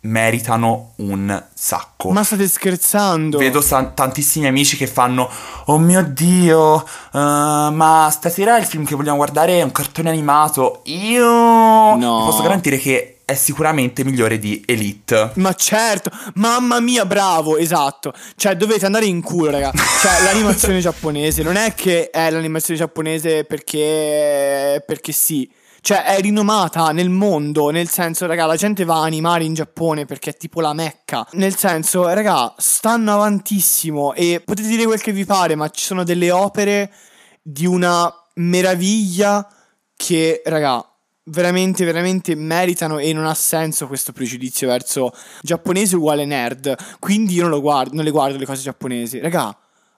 meritano 0.06 0.92
un 0.96 1.42
sacco. 1.52 2.10
Ma 2.10 2.22
state 2.22 2.48
scherzando? 2.48 3.38
Vedo 3.38 3.60
san- 3.60 3.94
tantissimi 3.94 4.46
amici 4.46 4.76
che 4.76 4.86
fanno 4.86 5.28
Oh 5.66 5.78
mio 5.78 6.02
dio, 6.02 6.82
eh, 6.82 7.18
ma 7.18 8.08
stasera 8.10 8.56
il 8.58 8.64
film 8.64 8.84
che 8.84 8.94
vogliamo 8.94 9.16
guardare 9.16 9.58
è 9.58 9.62
un 9.62 9.72
cartone 9.72 10.08
animato. 10.08 10.80
Io 10.84 11.94
No. 11.96 12.24
Posso 12.26 12.42
garantire 12.42 12.78
che 12.78 13.18
è 13.24 13.34
sicuramente 13.34 14.04
migliore 14.04 14.38
di 14.38 14.62
Elite. 14.66 15.32
Ma 15.34 15.52
certo, 15.54 16.10
mamma 16.34 16.78
mia, 16.80 17.04
bravo, 17.06 17.56
esatto. 17.56 18.12
Cioè, 18.36 18.56
dovete 18.56 18.86
andare 18.86 19.06
in 19.06 19.20
culo, 19.20 19.50
raga. 19.50 19.72
Cioè, 19.72 20.22
l'animazione 20.22 20.78
giapponese 20.78 21.42
non 21.42 21.56
è 21.56 21.74
che 21.74 22.10
è 22.10 22.30
l'animazione 22.30 22.78
giapponese 22.78 23.44
perché. 23.44 24.82
perché 24.86 25.12
sì. 25.12 25.50
Cioè, 25.86 26.02
è 26.02 26.20
rinomata 26.20 26.90
nel 26.90 27.10
mondo, 27.10 27.70
nel 27.70 27.88
senso, 27.88 28.26
raga, 28.26 28.44
la 28.44 28.56
gente 28.56 28.82
va 28.82 28.96
a 28.96 29.04
animare 29.04 29.44
in 29.44 29.54
Giappone 29.54 30.04
perché 30.04 30.30
è 30.30 30.36
tipo 30.36 30.60
la 30.60 30.72
mecca. 30.72 31.24
Nel 31.34 31.54
senso, 31.54 32.12
raga, 32.12 32.52
stanno 32.58 33.12
avantissimo 33.12 34.12
e 34.12 34.42
potete 34.44 34.66
dire 34.66 34.84
quel 34.84 35.00
che 35.00 35.12
vi 35.12 35.24
pare, 35.24 35.54
ma 35.54 35.68
ci 35.68 35.84
sono 35.84 36.02
delle 36.02 36.32
opere 36.32 36.92
di 37.40 37.66
una 37.66 38.12
meraviglia 38.34 39.48
che, 39.94 40.42
raga, 40.46 40.84
veramente, 41.26 41.84
veramente 41.84 42.34
meritano 42.34 42.98
e 42.98 43.12
non 43.12 43.24
ha 43.24 43.34
senso 43.34 43.86
questo 43.86 44.10
pregiudizio 44.10 44.66
verso 44.66 45.12
giapponese 45.40 45.94
uguale 45.94 46.24
nerd. 46.24 46.74
Quindi 46.98 47.34
io 47.34 47.42
non, 47.42 47.50
lo 47.50 47.60
guardo, 47.60 47.94
non 47.94 48.02
le 48.02 48.10
guardo 48.10 48.36
le 48.36 48.44
cose 48.44 48.62
giapponesi. 48.62 49.20
Raga, 49.20 49.56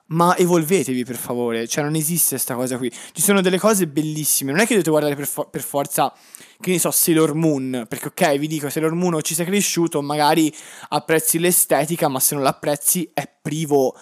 ma 0.09 0.35
evolvetevi 0.37 1.03
per 1.03 1.15
favore. 1.15 1.67
Cioè, 1.67 1.83
non 1.83 1.95
esiste 1.95 2.37
sta 2.37 2.55
cosa 2.55 2.77
qui. 2.77 2.91
Ci 3.11 3.21
sono 3.21 3.41
delle 3.41 3.59
cose 3.59 3.87
bellissime. 3.87 4.51
Non 4.51 4.61
è 4.61 4.63
che 4.63 4.71
dovete 4.71 4.89
guardare 4.89 5.15
per, 5.15 5.27
fo- 5.27 5.45
per 5.49 5.61
forza, 5.61 6.13
che 6.59 6.71
ne 6.71 6.79
so, 6.79 6.91
Sailor 6.91 7.33
Moon. 7.33 7.85
Perché, 7.87 8.07
ok, 8.07 8.37
vi 8.37 8.47
dico, 8.47 8.69
Sailor 8.69 8.93
Moon 8.93 9.21
ci 9.21 9.33
sei 9.33 9.45
cresciuto, 9.45 10.01
magari 10.01 10.53
apprezzi 10.89 11.39
l'estetica, 11.39 12.07
ma 12.07 12.19
se 12.19 12.35
non 12.35 12.43
l'apprezzi 12.43 13.09
è 13.13 13.29
privo 13.41 13.95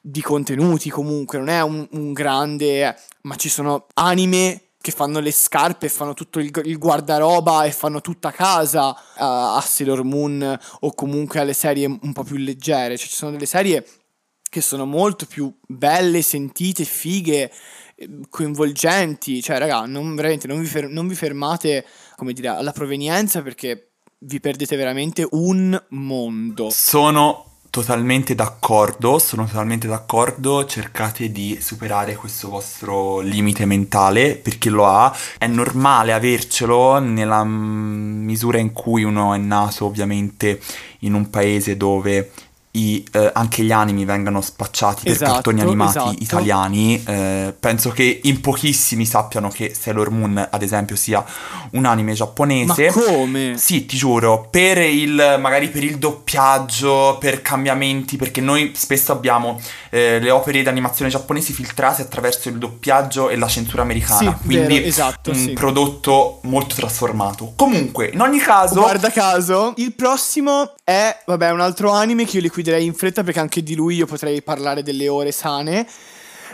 di 0.00 0.20
contenuti 0.20 0.90
comunque, 0.90 1.38
non 1.38 1.48
è 1.48 1.60
un, 1.62 1.86
un 1.92 2.12
grande... 2.12 2.96
ma 3.22 3.36
ci 3.36 3.48
sono 3.48 3.86
anime 3.94 4.72
che 4.82 4.90
fanno 4.90 5.20
le 5.20 5.30
scarpe, 5.30 5.88
fanno 5.88 6.12
tutto 6.12 6.40
il, 6.40 6.50
il 6.64 6.76
guardaroba 6.76 7.62
e 7.64 7.70
fanno 7.70 8.00
tutta 8.00 8.32
casa 8.32 8.88
uh, 8.88 8.94
a 9.16 9.62
Sailor 9.64 10.02
Moon 10.02 10.58
o 10.80 10.92
comunque 10.92 11.38
alle 11.38 11.52
serie 11.52 11.86
un 11.86 12.12
po' 12.12 12.24
più 12.24 12.36
leggere, 12.36 12.98
cioè 12.98 13.06
ci 13.06 13.14
sono 13.14 13.30
delle 13.30 13.46
serie 13.46 13.86
che 14.52 14.60
sono 14.60 14.84
molto 14.84 15.24
più 15.24 15.50
belle, 15.66 16.20
sentite, 16.20 16.84
fighe, 16.84 17.50
eh, 17.94 18.10
coinvolgenti, 18.28 19.40
cioè 19.40 19.56
raga, 19.56 19.86
non, 19.86 20.14
veramente 20.14 20.46
non 20.46 20.60
vi, 20.60 20.66
fer- 20.66 20.90
non 20.90 21.08
vi 21.08 21.14
fermate, 21.14 21.86
come 22.16 22.34
dire, 22.34 22.48
alla 22.48 22.72
provenienza 22.72 23.40
perché 23.40 23.92
vi 24.18 24.40
perdete 24.40 24.76
veramente 24.76 25.26
un 25.30 25.82
mondo. 25.88 26.68
Sono 26.68 27.46
totalmente 27.70 28.34
d'accordo, 28.34 29.18
sono 29.18 29.46
totalmente 29.46 29.88
d'accordo, 29.88 30.66
cercate 30.66 31.32
di 31.32 31.56
superare 31.58 32.14
questo 32.16 32.50
vostro 32.50 33.20
limite 33.20 33.64
mentale 33.64 34.36
perché 34.36 34.68
lo 34.68 34.86
ha, 34.86 35.16
è 35.38 35.46
normale 35.46 36.12
avercelo 36.12 36.98
nella 36.98 37.42
mm, 37.42 38.22
misura 38.22 38.58
in 38.58 38.72
cui 38.72 39.02
uno 39.02 39.32
è 39.32 39.38
nato 39.38 39.86
ovviamente 39.86 40.60
in 40.98 41.14
un 41.14 41.30
paese 41.30 41.78
dove 41.78 42.30
i, 42.74 43.04
eh, 43.12 43.30
anche 43.34 43.62
gli 43.64 43.72
animi 43.72 44.04
vengano 44.06 44.40
spacciati 44.40 45.02
per 45.04 45.12
Esatto, 45.12 45.32
cartoni 45.32 45.60
animati 45.60 45.98
esatto. 45.98 46.16
italiani. 46.22 47.02
eh, 47.04 47.54
penso 47.58 47.90
che 47.90 48.20
in 48.24 48.40
pochissimi 48.40 49.04
sappiano 49.04 49.48
che 49.48 49.74
Sailor 49.78 50.10
Moon, 50.10 50.48
ad 50.50 50.62
esempio, 50.62 50.96
sia 50.96 51.22
un 51.72 51.84
anime 51.84 52.10
Ma 52.10 52.16
giapponese. 52.16 52.86
come? 52.86 53.54
Sì, 53.58 53.84
ti 53.86 53.96
giuro, 53.96 54.48
per 54.50 54.78
il 54.78 55.36
magari 55.38 55.68
per 55.68 55.84
il 55.84 55.98
doppiaggio, 55.98 57.18
per 57.20 57.42
cambiamenti, 57.42 58.16
perché 58.16 58.40
noi 58.40 58.72
spesso 58.74 59.12
abbiamo 59.12 59.60
eh, 59.90 60.18
le 60.18 60.30
opere 60.30 60.62
d'animazione 60.62 61.10
giapponesi 61.10 61.52
filtrate 61.52 62.02
attraverso 62.02 62.48
il 62.48 62.56
doppiaggio 62.56 63.28
e 63.28 63.36
la 63.36 63.48
censura 63.48 63.82
americana, 63.82 64.36
Sì, 64.40 64.46
quindi 64.46 64.74
vero, 64.76 64.86
esatto, 64.86 65.30
un 65.30 65.36
sì. 65.36 65.52
prodotto 65.52 66.40
molto 66.44 66.74
trasformato. 66.74 67.52
Comunque, 67.56 68.10
in 68.12 68.20
ogni 68.20 68.38
caso, 68.38 68.80
Guarda 68.80 69.10
caso, 69.10 69.74
il 69.76 69.92
prossimo 69.92 70.72
è, 70.84 71.16
vabbè, 71.26 71.50
un 71.50 71.60
altro 71.60 71.90
anime 71.90 72.24
che 72.24 72.36
io 72.36 72.42
liquiderei 72.62 72.86
in 72.86 72.94
fretta 72.94 73.22
perché 73.24 73.40
anche 73.40 73.62
di 73.62 73.74
lui 73.74 73.96
io 73.96 74.06
potrei 74.06 74.40
parlare 74.42 74.82
delle 74.82 75.08
ore 75.08 75.32
sane. 75.32 75.86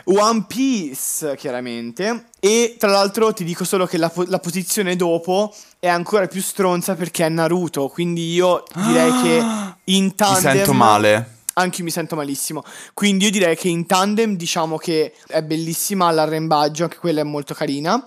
One 0.04 0.44
Piece, 0.48 1.36
chiaramente. 1.36 2.28
E 2.40 2.76
tra 2.78 2.90
l'altro 2.90 3.32
ti 3.34 3.44
dico 3.44 3.64
solo 3.64 3.84
che 3.84 3.98
la, 3.98 4.08
po- 4.08 4.24
la 4.26 4.38
posizione 4.38 4.96
dopo 4.96 5.54
è 5.78 5.88
ancora 5.88 6.26
più 6.26 6.40
stronza 6.40 6.94
perché 6.94 7.26
è 7.26 7.28
Naruto. 7.28 7.88
Quindi 7.88 8.32
io 8.32 8.62
direi 8.74 9.12
che 9.22 9.44
in 9.84 10.04
mi 10.04 10.14
tandem. 10.14 10.54
sento 10.54 10.72
male. 10.72 11.36
Anche 11.54 11.78
io 11.78 11.84
mi 11.84 11.90
sento 11.90 12.16
malissimo. 12.16 12.64
Quindi 12.94 13.26
io 13.26 13.30
direi 13.30 13.56
che 13.56 13.68
in 13.68 13.84
tandem 13.84 14.36
diciamo 14.36 14.78
che 14.78 15.12
è 15.26 15.42
bellissima 15.42 16.10
l'arrembaggio, 16.10 16.84
anche 16.84 16.98
quella 16.98 17.20
è 17.20 17.24
molto 17.24 17.52
carina. 17.52 18.02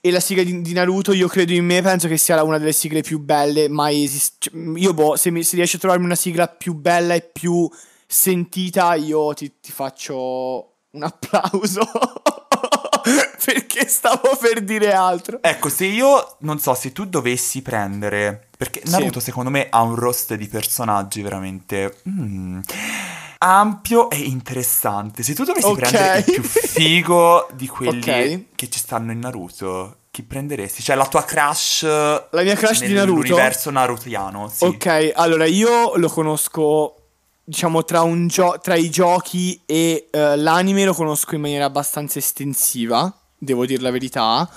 E 0.00 0.10
la 0.10 0.20
sigla 0.20 0.42
di, 0.42 0.62
di 0.62 0.72
Naruto, 0.72 1.12
io 1.12 1.28
credo 1.28 1.52
in 1.52 1.64
me, 1.64 1.82
penso 1.82 2.08
che 2.08 2.16
sia 2.16 2.42
una 2.42 2.58
delle 2.58 2.72
sigle 2.72 3.02
più 3.02 3.18
belle 3.20 3.68
mai 3.68 4.04
esistite. 4.04 4.56
Io, 4.76 4.94
boh, 4.94 5.16
se, 5.16 5.30
mi, 5.30 5.42
se 5.44 5.56
riesci 5.56 5.76
a 5.76 5.78
trovarmi 5.78 6.04
una 6.04 6.14
sigla 6.14 6.48
più 6.48 6.74
bella 6.74 7.14
e 7.14 7.20
più 7.22 7.68
sentita, 8.06 8.94
io 8.94 9.32
ti, 9.34 9.52
ti 9.60 9.72
faccio 9.72 10.72
un 10.90 11.02
applauso. 11.02 11.82
Perché 13.44 13.88
stavo 13.88 14.36
per 14.40 14.62
dire 14.62 14.92
altro. 14.92 15.42
Ecco, 15.42 15.68
se 15.68 15.86
io 15.86 16.36
non 16.40 16.60
so 16.60 16.74
se 16.74 16.92
tu 16.92 17.04
dovessi 17.06 17.60
prendere. 17.60 18.48
Perché 18.56 18.82
Sì. 18.84 18.92
Naruto, 18.92 19.18
secondo 19.18 19.50
me, 19.50 19.66
ha 19.68 19.82
un 19.82 19.96
roster 19.96 20.38
di 20.38 20.46
personaggi 20.46 21.22
veramente. 21.22 21.96
mm, 22.08 22.60
ampio 23.42 24.08
e 24.10 24.18
interessante. 24.18 25.22
Se 25.22 25.34
tu 25.34 25.42
dovessi 25.44 25.66
Ok. 25.66 25.76
prendere 25.78 26.18
il 26.18 26.24
più 26.24 26.42
figo 26.42 27.48
di 27.54 27.66
quelli 27.66 27.98
Ok. 27.98 28.44
che 28.54 28.68
ci 28.70 28.78
stanno 28.78 29.10
in 29.12 29.18
Naruto, 29.18 29.96
chi 30.12 30.22
prenderesti? 30.22 30.82
Cioè, 30.82 30.94
la 30.94 31.06
tua 31.06 31.24
crush. 31.24 31.82
La 31.82 32.42
mia 32.42 32.54
crush 32.54 32.84
di 32.84 32.92
Naruto? 32.92 33.22
Nell'universo 33.22 33.70
narutoiano, 33.70 34.48
sì. 34.48 34.64
Ok, 34.64 35.12
allora 35.14 35.46
io 35.46 35.96
lo 35.96 36.08
conosco, 36.08 36.96
diciamo, 37.42 37.84
tra, 37.84 38.02
un 38.02 38.28
gio- 38.28 38.58
tra 38.62 38.76
i 38.76 38.90
giochi 38.90 39.60
e 39.66 40.08
eh, 40.10 40.36
l'anime 40.36 40.84
lo 40.84 40.94
conosco 40.94 41.34
in 41.34 41.40
maniera 41.40 41.64
abbastanza 41.64 42.18
estensiva, 42.18 43.12
devo 43.38 43.66
dire 43.66 43.82
la 43.82 43.90
verità. 43.90 44.48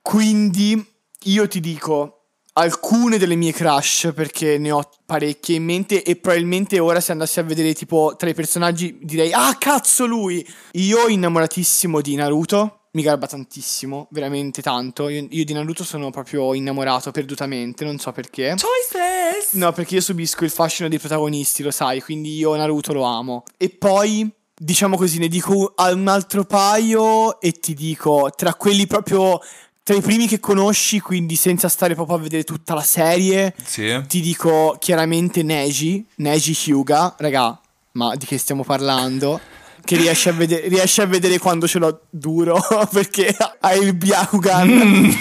Quindi 0.00 0.82
io 1.24 1.48
ti 1.48 1.60
dico 1.60 2.19
alcune 2.60 3.18
delle 3.18 3.36
mie 3.36 3.52
crush, 3.52 4.12
perché 4.14 4.58
ne 4.58 4.70
ho 4.70 4.88
parecchie 5.06 5.56
in 5.56 5.64
mente 5.64 6.02
e 6.02 6.16
probabilmente 6.16 6.78
ora 6.78 7.00
se 7.00 7.12
andassi 7.12 7.40
a 7.40 7.42
vedere 7.42 7.72
tipo 7.74 8.14
tra 8.16 8.28
i 8.28 8.34
personaggi 8.34 8.98
direi, 9.00 9.32
ah 9.32 9.56
cazzo 9.58 10.06
lui! 10.06 10.46
Io 10.72 11.08
innamoratissimo 11.08 12.00
di 12.00 12.14
Naruto. 12.14 12.76
Mi 12.92 13.02
garba 13.02 13.28
tantissimo, 13.28 14.08
veramente 14.10 14.62
tanto. 14.62 15.08
Io, 15.08 15.24
io 15.30 15.44
di 15.44 15.52
Naruto 15.52 15.84
sono 15.84 16.10
proprio 16.10 16.54
innamorato 16.54 17.12
perdutamente, 17.12 17.84
non 17.84 17.98
so 17.98 18.10
perché. 18.10 18.56
Choices! 18.58 19.52
No, 19.52 19.70
perché 19.72 19.94
io 19.94 20.00
subisco 20.00 20.42
il 20.42 20.50
fascino 20.50 20.88
dei 20.88 20.98
protagonisti, 20.98 21.62
lo 21.62 21.70
sai, 21.70 22.02
quindi 22.02 22.36
io 22.36 22.56
Naruto 22.56 22.92
lo 22.92 23.04
amo. 23.04 23.44
E 23.56 23.68
poi, 23.70 24.28
diciamo 24.52 24.96
così, 24.96 25.18
ne 25.18 25.28
dico 25.28 25.72
un 25.76 26.08
altro 26.08 26.42
paio 26.44 27.40
e 27.40 27.52
ti 27.52 27.74
dico, 27.74 28.28
tra 28.34 28.54
quelli 28.54 28.88
proprio, 28.88 29.38
tra 29.82 29.94
i 29.96 30.00
primi 30.00 30.26
che 30.28 30.38
conosci, 30.40 31.00
quindi 31.00 31.36
senza 31.36 31.68
stare 31.68 31.94
proprio 31.94 32.16
a 32.16 32.20
vedere 32.20 32.44
tutta 32.44 32.74
la 32.74 32.82
serie, 32.82 33.54
Sì. 33.64 34.00
ti 34.06 34.20
dico 34.20 34.76
chiaramente 34.78 35.42
Neji, 35.42 36.06
Neji 36.16 36.56
Hyuga, 36.66 37.14
raga, 37.18 37.58
ma 37.92 38.14
di 38.14 38.26
che 38.26 38.38
stiamo 38.38 38.62
parlando? 38.62 39.40
Che 39.82 39.96
riesci 39.96 40.28
a, 40.28 40.32
vedere, 40.32 40.68
riesci 40.68 41.00
a 41.00 41.06
vedere 41.06 41.38
quando 41.38 41.66
ce 41.66 41.78
l'ho 41.78 42.02
duro 42.10 42.60
perché 42.92 43.34
hai 43.60 43.80
il 43.82 43.94
Byakugan 43.94 45.16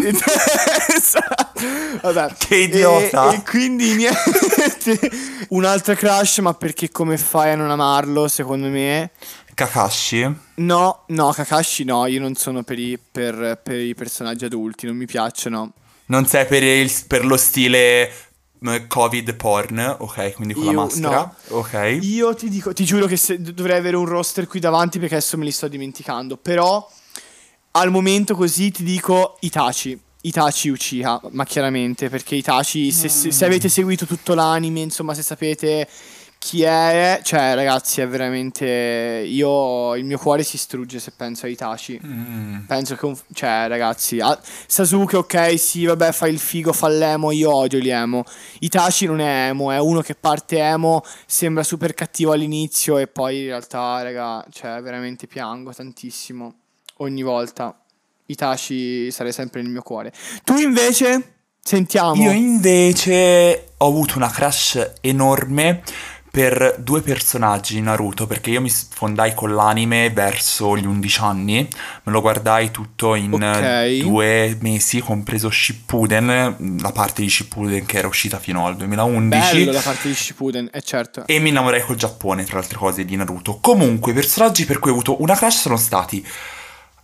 testa. 0.00 1.22
Vabbè. 2.02 2.34
Che 2.38 2.56
idiota. 2.56 3.32
E, 3.32 3.36
e 3.36 3.42
quindi 3.42 3.94
niente. 3.94 5.10
Un'altra 5.50 5.94
crush, 5.94 6.38
ma 6.38 6.54
perché 6.54 6.90
come 6.90 7.18
fai 7.18 7.52
a 7.52 7.56
non 7.56 7.70
amarlo, 7.70 8.28
secondo 8.28 8.68
me? 8.68 9.10
Kakashi. 9.58 10.36
No, 10.56 11.02
no, 11.08 11.32
Kakashi 11.32 11.82
no, 11.82 12.06
io 12.06 12.20
non 12.20 12.36
sono 12.36 12.62
per 12.62 12.78
i, 12.78 12.96
per- 12.96 13.58
per 13.60 13.80
i 13.80 13.92
personaggi 13.92 14.44
adulti, 14.44 14.86
non 14.86 14.94
mi 14.96 15.04
piacciono. 15.06 15.72
Non 16.06 16.26
sei 16.26 16.46
per, 16.46 16.62
il- 16.62 16.92
per 17.08 17.24
lo 17.26 17.36
stile 17.36 18.08
mm, 18.64 18.86
Covid 18.86 19.34
porn, 19.34 19.96
ok? 19.98 20.34
Quindi 20.34 20.54
con 20.54 20.64
la 20.66 20.70
Io- 20.70 20.78
maschera. 20.80 21.10
no. 21.48 21.56
Ok. 21.58 21.98
Io 22.02 22.34
ti 22.36 22.48
dico, 22.48 22.72
ti 22.72 22.84
giuro 22.84 23.06
che 23.06 23.16
se- 23.16 23.40
dovrei 23.42 23.78
avere 23.78 23.96
un 23.96 24.04
roster 24.06 24.46
qui 24.46 24.60
davanti 24.60 25.00
perché 25.00 25.16
adesso 25.16 25.36
me 25.36 25.44
li 25.44 25.50
sto 25.50 25.66
dimenticando. 25.66 26.36
Però 26.36 26.88
al 27.72 27.90
momento 27.90 28.36
così 28.36 28.70
ti 28.70 28.84
dico 28.84 29.38
Itachi. 29.40 30.00
Itachi 30.20 30.68
Uchiha, 30.68 31.20
ma 31.30 31.44
chiaramente 31.44 32.08
perché 32.08 32.36
Itachi, 32.36 32.90
se, 32.92 33.08
se- 33.08 33.32
se 33.32 33.44
avete 33.44 33.68
seguito 33.68 34.06
tutto 34.06 34.34
l'anime, 34.34 34.80
insomma, 34.80 35.14
se 35.14 35.22
sapete 35.22 35.88
chi 36.38 36.62
è, 36.62 37.20
cioè 37.24 37.54
ragazzi, 37.54 38.00
è 38.00 38.06
veramente. 38.08 38.64
Io 39.26 39.94
il 39.96 40.04
mio 40.04 40.18
cuore 40.18 40.44
si 40.44 40.56
strugge 40.56 41.00
se 41.00 41.10
penso 41.10 41.46
a 41.46 41.48
Itachi. 41.48 42.00
Penso 42.66 42.94
che, 42.94 43.06
un- 43.06 43.16
cioè, 43.32 43.66
ragazzi, 43.68 44.20
ah, 44.20 44.38
Sasuke, 44.66 45.16
ok, 45.16 45.58
sì, 45.58 45.84
vabbè, 45.84 46.12
fa 46.12 46.28
il 46.28 46.38
figo, 46.38 46.72
fa 46.72 46.88
l'emo, 46.88 47.32
io 47.32 47.54
odio 47.54 47.80
gli 47.80 47.90
emo. 47.90 48.24
Itachi 48.60 49.06
non 49.06 49.20
è 49.20 49.48
emo, 49.48 49.72
è 49.72 49.78
uno 49.78 50.00
che 50.00 50.14
parte 50.14 50.58
emo, 50.58 51.02
sembra 51.26 51.62
super 51.64 51.92
cattivo 51.94 52.32
all'inizio 52.32 52.98
e 52.98 53.08
poi 53.08 53.40
in 53.40 53.46
realtà, 53.46 54.00
raga, 54.02 54.44
cioè, 54.50 54.80
veramente 54.80 55.26
piango 55.26 55.72
tantissimo 55.72 56.54
ogni 56.98 57.22
volta. 57.22 57.76
Itachi 58.26 59.10
sarei 59.10 59.32
sempre 59.32 59.62
nel 59.62 59.70
mio 59.70 59.82
cuore. 59.82 60.12
Tu 60.44 60.56
invece, 60.58 61.34
sentiamo. 61.60 62.22
Io 62.22 62.30
invece 62.30 63.70
ho 63.78 63.86
avuto 63.86 64.16
una 64.18 64.30
crush 64.30 64.92
enorme 65.00 65.82
per 66.38 66.76
due 66.78 67.00
personaggi 67.00 67.74
di 67.74 67.80
Naruto 67.80 68.28
perché 68.28 68.50
io 68.50 68.60
mi 68.60 68.70
sfondai 68.70 69.34
con 69.34 69.56
l'anime 69.56 70.10
verso 70.10 70.76
gli 70.76 70.86
11 70.86 71.20
anni, 71.20 71.68
me 72.04 72.12
lo 72.12 72.20
guardai 72.20 72.70
tutto 72.70 73.16
in 73.16 73.32
Ok. 73.32 73.42
eh, 73.42 73.98
due 74.00 74.56
mesi, 74.60 75.00
compreso 75.00 75.50
Shippuden, 75.50 76.78
la 76.80 76.92
parte 76.92 77.22
di 77.22 77.28
Shippuden 77.28 77.84
che 77.86 77.98
era 77.98 78.06
uscita 78.06 78.38
fino 78.38 78.66
al 78.66 78.76
2011. 78.76 79.64
Bello 79.64 79.72
la 79.72 79.80
parte 79.80 80.06
di 80.06 80.14
Shippuden, 80.14 80.68
è 80.70 80.80
certo. 80.80 81.26
E 81.26 81.40
mi 81.40 81.48
innamorai 81.48 81.80
col 81.80 81.96
Giappone, 81.96 82.44
tra 82.44 82.58
le 82.58 82.62
altre 82.62 82.78
cose, 82.78 83.04
di 83.04 83.16
Naruto. 83.16 83.58
Comunque, 83.60 84.12
i 84.12 84.14
personaggi 84.14 84.64
per 84.64 84.78
cui 84.78 84.90
ho 84.90 84.94
avuto 84.94 85.20
una 85.20 85.34
crush 85.34 85.62
sono 85.62 85.76
stati 85.76 86.24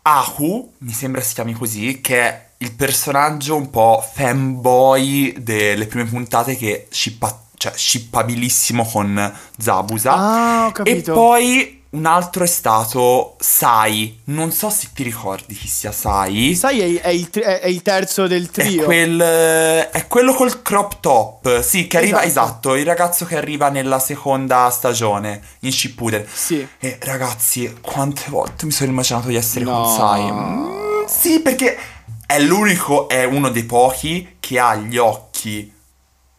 Ahu, 0.02 0.74
mi 0.78 0.92
sembra 0.92 1.20
si 1.20 1.34
chiami 1.34 1.54
così, 1.54 2.00
che 2.00 2.20
è 2.20 2.48
il 2.58 2.72
personaggio 2.72 3.56
un 3.56 3.68
po' 3.68 4.00
fanboy 4.14 5.34
delle 5.42 5.86
prime 5.86 6.04
puntate 6.04 6.56
che 6.56 6.86
shippa, 6.88 7.43
cioè 7.64 7.72
shippabilissimo 7.74 8.84
con 8.84 9.32
Zabusa. 9.58 10.12
Ah, 10.12 10.64
ho 10.66 10.68
e 10.68 10.72
capito. 10.72 11.12
poi 11.14 11.82
un 11.94 12.06
altro 12.06 12.42
è 12.44 12.46
stato 12.48 13.36
Sai. 13.38 14.20
Non 14.24 14.50
so 14.52 14.68
se 14.68 14.88
ti 14.92 15.02
ricordi 15.02 15.54
chi 15.54 15.66
sia 15.68 15.92
Sai. 15.92 16.54
Sai, 16.56 16.96
è, 16.96 17.00
è 17.02 17.08
il, 17.08 17.30
è- 17.30 17.60
è 17.60 17.68
il 17.68 17.80
terzo 17.82 18.26
del 18.26 18.48
È, 18.48 18.50
trio. 18.50 18.84
quel, 18.84 19.18
è 19.20 20.06
quello 20.08 20.34
col 20.34 20.60
crop 20.60 20.98
top. 21.00 21.60
Sì, 21.62 21.86
che 21.86 21.96
arriva, 21.98 22.22
Esatto. 22.22 22.46
esatto, 22.48 22.74
il 22.74 22.84
ragazzo 22.84 23.24
che 23.24 23.36
arriva 23.36 23.68
nella 23.70 23.98
seconda 24.00 24.68
stagione 24.70 25.40
in 25.60 25.72
Shippuden. 25.72 26.26
Sì. 26.30 26.66
E 26.80 26.98
ragazzi, 27.00 27.74
quante 27.80 28.24
volte 28.28 28.66
mi 28.66 28.72
sono 28.72 28.90
immaginato 28.90 29.28
di 29.28 29.36
essere 29.36 29.64
No. 29.64 29.82
con 29.84 29.94
Sai? 29.96 30.30
Mm, 30.30 31.04
sì, 31.06 31.40
perché 31.40 31.78
è 32.26 32.40
l'unico, 32.40 33.08
è 33.08 33.24
uno 33.24 33.50
dei 33.50 33.64
pochi 33.64 34.36
che 34.40 34.58
ha 34.58 34.74
gli 34.74 34.96
occhi 34.98 35.72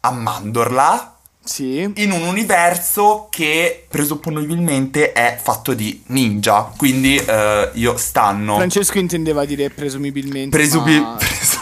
a 0.01 0.11
mandorla 0.11 1.14
Sì. 1.45 1.91
in 1.95 2.11
un 2.11 2.23
universo 2.23 3.27
che 3.29 3.85
presupponibilmente 3.87 5.11
è 5.13 5.39
fatto 5.41 5.73
di 5.73 6.01
ninja. 6.07 6.71
Quindi 6.75 7.15
eh, 7.15 7.69
io 7.73 7.95
stanno. 7.97 8.55
Francesco 8.55 8.97
intendeva 8.97 9.45
dire 9.45 9.69
presumibilmente. 9.69 10.49
Presupi- 10.57 10.99
ma 10.99 11.15
presu- 11.21 11.59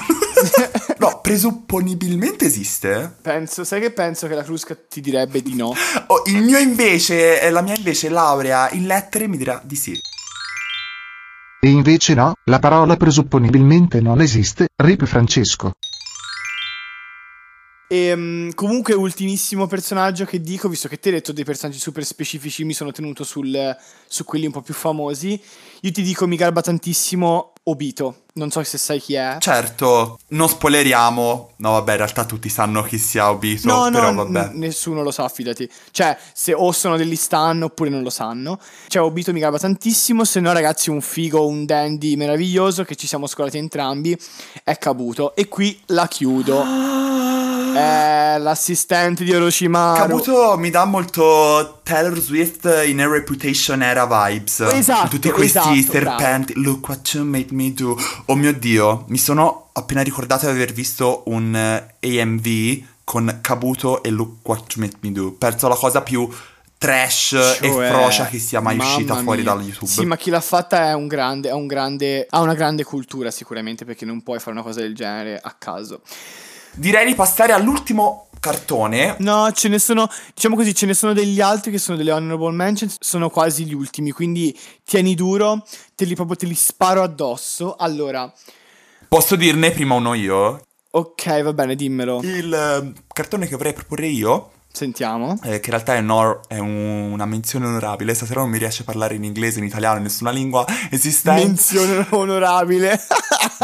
no, 0.99 1.19
presupponibilmente 1.21 2.45
esiste. 2.45 3.13
penso, 3.21 3.63
sai 3.65 3.81
che 3.81 3.91
penso 3.91 4.27
che 4.27 4.35
la 4.35 4.43
Crusca 4.43 4.75
ti 4.89 5.01
direbbe 5.01 5.41
di 5.41 5.55
no. 5.55 5.73
Oh, 6.07 6.23
il 6.27 6.41
mio 6.41 6.57
invece, 6.57 7.41
eh, 7.41 7.49
la 7.49 7.61
mia 7.61 7.75
invece 7.75 8.07
laurea 8.09 8.71
in 8.71 8.85
lettere 8.87 9.27
mi 9.27 9.35
dirà 9.37 9.61
di 9.63 9.75
sì. 9.75 9.99
E 11.59 11.69
invece 11.69 12.13
no, 12.13 12.33
la 12.45 12.59
parola 12.59 12.97
presupponibilmente 12.97 14.01
non 14.01 14.19
esiste, 14.21 14.67
rip 14.83 15.05
Francesco. 15.05 15.71
E 17.87 18.15
mm, 18.15 18.49
comunque, 18.55 18.93
ultimissimo 18.93 19.67
personaggio 19.67 20.25
che 20.25 20.41
dico, 20.41 20.67
visto 20.67 20.87
che 20.87 20.99
te 20.99 21.09
hai 21.09 21.15
detto 21.15 21.31
dei 21.31 21.43
personaggi 21.43 21.79
super 21.79 22.03
specifici, 22.03 22.63
mi 22.63 22.73
sono 22.73 22.91
tenuto 22.91 23.23
sul- 23.23 23.75
su 24.07 24.23
quelli 24.25 24.45
un 24.47 24.51
po' 24.51 24.61
più 24.61 24.73
famosi. 24.73 25.39
Io 25.81 25.91
ti 25.91 26.01
dico, 26.01 26.25
mi 26.27 26.35
garba 26.35 26.61
tantissimo 26.61 27.49
Obito. 27.65 28.23
Non 28.33 28.49
so 28.51 28.61
se 28.63 28.77
sai 28.77 28.99
chi 28.99 29.13
è. 29.13 29.37
Certo, 29.39 30.17
non 30.29 30.49
spoileriamo. 30.49 31.51
No, 31.57 31.71
vabbè, 31.73 31.91
in 31.91 31.97
realtà 31.97 32.25
tutti 32.25 32.49
sanno 32.49 32.81
chi 32.83 32.97
sia 32.97 33.29
Obito, 33.29 33.67
No, 33.67 33.85
no, 33.85 33.91
però 33.91 34.11
n- 34.11 34.15
vabbè. 34.15 34.49
nessuno 34.53 35.01
lo 35.03 35.11
sa, 35.11 35.29
fidati. 35.29 35.69
Cioè, 35.91 36.17
se 36.33 36.53
o 36.53 36.71
sono 36.71 36.97
degli 36.97 37.15
stan 37.15 37.61
oppure 37.61 37.89
non 37.89 38.01
lo 38.01 38.09
sanno. 38.09 38.59
Cioè, 38.87 39.03
Obito 39.03 39.31
mi 39.33 39.39
garba 39.39 39.59
tantissimo, 39.59 40.25
se 40.25 40.39
no 40.39 40.51
ragazzi 40.51 40.89
un 40.89 40.99
figo, 40.99 41.45
un 41.45 41.65
dandy 41.65 42.15
meraviglioso 42.15 42.83
che 42.83 42.95
ci 42.95 43.07
siamo 43.07 43.27
scolati 43.27 43.57
entrambi 43.59 44.17
è 44.63 44.77
Kabuto. 44.77 45.35
E 45.35 45.47
qui 45.47 45.79
la 45.87 46.07
chiudo. 46.07 46.63
È 47.75 48.37
l'assistente 48.39 49.23
di 49.23 49.33
Orochimaru. 49.33 49.99
Kabuto 49.99 50.57
mi 50.57 50.69
dà 50.69 50.85
molto 50.85 51.79
Taylor 51.83 52.19
Swift 52.19 52.83
in 52.85 53.01
A 53.01 53.07
Reputation 53.07 53.81
era 53.81 54.05
vibes. 54.05 54.61
Esatto, 54.61 55.07
Tutti 55.09 55.29
questi 55.31 55.57
esatto, 55.57 55.91
serpenti. 55.91 56.53
Look 56.55 56.87
what 56.87 57.09
you 57.13 57.25
made 57.25 57.47
me 57.51 57.73
do. 57.73 57.97
Oh 58.25 58.35
mio 58.35 58.53
dio, 58.53 59.05
mi 59.07 59.17
sono 59.17 59.69
appena 59.73 60.01
ricordato 60.01 60.45
di 60.45 60.51
aver 60.51 60.71
visto 60.73 61.23
un 61.25 61.55
eh, 61.55 62.19
AMV 62.21 62.83
con 63.03 63.39
Kabuto 63.41 64.01
e 64.03 64.09
Look 64.11 64.47
what 64.47 64.73
you 64.75 64.85
made 64.85 64.97
me 65.01 65.11
do. 65.11 65.31
Perso 65.33 65.67
la 65.67 65.75
cosa 65.75 66.01
più 66.01 66.29
trash 66.77 67.31
e 67.61 67.69
Cioè, 67.69 67.89
frocia 67.89 68.25
che 68.25 68.39
sia 68.39 68.59
mai 68.59 68.77
uscita 68.77 69.15
fuori 69.15 69.41
mia. 69.41 69.53
da 69.53 69.61
YouTube. 69.61 69.89
Sì, 69.89 70.05
ma 70.05 70.17
chi 70.17 70.29
l'ha 70.29 70.41
fatta 70.41 70.89
è 70.89 70.93
un 70.93 71.07
grande, 71.07 71.47
è 71.47 71.53
un 71.53 71.65
grande, 71.65 72.27
ha 72.29 72.41
una 72.41 72.55
grande 72.55 72.83
cultura 72.83 73.31
sicuramente 73.31 73.85
perché 73.85 74.03
non 74.03 74.21
puoi 74.21 74.39
fare 74.39 74.51
una 74.51 74.63
cosa 74.63 74.81
del 74.81 74.93
genere 74.93 75.39
a 75.41 75.55
caso. 75.57 76.01
Direi 76.75 77.05
di 77.05 77.15
passare 77.15 77.53
all'ultimo 77.53 78.27
cartone. 78.39 79.15
No, 79.19 79.51
ce 79.53 79.69
ne 79.69 79.79
sono, 79.79 80.07
diciamo 80.33 80.55
così, 80.55 80.73
ce 80.73 80.85
ne 80.85 80.93
sono 80.93 81.13
degli 81.13 81.39
altri 81.39 81.71
che 81.71 81.77
sono 81.77 81.95
delle 81.95 82.11
honorable 82.11 82.51
mentions, 82.51 82.97
sono 82.99 83.29
quasi 83.29 83.65
gli 83.65 83.73
ultimi, 83.73 84.11
quindi 84.11 84.57
tieni 84.83 85.15
duro, 85.15 85.63
te 85.95 86.05
li 86.05 86.15
proprio 86.15 86.35
te 86.35 86.45
li 86.45 86.55
sparo 86.55 87.03
addosso. 87.03 87.75
Allora, 87.75 88.31
Posso 89.07 89.35
dirne 89.35 89.71
prima 89.71 89.93
uno 89.93 90.13
io? 90.15 90.65
ok, 90.89 91.41
va 91.43 91.53
bene, 91.53 91.75
dimmelo. 91.75 92.21
Il 92.23 92.53
eh, 92.53 93.01
cartone 93.13 93.47
che 93.47 93.55
vorrei 93.55 93.73
proporre 93.73 94.07
io 94.07 94.51
Sentiamo. 94.75 95.37
eh, 95.43 95.59
che 95.59 95.65
in 95.69 95.71
realtà 95.71 95.93
è, 95.95 96.01
nor- 96.01 96.39
è 96.47 96.57
un- 96.57 97.11
una 97.11 97.25
menzione 97.25 97.67
onorabile. 97.67 98.15
Stasera 98.15 98.39
non 98.41 98.49
mi 98.49 98.57
riesce 98.57 98.81
a 98.81 98.85
parlare 98.85 99.13
in 99.13 99.23
inglese, 99.23 99.59
in 99.59 99.65
italiano, 99.65 99.97
in 99.97 100.03
nessuna 100.03 100.31
lingua 100.31 100.65
esistente. 100.89 101.45
Menzione 101.45 102.07
onorabile. 102.11 102.99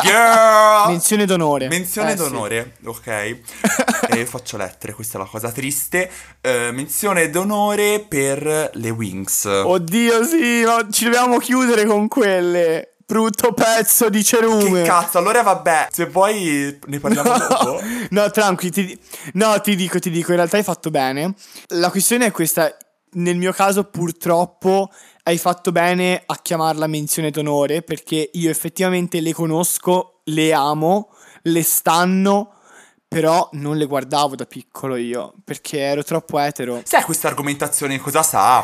Girl! 0.03 0.88
Menzione 0.89 1.26
d'onore. 1.26 1.68
Menzione 1.68 2.12
Eh, 2.14 2.18
sì. 2.18 2.24
d'onore, 2.24 2.76
ok. 2.86 3.07
e 3.07 4.26
faccio 4.30 4.57
lettere, 4.57 4.93
questa 4.93 5.18
è 5.18 5.22
la 5.22 5.28
cosa 5.28 5.51
triste. 5.51 6.10
Eh, 6.41 6.70
menzione 6.72 7.30
d'onore 7.32 8.05
per 8.07 8.70
le 8.74 8.89
Wings. 8.91 9.45
Oddio, 9.45 10.24
sì, 10.24 10.64
ma 10.64 10.86
ci 10.91 11.05
dobbiamo 11.05 11.39
chiudere 11.39 11.86
con 11.86 12.07
quelle. 12.07 12.93
Brutto 13.10 13.53
pezzo 13.53 14.07
di 14.07 14.24
cerume. 14.24 14.84
che 14.84 14.88
cazzo, 14.88 15.18
allora 15.18 15.41
vabbè, 15.41 15.88
se 15.89 16.05
vuoi 16.05 16.78
ne 16.86 16.99
parliamo 16.99 17.36
dopo. 17.39 17.82
No, 18.12 18.30
tranqui, 18.30 18.70
ti, 18.70 18.99
no, 19.34 19.60
ti 19.62 19.76
dico, 19.76 19.97
ti 19.97 20.12
dico, 20.12 20.30
in 20.30 20.36
realtà 20.38 20.57
hai 20.57 20.64
fatto 20.64 20.91
bene. 20.91 21.34
La 21.70 21.89
questione 21.89 22.28
è 22.28 22.32
questa, 22.32 22.72
nel 23.14 23.36
mio 23.36 23.51
caso 23.51 23.86
purtroppo 23.86 24.91
hai 25.24 25.39
fatto 25.39 25.72
bene 25.72 26.22
a 26.24 26.38
chiamarla 26.39 26.86
menzione 26.86 27.32
d'onore 27.32 27.82
perché 27.82 28.30
io 28.32 28.51
effettivamente 28.51 29.22
le 29.22 29.34
conosco, 29.34 30.20
le 30.26 30.53
amo, 30.53 31.10
le 31.43 31.64
stanno, 31.64 32.53
però 33.07 33.49
non 33.53 33.78
le 33.78 33.86
guardavo 33.86 34.36
da 34.36 34.45
piccolo 34.45 34.95
io 34.95 35.34
perché 35.43 35.80
ero 35.80 36.03
troppo 36.03 36.38
etero. 36.38 36.84
Sai 36.86 37.01
questa 37.01 37.28
argomentazione 37.28 37.97
cosa 37.97 38.22
sa? 38.22 38.64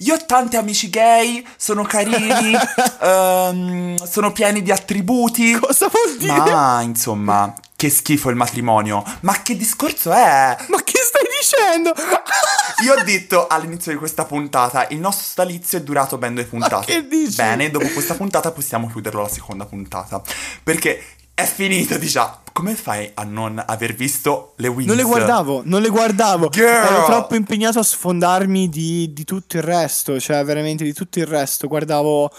Io 0.00 0.14
ho 0.14 0.24
tanti 0.24 0.56
amici 0.56 0.90
gay, 0.90 1.44
sono 1.56 1.82
carini, 1.84 2.56
ehm, 3.00 4.04
sono 4.04 4.32
pieni 4.32 4.62
di 4.62 4.70
attributi. 4.70 5.58
Cosa 5.58 5.88
vuol 5.88 6.16
dire? 6.18 6.32
Ma 6.32 6.80
insomma, 6.82 7.54
che 7.76 7.90
schifo 7.90 8.30
il 8.30 8.36
matrimonio. 8.36 9.04
Ma 9.20 9.42
che 9.42 9.56
discorso 9.56 10.12
è? 10.12 10.56
Ma 10.68 10.82
che 10.84 10.98
stai 10.98 11.26
dicendo? 11.40 11.92
Io 12.84 12.94
ho 12.94 13.02
detto 13.02 13.46
all'inizio 13.48 13.92
di 13.92 13.98
questa 13.98 14.24
puntata, 14.24 14.86
il 14.90 14.98
nostro 14.98 15.24
stalizio 15.24 15.78
è 15.78 15.82
durato 15.82 16.16
ben 16.16 16.34
due 16.34 16.44
puntate. 16.44 16.86
che 16.86 17.06
dici? 17.06 17.36
Bene, 17.36 17.70
dopo 17.70 17.88
questa 17.88 18.14
puntata 18.14 18.50
possiamo 18.52 18.88
chiuderlo 18.88 19.22
la 19.22 19.28
seconda 19.28 19.66
puntata. 19.66 20.22
Perché 20.62 21.02
è 21.42 21.46
finito, 21.46 21.98
diciamo. 21.98 22.40
Come 22.52 22.74
fai 22.74 23.10
a 23.14 23.24
non 23.24 23.62
aver 23.66 23.94
visto 23.94 24.52
le 24.56 24.68
Wings? 24.68 24.86
Non 24.86 24.96
le 24.96 25.04
guardavo, 25.04 25.62
non 25.64 25.80
le 25.80 25.88
guardavo. 25.88 26.48
Girl. 26.48 26.86
Ero 26.86 27.04
troppo 27.06 27.34
impegnato 27.34 27.78
a 27.78 27.82
sfondarmi 27.82 28.68
di, 28.68 29.10
di 29.12 29.24
tutto 29.24 29.56
il 29.56 29.62
resto, 29.62 30.20
cioè 30.20 30.44
veramente 30.44 30.84
di 30.84 30.92
tutto 30.92 31.18
il 31.18 31.26
resto. 31.26 31.66
Guardavo 31.66 32.30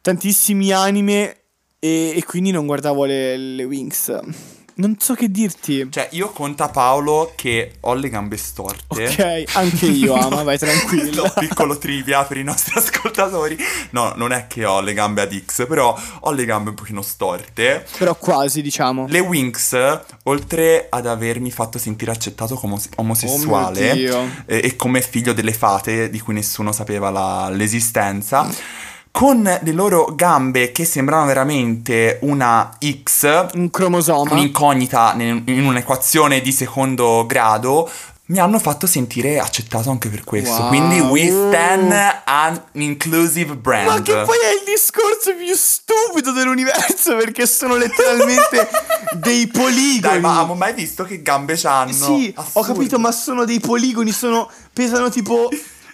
tantissimi 0.00 0.70
anime 0.70 1.40
e, 1.80 2.12
e 2.14 2.24
quindi 2.24 2.52
non 2.52 2.66
guardavo 2.66 3.04
le, 3.04 3.36
le 3.36 3.64
Wings. 3.64 4.20
Non 4.78 4.94
so 5.00 5.14
che 5.14 5.28
dirti. 5.28 5.88
Cioè, 5.90 6.08
io 6.12 6.30
conta 6.30 6.68
Paolo 6.68 7.32
che 7.34 7.78
ho 7.80 7.94
le 7.94 8.08
gambe 8.08 8.36
storte. 8.36 9.06
Ok, 9.08 9.56
anche 9.56 9.86
io, 9.86 10.14
ama, 10.14 10.44
vai 10.44 10.56
tranquillo. 10.58 11.24
No, 11.24 11.32
piccolo 11.36 11.78
trivia 11.78 12.22
per 12.22 12.36
i 12.36 12.44
nostri 12.44 12.74
ascoltatori. 12.78 13.56
No, 13.90 14.12
non 14.14 14.30
è 14.32 14.46
che 14.46 14.64
ho 14.64 14.80
le 14.80 14.94
gambe 14.94 15.22
ad 15.22 15.36
X, 15.36 15.66
però 15.66 15.98
ho 16.20 16.30
le 16.30 16.44
gambe 16.44 16.70
un 16.70 16.76
pochino 16.76 17.02
storte. 17.02 17.84
Però 17.98 18.14
quasi, 18.14 18.62
diciamo. 18.62 19.06
Le 19.08 19.18
Winx, 19.18 20.00
oltre 20.24 20.86
ad 20.88 21.06
avermi 21.08 21.50
fatto 21.50 21.76
sentire 21.78 22.12
accettato 22.12 22.54
come 22.54 22.74
os- 22.74 22.88
omosessuale 22.96 24.10
Oh 24.12 24.26
eh, 24.46 24.60
e 24.62 24.76
come 24.76 25.02
figlio 25.02 25.32
delle 25.32 25.52
fate 25.52 26.08
di 26.08 26.20
cui 26.20 26.34
nessuno 26.34 26.70
sapeva 26.70 27.10
la- 27.10 27.48
l'esistenza, 27.48 28.48
con 29.18 29.42
le 29.42 29.72
loro 29.72 30.12
gambe 30.14 30.70
che 30.70 30.84
sembrano 30.84 31.26
veramente 31.26 32.20
una 32.22 32.70
X, 32.80 33.48
Un 33.54 33.68
cromosoma. 33.68 34.30
un'incognita 34.30 35.16
in 35.18 35.64
un'equazione 35.66 36.40
di 36.40 36.52
secondo 36.52 37.26
grado, 37.26 37.90
mi 38.26 38.38
hanno 38.38 38.60
fatto 38.60 38.86
sentire 38.86 39.40
accettato 39.40 39.90
anche 39.90 40.08
per 40.08 40.22
questo. 40.22 40.60
Wow. 40.60 40.68
Quindi 40.68 41.00
we 41.00 41.26
stand 41.26 41.92
an 42.26 42.62
inclusive 42.74 43.56
brand. 43.56 43.88
Ma 43.88 44.02
che 44.02 44.12
poi 44.12 44.36
è 44.38 44.52
il 44.52 44.62
discorso 44.64 45.34
più 45.36 45.52
stupido 45.52 46.30
dell'universo 46.30 47.16
perché 47.16 47.44
sono 47.48 47.74
letteralmente 47.74 48.68
dei 49.18 49.48
poligoni. 49.48 49.98
Dai, 49.98 50.20
ma 50.20 50.34
abbiamo 50.34 50.54
mai 50.54 50.74
visto 50.74 51.02
che 51.02 51.22
gambe 51.22 51.56
c'hanno? 51.56 51.92
Sì, 51.92 52.32
ho 52.36 52.40
Assurdo. 52.40 52.72
capito, 52.72 53.00
ma 53.00 53.10
sono 53.10 53.44
dei 53.44 53.58
poligoni, 53.58 54.12
sono, 54.12 54.48
pesano 54.72 55.10
tipo 55.10 55.48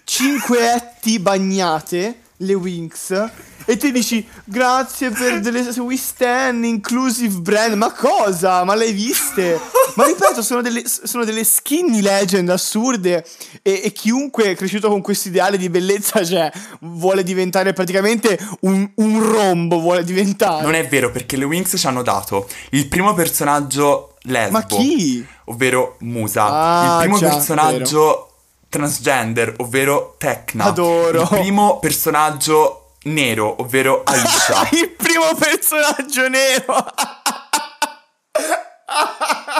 5 0.04 0.74
etti 0.74 1.18
bagnate, 1.18 2.18
le 2.38 2.54
Winx. 2.54 3.30
E 3.66 3.76
te 3.78 3.90
dici, 3.90 4.26
grazie 4.44 5.10
per 5.10 5.40
delle 5.40 5.60
We 5.78 5.96
Stand 5.96 6.64
Inclusive 6.64 7.38
Brand. 7.38 7.74
Ma 7.74 7.92
cosa? 7.92 8.62
Ma 8.64 8.74
le 8.74 8.84
hai 8.84 8.92
viste? 8.92 9.58
Ma 9.94 10.04
ripeto, 10.04 10.42
sono 10.42 10.60
delle, 10.60 10.82
sono 10.86 11.24
delle 11.24 11.44
skinny 11.44 12.02
legend 12.02 12.50
assurde. 12.50 13.24
E, 13.62 13.82
e 13.84 13.92
chiunque 13.92 14.50
è 14.50 14.56
cresciuto 14.56 14.88
con 14.88 15.00
questo 15.00 15.28
ideale 15.28 15.56
di 15.56 15.70
bellezza, 15.70 16.24
cioè, 16.24 16.50
vuole 16.80 17.22
diventare 17.22 17.72
praticamente 17.72 18.38
un, 18.60 18.88
un 18.96 19.22
rombo. 19.22 19.80
Vuole 19.80 20.04
diventare. 20.04 20.62
Non 20.62 20.74
è 20.74 20.86
vero, 20.86 21.10
perché 21.10 21.36
le 21.36 21.44
Winx 21.44 21.78
ci 21.78 21.86
hanno 21.86 22.02
dato 22.02 22.48
il 22.70 22.86
primo 22.88 23.14
personaggio 23.14 24.16
lesbo. 24.22 24.52
Ma 24.52 24.64
chi? 24.64 25.26
Ovvero 25.46 25.96
Musa. 26.00 26.44
Ah, 26.44 26.96
il 26.96 27.08
primo 27.08 27.18
già, 27.18 27.30
personaggio 27.30 28.33
transgender, 28.74 29.54
ovvero 29.58 30.16
Tecna. 30.18 30.64
Adoro. 30.64 31.20
Il 31.22 31.28
primo 31.28 31.78
personaggio 31.78 32.94
nero, 33.04 33.60
ovvero 33.60 34.02
Aisha. 34.04 34.66
il 34.74 34.90
primo 34.90 35.32
personaggio 35.38 36.28
nero. 36.28 36.84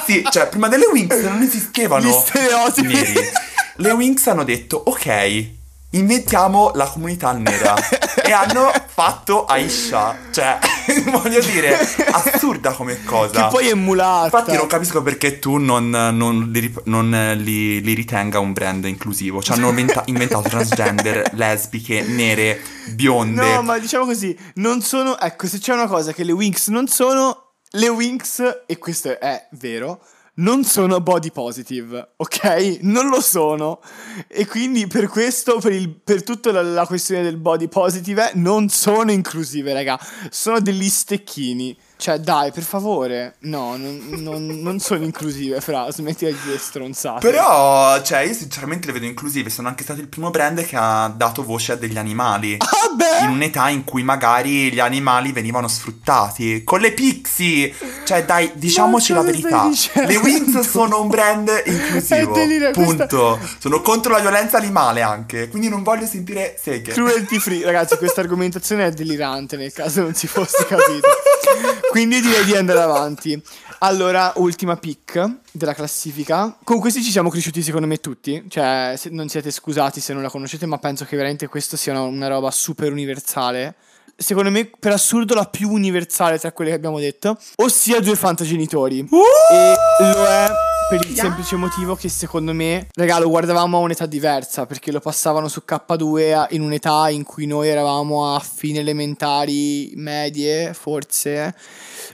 sì, 0.05 0.27
cioè, 0.29 0.49
prima 0.49 0.67
delle 0.67 0.87
Winx 0.87 1.21
non 1.23 1.43
esistevano 1.43 2.09
Gli 2.09 2.11
stereotipi. 2.11 2.93
neri. 2.93 3.31
Le 3.77 3.91
Winx 3.93 4.27
hanno 4.27 4.43
detto, 4.43 4.83
ok, 4.85 5.47
inventiamo 5.95 6.71
la 6.75 6.87
comunità 6.87 7.33
nera. 7.33 7.75
e 8.23 8.31
hanno 8.33 8.73
fatto 8.87 9.45
Aisha. 9.45 10.17
Cioè, 10.31 10.59
voglio 11.11 11.41
dire, 11.41 11.79
assurda 12.11 12.73
come 12.73 13.03
cosa. 13.05 13.45
Che 13.45 13.49
poi 13.51 13.69
è 13.69 13.75
mulata. 13.75 14.39
Infatti 14.39 14.57
non 14.57 14.67
capisco 14.67 15.03
perché 15.03 15.39
tu 15.39 15.57
non, 15.57 15.91
non 15.91 16.51
li, 16.53 16.75
non, 16.85 17.15
eh, 17.15 17.35
li- 17.35 17.81
li 17.83 17.95
ritenga 17.95 18.39
un 18.39 18.53
brand 18.53 18.85
inclusivo. 18.85 19.43
Ci 19.43 19.53
hanno 19.53 19.69
inventa- 19.69 20.03
inventato 20.07 20.49
transgender, 20.49 21.31
lesbiche, 21.35 22.03
nere, 22.03 22.61
bionde. 22.93 23.55
No, 23.55 23.63
ma 23.63 23.79
diciamo 23.79 24.05
così, 24.05 24.37
non 24.55 24.81
sono... 24.83 25.19
Ecco, 25.19 25.47
se 25.47 25.59
c'è 25.59 25.73
una 25.73 25.87
cosa 25.87 26.13
che 26.13 26.25
le 26.25 26.33
Winx 26.33 26.69
non 26.69 26.87
sono... 26.89 27.41
Le 27.77 27.89
Winx, 27.89 28.63
e 28.67 28.79
questo 28.79 29.19
è 29.19 29.49
vero, 29.53 30.01
non 30.37 30.65
sono 30.65 31.01
body 31.01 31.31
positive, 31.31 32.15
ok? 32.17 32.79
Non 32.81 33.09
lo 33.09 33.21
sono. 33.21 33.81
E 34.27 34.47
quindi 34.47 34.87
per 34.87 35.09
questo, 35.09 35.59
per, 35.59 35.73
il, 35.73 35.89
per 35.91 36.23
tutta 36.23 36.51
la, 36.51 36.63
la 36.63 36.87
questione 36.87 37.23
del 37.23 37.37
body 37.37 37.69
positive, 37.69 38.33
non 38.35 38.69
sono 38.69 39.13
inclusive, 39.13 39.73
raga. 39.73 39.99
Sono 40.31 40.61
degli 40.61 40.89
stecchini. 40.89 41.77
Cioè, 41.97 42.19
dai, 42.19 42.51
per 42.53 42.65
favore. 42.65 43.37
No, 43.41 43.77
non, 43.77 44.01
non- 44.19 44.47
non 44.61 44.79
sono 44.81 45.05
inclusive, 45.05 45.61
fra. 45.61 45.91
Smetti 45.91 46.27
di 46.27 46.59
stronzate. 46.59 47.27
Però, 47.27 48.03
cioè, 48.03 48.21
io 48.21 48.35
sinceramente 48.35 48.87
le 48.89 48.93
vedo 48.95 49.07
inclusive. 49.07 49.49
Sono 49.49 49.69
anche 49.69 49.85
stato 49.85 50.01
il 50.01 50.09
primo 50.09 50.31
brand 50.31 50.65
che 50.67 50.77
ha 50.77 51.09
dato 51.15 51.45
voce 51.45 51.73
a 51.73 51.77
degli 51.77 51.97
animali. 51.97 52.57
Ah, 52.59 52.91
beh! 52.95 53.25
In 53.25 53.31
un'età 53.31 53.69
in 53.69 53.85
cui 53.85 54.03
magari 54.03 54.73
gli 54.73 54.81
animali 54.81 55.33
venivano 55.33 55.69
sfruttati. 55.69 56.63
Con 56.65 56.81
le 56.81 56.93
Pixie! 56.93 57.73
Cioè, 58.05 58.25
dai, 58.25 58.51
diciamoci 58.55 59.13
la 59.13 59.23
verità. 59.23 59.69
Le 60.07 60.17
Wings 60.17 60.61
sono 60.61 61.01
un 61.01 61.09
brand 61.09 61.51
inclusivo. 61.65 62.35
È 62.35 62.39
delire, 62.39 62.73
questa- 62.73 63.07
Punto. 63.07 63.39
Sono 63.59 63.81
contro 63.81 64.13
la 64.13 64.19
violenza 64.19 64.57
animale 64.59 65.01
anche. 65.01 65.49
Quindi 65.49 65.69
non 65.69 65.83
voglio 65.83 66.07
sentire 66.07 66.57
seghe. 66.61 66.93
Cruelty 66.93 67.39
free, 67.39 67.65
ragazzi, 67.65 67.97
questa 67.97 68.21
argomentazione 68.21 68.87
è 68.87 68.91
delirante 68.91 69.57
nel 69.57 69.73
caso 69.73 70.03
non 70.03 70.15
si 70.15 70.27
fosse 70.27 70.67
capito. 70.67 71.09
Quindi 71.95 72.21
direi 72.21 72.45
di 72.45 72.57
andare 72.57 72.81
avanti. 72.81 73.41
Allora, 73.79 74.33
ultima 74.39 74.77
pick 74.77 75.37
della 75.53 75.75
classifica. 75.75 76.59
Con 76.65 76.81
questi 76.81 77.05
ci 77.05 77.13
siamo 77.13 77.31
cresciuti 77.31 77.63
secondo 77.63 77.87
me 77.87 77.99
tutti. 77.99 78.47
Cioè, 78.49 78.99
non 79.11 79.29
siete 79.29 79.53
scusati 79.53 80.01
se 80.01 80.13
non 80.13 80.21
la 80.21 80.29
conoscete, 80.29 80.67
ma 80.67 80.79
penso 80.79 81.05
che 81.05 81.15
veramente 81.15 81.47
questo 81.47 81.77
sia 81.77 81.93
una, 81.93 82.03
una 82.03 82.27
roba 82.27 82.51
super 82.51 82.91
universale. 82.91 83.77
Secondo 84.17 84.51
me, 84.51 84.71
per 84.79 84.93
assurdo, 84.93 85.35
la 85.35 85.45
più 85.47 85.71
universale 85.71 86.39
tra 86.39 86.53
quelle 86.53 86.71
che 86.71 86.77
abbiamo 86.77 86.99
detto. 86.99 87.37
Ossia 87.57 88.01
due 88.01 88.17
fantagenitori. 88.17 89.01
E 89.01 89.75
lo 89.99 90.25
è 90.27 90.51
per 90.89 91.01
il 91.09 91.17
semplice 91.17 91.57
motivo 91.57 91.97
che 91.97 92.09
secondo 92.11 92.53
me, 92.53 92.89
raga, 92.95 93.19
lo 93.19 93.29
guardavamo 93.31 93.79
a 93.79 93.81
un'età 93.81 94.05
diversa 94.05 94.67
perché 94.67 94.93
lo 94.93 95.01
passavano 95.01 95.49
su 95.49 95.63
K2 95.67 96.35
a- 96.35 96.47
in 96.51 96.61
un'età 96.61 97.09
in 97.09 97.23
cui 97.25 97.47
noi 97.47 97.69
eravamo 97.69 98.35
a 98.35 98.39
fine 98.39 98.81
elementari, 98.81 99.93
medie, 99.97 100.75
forse. 100.75 101.55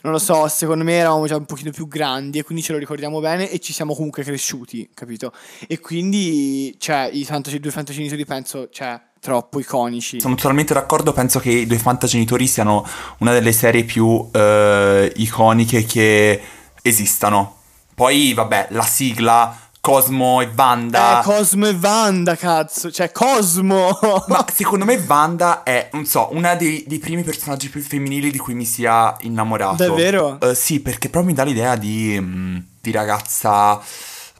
Non 0.02 0.12
lo 0.12 0.18
so, 0.18 0.46
secondo 0.48 0.84
me 0.84 0.94
eravamo 0.94 1.26
già 1.26 1.36
un 1.36 1.46
pochino 1.46 1.72
più 1.72 1.88
grandi 1.88 2.38
e 2.38 2.44
quindi 2.44 2.62
ce 2.62 2.72
lo 2.72 2.78
ricordiamo 2.78 3.18
bene 3.20 3.50
e 3.50 3.58
ci 3.58 3.72
siamo 3.72 3.94
comunque 3.94 4.22
cresciuti, 4.22 4.88
capito? 4.94 5.32
E 5.66 5.80
quindi, 5.80 6.74
cioè, 6.78 7.10
i 7.12 7.24
fantasy, 7.24 7.58
due 7.58 7.72
fantagenitori 7.72 8.24
penso, 8.24 8.68
cioè, 8.70 8.98
troppo 9.20 9.60
iconici. 9.60 10.20
Sono 10.20 10.34
totalmente 10.34 10.74
d'accordo, 10.74 11.12
penso 11.12 11.38
che 11.38 11.50
i 11.50 11.66
due 11.66 11.78
fantagenitori 11.78 12.46
siano 12.46 12.86
una 13.18 13.32
delle 13.32 13.52
serie 13.52 13.84
più 13.84 14.28
eh, 14.32 15.12
iconiche 15.16 15.84
che 15.84 16.40
esistano. 16.82 17.56
Poi, 17.94 18.32
vabbè, 18.32 18.68
la 18.70 18.82
sigla, 18.82 19.54
Cosmo 19.80 20.40
e 20.42 20.50
Wanda. 20.54 21.20
Eh, 21.20 21.22
Cosmo 21.24 21.66
e 21.66 21.76
Wanda, 21.80 22.36
cazzo, 22.36 22.90
cioè, 22.90 23.10
Cosmo! 23.12 23.98
Ma 24.28 24.44
secondo 24.52 24.84
me 24.84 25.02
Wanda 25.06 25.62
è, 25.62 25.88
non 25.92 26.04
so, 26.04 26.28
una 26.32 26.54
dei, 26.54 26.84
dei 26.86 26.98
primi 26.98 27.22
personaggi 27.22 27.70
più 27.70 27.80
femminili 27.80 28.30
di 28.30 28.38
cui 28.38 28.54
mi 28.54 28.64
sia 28.64 29.16
innamorato. 29.20 29.86
Davvero? 29.86 30.38
Eh, 30.40 30.54
sì, 30.54 30.80
perché 30.80 31.08
proprio 31.08 31.32
mi 31.32 31.36
dà 31.36 31.44
l'idea 31.44 31.76
di, 31.76 32.18
mm, 32.20 32.56
di 32.80 32.90
ragazza, 32.90 33.80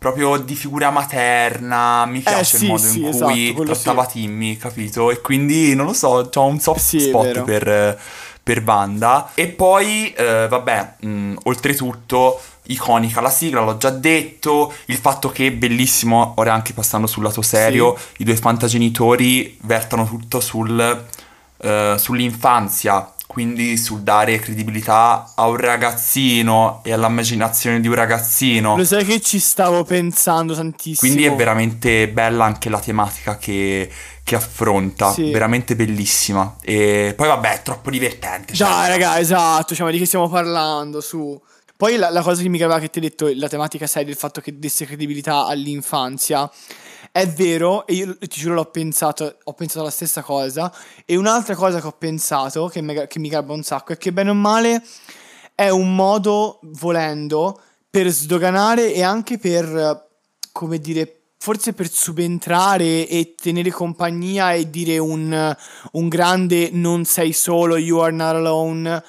proprio 0.01 0.39
di 0.39 0.57
figura 0.57 0.91
materna. 0.91 2.05
Mi 2.07 2.19
piace 2.19 2.57
Eh, 2.57 2.59
sì, 2.59 2.65
il 2.65 2.71
modo 2.71 2.83
sì, 2.83 2.99
in 2.99 3.07
esatto, 3.07 3.25
cui 3.31 3.53
quello 3.53 3.73
trattava 3.73 4.09
sì. 4.09 4.13
Timmy, 4.13 4.57
capito? 4.57 5.13
E 5.13 5.21
quindi, 5.21 5.77
non 5.77 5.87
lo 5.87 5.93
so, 5.93 6.29
ho 6.35 6.47
un 6.47 6.59
soft 6.59 6.81
Sì, 6.81 6.97
è 6.97 7.01
spot 7.01 7.43
per, 7.45 7.69
eh, 7.69 7.99
per 8.43 8.63
Wanda. 8.65 9.31
E 9.35 9.47
poi, 9.47 10.13
eh, 10.13 10.49
vabbè, 10.49 10.95
mm, 11.07 11.37
oltretutto... 11.45 12.41
Iconica 12.71 13.21
la 13.21 13.31
sigla, 13.31 13.63
l'ho 13.63 13.79
già 13.79 13.91
detto. 13.91 14.73
Il 14.85 14.97
fatto 14.97 15.31
che, 15.31 15.51
bellissimo, 15.51 16.35
ora 16.37 16.53
anche 16.55 16.73
passando 16.73 17.09
sul 17.09 17.25
lato 17.25 17.43
serio, 17.43 17.97
i 18.19 18.25
due 18.25 18.37
fantagenitori 18.37 19.59
vertono 19.63 20.07
tutto 20.07 20.39
sul, 20.39 21.05
eh, 21.63 21.95
sull'infanzia, 21.99 23.13
quindi 23.31 23.77
sul 23.77 24.01
dare 24.01 24.41
credibilità 24.41 25.35
a 25.37 25.47
un 25.47 25.55
ragazzino 25.57 26.81
e 26.83 26.93
all'immaginazione 26.93 27.79
di 27.79 27.87
un 27.87 27.95
ragazzino. 27.95 28.77
Lo 28.77 28.85
sai 28.85 29.05
che 29.05 29.21
ci 29.21 29.39
stavo 29.39 29.85
pensando 29.85 30.53
tantissimo. 30.53 30.97
Quindi 30.99 31.25
è 31.33 31.33
veramente 31.37 32.09
bella 32.09 32.45
anche 32.45 32.69
la 32.69 32.81
tematica 32.81 33.39
che, 33.39 33.89
che 34.25 34.35
affronta, 34.35 35.13
Sì. 35.13 35.31
veramente 35.31 35.77
bellissima. 35.77 36.57
E 36.61 37.15
poi 37.17 37.29
vabbè, 37.29 37.53
è 37.53 37.63
troppo 37.63 37.91
divertente. 37.91 38.53
cioè, 38.53 38.67
Dai, 38.67 38.89
raga, 38.89 39.21
esatto, 39.21 39.77
cioè, 39.77 39.87
ma 39.87 39.93
di 39.93 39.99
che 39.99 40.07
stiamo 40.07 40.29
parlando, 40.29 41.01
su. 41.01 41.41
Poi 41.77 41.97
la, 41.99 42.11
la 42.11 42.23
cosa 42.23 42.43
che 42.43 42.49
mi 42.49 42.59
capeva 42.59 42.81
che 42.81 42.91
ti 42.91 42.99
ho 42.99 43.01
detto, 43.01 43.31
la 43.33 43.49
tematica 43.49 43.87
seria, 43.87 44.11
il 44.11 44.19
fatto 44.19 44.41
che 44.41 44.59
desse 44.59 44.85
credibilità 44.87 45.47
all'infanzia, 45.47 46.51
è 47.13 47.27
vero, 47.29 47.87
e 47.87 47.95
io 47.95 48.17
ti 48.19 48.41
giuro 48.41 48.55
l'ho 48.55 48.67
pensato, 48.67 49.39
ho 49.43 49.53
pensato 49.55 49.85
la 49.85 49.91
stessa 49.91 50.23
cosa. 50.23 50.73
E 51.05 51.17
un'altra 51.17 51.55
cosa 51.55 51.81
che 51.81 51.87
ho 51.87 51.97
pensato, 51.99 52.69
che, 52.69 52.81
me- 52.81 53.07
che 53.07 53.19
mi 53.19 53.29
garba 53.29 53.53
un 53.53 53.63
sacco, 53.63 53.93
è 53.93 53.97
che 53.97 54.13
bene 54.13 54.31
o 54.31 54.35
male 54.35 54.83
è 55.55 55.69
un 55.69 55.95
modo, 55.95 56.61
volendo, 56.63 57.61
per 57.91 58.09
sdoganare 58.09 58.95
e 58.95 59.03
anche 59.03 59.39
per, 59.39 60.09
come 60.53 60.79
dire, 60.79 61.23
forse 61.37 61.73
per 61.73 61.91
subentrare 61.91 63.09
e 63.09 63.35
tenere 63.35 63.71
compagnia 63.71 64.53
e 64.53 64.71
dire 64.71 64.99
un, 64.99 65.57
un 65.93 66.09
grande 66.09 66.71
non 66.73 67.05
sei 67.05 67.33
solo, 67.33 67.77
you 67.77 67.99
are 67.99 68.13
not 68.13 68.35
alone, 68.35 69.05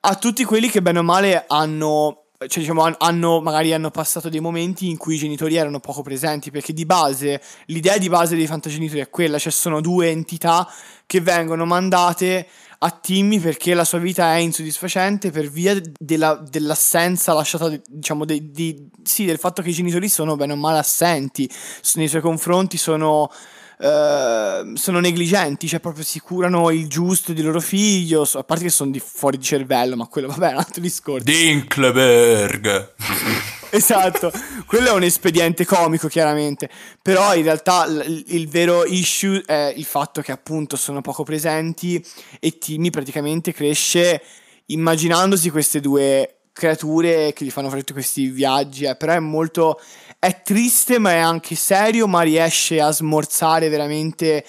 a 0.00 0.14
tutti 0.16 0.44
quelli 0.44 0.68
che 0.68 0.82
bene 0.82 0.98
o 0.98 1.02
male 1.02 1.44
hanno... 1.46 2.23
Cioè, 2.48 2.60
diciamo, 2.62 2.82
han- 2.82 2.96
hanno, 2.98 3.40
magari 3.40 3.72
hanno 3.72 3.90
passato 3.90 4.28
dei 4.28 4.40
momenti 4.40 4.88
in 4.88 4.96
cui 4.96 5.14
i 5.14 5.18
genitori 5.18 5.56
erano 5.56 5.80
poco 5.80 6.02
presenti, 6.02 6.50
perché 6.50 6.72
di 6.72 6.84
base, 6.86 7.40
l'idea 7.66 7.98
di 7.98 8.08
base 8.08 8.36
dei 8.36 8.46
fantagenitori 8.46 9.00
è 9.00 9.10
quella, 9.10 9.38
cioè 9.38 9.52
sono 9.52 9.80
due 9.80 10.08
entità 10.10 10.68
che 11.06 11.20
vengono 11.20 11.64
mandate 11.64 12.46
a 12.78 12.90
Timmy 12.90 13.38
perché 13.38 13.72
la 13.72 13.84
sua 13.84 13.98
vita 13.98 14.34
è 14.34 14.38
insoddisfacente 14.38 15.30
per 15.30 15.48
via 15.48 15.80
della- 15.98 16.34
dell'assenza 16.34 17.32
lasciata, 17.32 17.70
diciamo, 17.88 18.24
de- 18.26 18.50
di- 18.50 18.90
sì, 19.02 19.24
del 19.24 19.38
fatto 19.38 19.62
che 19.62 19.70
i 19.70 19.72
genitori 19.72 20.08
sono 20.08 20.36
bene 20.36 20.52
o 20.52 20.56
male 20.56 20.78
assenti 20.78 21.48
nei 21.94 22.08
suoi 22.08 22.20
confronti, 22.20 22.76
sono, 22.76 23.30
eh, 23.78 24.72
sono 24.74 25.00
negligenti, 25.00 25.66
cioè 25.68 25.80
proprio 25.80 26.04
si 26.04 26.20
curano 26.20 26.70
il 26.70 26.86
giusto 26.88 27.32
di 27.32 27.42
loro 27.42 27.60
figlio, 27.60 28.28
a 28.32 28.44
parte 28.44 28.64
che 28.64 28.70
sono 28.70 28.90
di 28.90 29.00
fuori 29.00 29.38
di 29.38 29.44
cervello, 29.44 29.96
ma 29.96 30.06
quello 30.06 30.28
vabbè 30.28 30.50
è 30.50 30.52
un 30.52 30.58
altro 30.58 30.80
discorso. 30.80 31.24
Dinkleberg. 31.24 32.92
Esatto, 33.74 34.30
quello 34.66 34.90
è 34.90 34.92
un 34.92 35.02
espediente 35.02 35.64
comico 35.66 36.06
chiaramente, 36.06 36.70
però 37.02 37.34
in 37.34 37.42
realtà 37.42 37.84
l- 37.88 38.22
il 38.28 38.46
vero 38.46 38.84
issue 38.84 39.42
è 39.44 39.74
il 39.74 39.84
fatto 39.84 40.22
che 40.22 40.30
appunto 40.30 40.76
sono 40.76 41.00
poco 41.00 41.24
presenti 41.24 42.00
e 42.38 42.58
Timmy 42.58 42.90
praticamente 42.90 43.52
cresce 43.52 44.22
immaginandosi 44.66 45.50
queste 45.50 45.80
due 45.80 46.36
creature 46.52 47.32
che 47.32 47.44
gli 47.44 47.50
fanno 47.50 47.68
fare 47.68 47.80
tutti 47.80 47.94
questi 47.94 48.28
viaggi, 48.28 48.84
eh, 48.84 48.94
però 48.94 49.12
è 49.12 49.18
molto... 49.18 49.80
è 50.24 50.42
triste 50.42 50.98
ma 50.98 51.10
è 51.12 51.18
anche 51.18 51.54
serio, 51.54 52.06
ma 52.06 52.22
riesce 52.22 52.80
a 52.80 52.90
smorzare 52.90 53.68
veramente 53.68 54.44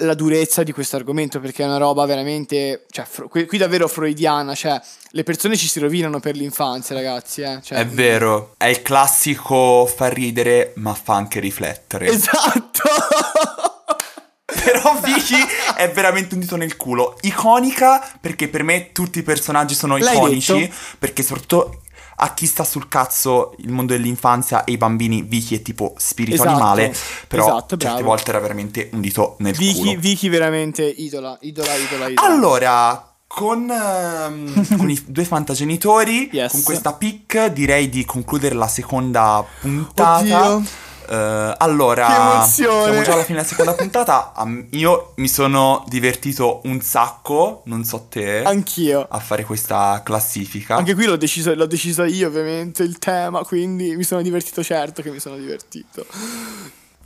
la 0.00 0.14
durezza 0.14 0.62
di 0.62 0.72
questo 0.72 0.96
argomento 0.96 1.40
perché 1.40 1.62
è 1.62 1.66
una 1.66 1.78
roba 1.78 2.04
veramente, 2.04 2.84
cioè 2.90 3.04
fro- 3.06 3.28
qui, 3.28 3.46
qui 3.46 3.58
davvero 3.58 3.88
freudiana, 3.88 4.54
cioè 4.54 4.80
le 5.10 5.22
persone 5.22 5.56
ci 5.56 5.66
si 5.68 5.80
rovinano 5.80 6.20
per 6.20 6.36
l'infanzia 6.36 6.94
ragazzi, 6.94 7.40
eh. 7.40 7.60
Cioè, 7.62 7.78
È 7.78 7.86
vero, 7.86 8.54
è 8.58 8.66
il 8.66 8.82
classico 8.82 9.86
fa 9.86 10.08
ridere 10.08 10.72
ma 10.76 10.94
fa 10.94 11.14
anche 11.14 11.40
riflettere. 11.40 12.06
Esatto. 12.06 12.82
Però 14.44 14.94
Vicky 15.02 15.44
è 15.76 15.90
veramente 15.90 16.34
un 16.34 16.40
dito 16.40 16.56
nel 16.56 16.76
culo. 16.76 17.16
Iconica 17.22 18.00
perché 18.20 18.48
per 18.48 18.62
me 18.62 18.92
tutti 18.92 19.18
i 19.18 19.22
personaggi 19.22 19.74
sono 19.74 19.96
L'hai 19.96 20.14
iconici. 20.14 20.52
detto? 20.58 20.74
Perché 20.98 21.22
soprattutto 21.22 21.80
a 22.18 22.34
chi 22.34 22.46
sta 22.46 22.64
sul 22.64 22.88
cazzo 22.88 23.54
il 23.58 23.70
mondo 23.70 23.92
dell'infanzia 23.92 24.64
e 24.64 24.72
i 24.72 24.76
bambini, 24.76 25.22
Vicky 25.22 25.56
è 25.56 25.62
tipo 25.62 25.94
spirito 25.98 26.36
Esatto, 26.42 26.50
animale. 26.50 26.94
Però 27.28 27.46
esatto, 27.46 27.76
certe 27.76 28.02
volte 28.02 28.30
era 28.30 28.38
veramente 28.40 28.88
un 28.92 29.00
dito 29.00 29.36
nel 29.40 29.54
Vicky, 29.54 29.78
culo. 29.80 30.00
Vicky 30.00 30.28
veramente 30.28 30.82
idola, 30.84 31.36
idola, 31.42 31.74
idola, 31.74 32.08
idola. 32.08 32.26
Allora, 32.28 33.10
con, 33.26 33.70
ehm, 33.70 34.76
con 34.76 34.88
i 34.90 35.02
due 35.06 35.24
fantagenitori, 35.24 36.30
Yes. 36.32 36.52
con 36.52 36.62
questa 36.62 36.92
pick 36.94 37.46
direi 37.48 37.88
di 37.88 38.04
concludere 38.04 38.54
la 38.54 38.68
seconda 38.68 39.44
puntata. 39.60 40.54
Oddio. 40.54 40.64
Eh, 41.08 41.54
allora, 41.58 42.42
siamo 42.46 43.02
già 43.02 43.12
alla 43.12 43.24
fine 43.24 43.38
della 43.38 43.44
seconda 43.44 43.74
puntata. 43.74 44.32
Io 44.70 45.12
mi 45.16 45.28
sono 45.28 45.84
divertito 45.88 46.60
un 46.64 46.80
sacco, 46.80 47.62
non 47.66 47.84
so 47.84 48.06
te, 48.08 48.42
Anch'io. 48.42 49.06
a 49.08 49.18
fare 49.18 49.44
questa 49.44 50.02
classifica. 50.04 50.76
Anche 50.76 50.94
qui 50.94 51.04
l'ho 51.06 51.16
deciso, 51.16 51.54
l'ho 51.54 51.66
deciso 51.66 52.04
io 52.04 52.28
ovviamente 52.28 52.82
il 52.82 52.98
tema, 52.98 53.44
quindi 53.44 53.96
mi 53.96 54.04
sono 54.04 54.22
divertito 54.22 54.62
certo 54.62 55.02
che 55.02 55.10
mi 55.10 55.20
sono 55.20 55.36
divertito. 55.36 56.06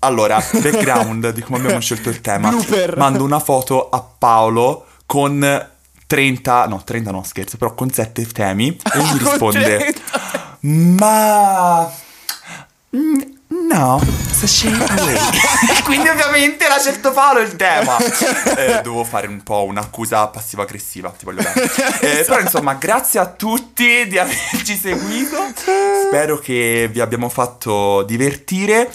Allora, 0.00 0.42
background 0.60 1.30
di 1.32 1.42
come 1.42 1.58
abbiamo 1.58 1.80
scelto 1.80 2.08
il 2.08 2.20
tema. 2.20 2.48
Blooper. 2.48 2.96
Mando 2.96 3.24
una 3.24 3.40
foto 3.40 3.88
a 3.88 4.00
Paolo 4.00 4.86
con 5.06 5.68
30, 6.06 6.66
no 6.66 6.82
30 6.82 7.10
no 7.10 7.22
scherzo, 7.22 7.56
però 7.56 7.74
con 7.74 7.90
7 7.90 8.26
temi 8.26 8.68
e 8.68 8.98
lui 8.98 9.12
mi 9.12 9.18
risponde 9.18 9.76
30. 9.78 10.58
Ma... 10.60 11.90
mm, 12.96 13.20
no, 13.72 14.00
sashay 14.32 14.72
away. 14.98 15.16
Quindi 15.84 16.08
ovviamente 16.08 16.66
l'ha 16.68 16.78
scelto 16.78 17.12
Paolo 17.12 17.40
il 17.40 17.54
tema. 17.56 17.96
Eh, 17.98 18.80
dovevo 18.82 19.04
fare 19.04 19.26
un 19.26 19.42
po' 19.42 19.64
un'accusa 19.64 20.26
passiva-aggressiva, 20.26 21.10
ti 21.10 21.24
voglio 21.24 21.42
dare. 21.42 21.58
Eh, 22.00 22.24
Però 22.24 22.40
insomma, 22.40 22.74
grazie 22.74 23.20
a 23.20 23.26
tutti 23.26 24.06
di 24.06 24.18
averci 24.18 24.76
seguito. 24.76 25.36
Spero 26.08 26.38
che 26.38 26.88
vi 26.90 27.00
abbiamo 27.00 27.28
fatto 27.28 28.02
divertire. 28.02 28.90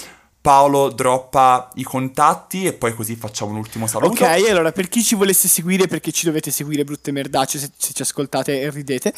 Paolo 0.46 0.90
droppa 0.90 1.72
i 1.74 1.82
contatti 1.82 2.68
e 2.68 2.74
poi 2.74 2.94
così 2.94 3.16
facciamo 3.16 3.50
un 3.50 3.58
ultimo 3.58 3.88
saluto. 3.88 4.24
Ok, 4.24 4.48
allora 4.48 4.72
per 4.72 4.90
chi 4.90 5.02
ci 5.02 5.16
volesse 5.16 5.48
seguire, 5.48 5.88
perché 5.88 6.12
ci 6.12 6.28
dovete 6.28 6.52
seguire 6.52 6.84
brutte 6.84 7.12
merdacce 7.12 7.58
se, 7.58 7.72
se 7.76 7.94
ci 7.94 8.04
ascoltate 8.04 8.62
e 8.62 8.70
ridete. 8.70 9.12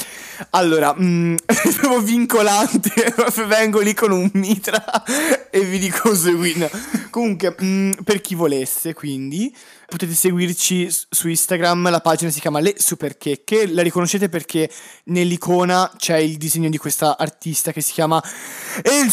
Allora, 0.52 0.96
mm, 0.98 1.36
proprio 1.76 2.00
vincolante, 2.00 3.14
vengo 3.46 3.82
lì 3.82 3.94
con 3.94 4.12
un 4.12 4.30
mitra 4.36 4.82
e 5.52 5.60
vi 5.66 5.80
dico 5.80 6.16
seguire. 6.16 6.72
Comunque, 7.10 7.54
mm, 7.62 7.92
per 8.06 8.22
chi 8.22 8.34
volesse, 8.34 8.94
quindi, 8.94 9.54
potete 9.88 10.14
seguirci 10.14 10.90
su 11.10 11.30
Instagram, 11.30 11.90
la 11.90 12.02
pagina 12.02 12.30
si 12.30 12.42
chiama 12.42 12.60
Le 12.60 12.76
Superchecche, 12.78 13.68
la 13.68 13.82
riconoscete 13.82 14.28
perché 14.28 14.70
nell'icona 15.06 15.90
c'è 15.98 16.18
il 16.18 16.38
disegno 16.38 16.70
di 16.70 16.78
questa 16.78 17.18
artista 17.18 17.72
che 17.72 17.82
si 17.82 17.94
chiama 17.94 18.22
El 18.82 19.12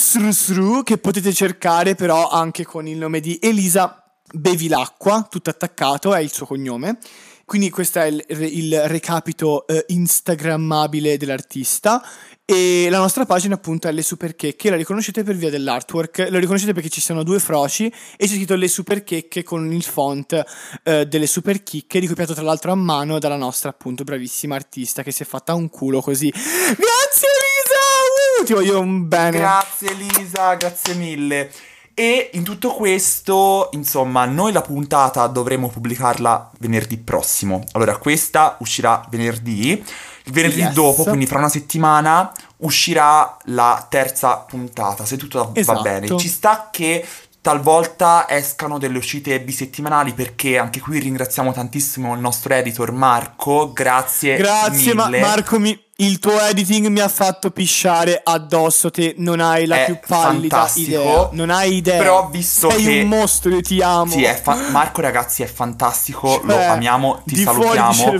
che 0.82 0.98
potete 0.98 1.32
cercare 1.32 1.94
però 1.94 2.28
anche 2.28 2.64
con 2.64 2.88
il 2.88 2.98
nome 2.98 3.20
di 3.20 3.38
Elisa 3.40 4.04
Bevi 4.32 4.66
l'acqua, 4.66 5.28
tutto 5.30 5.50
attaccato, 5.50 6.12
è 6.12 6.18
il 6.18 6.32
suo 6.32 6.44
cognome. 6.46 6.98
Quindi 7.44 7.70
questo 7.70 8.00
è 8.00 8.06
il, 8.06 8.24
il 8.26 8.88
recapito 8.88 9.66
eh, 9.66 9.84
instagrammabile 9.88 11.16
dell'artista. 11.16 12.02
E 12.46 12.88
la 12.90 12.98
nostra 12.98 13.24
pagina 13.24 13.54
appunto 13.54 13.88
è 13.88 13.92
Le 13.92 14.02
Superchecche, 14.02 14.68
la 14.68 14.76
riconoscete 14.76 15.22
per 15.22 15.34
via 15.34 15.48
dell'artwork, 15.48 16.26
lo 16.28 16.38
riconoscete 16.38 16.74
perché 16.74 16.90
ci 16.90 17.00
sono 17.00 17.22
due 17.22 17.38
froci 17.38 17.86
e 17.86 18.26
c'è 18.26 18.34
scritto 18.34 18.54
Le 18.54 18.68
Superchecche 18.68 19.42
con 19.42 19.72
il 19.72 19.82
font 19.82 20.44
eh, 20.82 21.06
delle 21.06 21.26
Superchicche, 21.26 21.98
ricopiato 22.00 22.34
tra 22.34 22.42
l'altro 22.42 22.70
a 22.70 22.74
mano 22.74 23.18
dalla 23.18 23.38
nostra 23.38 23.70
appunto 23.70 24.04
bravissima 24.04 24.54
artista 24.54 25.02
che 25.02 25.10
si 25.10 25.22
è 25.22 25.26
fatta 25.26 25.54
un 25.54 25.70
culo 25.70 26.02
così. 26.02 26.28
Grazie 26.28 27.28
Elisa! 27.30 28.40
Uh, 28.40 28.44
ti 28.44 28.52
voglio 28.52 28.78
un 28.78 29.08
bene. 29.08 29.38
Grazie 29.38 29.92
Elisa, 29.92 30.54
grazie 30.56 30.92
mille. 30.96 31.50
E 31.94 32.28
in 32.34 32.42
tutto 32.42 32.74
questo, 32.74 33.70
insomma, 33.72 34.26
noi 34.26 34.52
la 34.52 34.60
puntata 34.60 35.26
dovremo 35.28 35.70
pubblicarla 35.70 36.50
venerdì 36.58 36.98
prossimo. 36.98 37.64
Allora, 37.72 37.96
questa 37.96 38.56
uscirà 38.58 39.06
venerdì. 39.08 39.82
Il 40.26 40.32
venerdì 40.32 40.60
Yes. 40.60 40.72
dopo, 40.72 41.02
quindi 41.04 41.26
fra 41.26 41.38
una 41.38 41.48
settimana, 41.50 42.32
uscirà 42.58 43.36
la 43.46 43.86
terza 43.88 44.36
puntata. 44.38 45.04
Se 45.04 45.16
tutto 45.16 45.38
va 45.44 45.50
Esatto. 45.52 45.82
bene. 45.82 46.16
Ci 46.16 46.28
sta 46.28 46.68
che 46.70 47.06
talvolta 47.44 48.24
escano 48.26 48.78
delle 48.78 48.96
uscite 48.96 49.38
bisettimanali 49.38 50.14
perché 50.14 50.56
anche 50.56 50.80
qui 50.80 50.98
ringraziamo 50.98 51.52
tantissimo 51.52 52.14
il 52.14 52.20
nostro 52.20 52.54
editor 52.54 52.90
Marco. 52.90 53.70
Grazie. 53.70 54.36
Grazie 54.38 54.94
Ma-. 54.94 55.10
Marco, 55.10 55.58
mi- 55.58 55.78
il 55.98 56.18
tuo 56.20 56.40
editing 56.40 56.86
mi 56.86 57.00
ha 57.00 57.08
fatto 57.08 57.50
pisciare 57.50 58.18
addosso, 58.24 58.90
te 58.90 59.14
non 59.18 59.40
hai 59.40 59.66
la 59.66 59.82
È 59.82 59.84
più 59.84 59.98
pallida 60.06 60.56
fantastico. 60.56 61.00
idea. 61.02 61.28
Non 61.32 61.50
hai 61.50 61.74
idea. 61.76 61.98
Però 61.98 62.28
visto 62.30 62.70
Sei 62.70 62.82
che- 62.82 63.00
un 63.02 63.08
mostro, 63.08 63.50
io 63.50 63.60
ti 63.60 63.82
amo. 63.82 64.10
Sì, 64.10 64.24
fa- 64.42 64.70
Marco 64.70 65.02
ragazzi 65.02 65.42
è 65.42 65.46
fantastico, 65.46 66.40
lo 66.42 66.50
Cioè, 66.54 66.64
amiamo, 66.64 67.20
ti 67.26 67.36
salutiamo. 67.42 68.18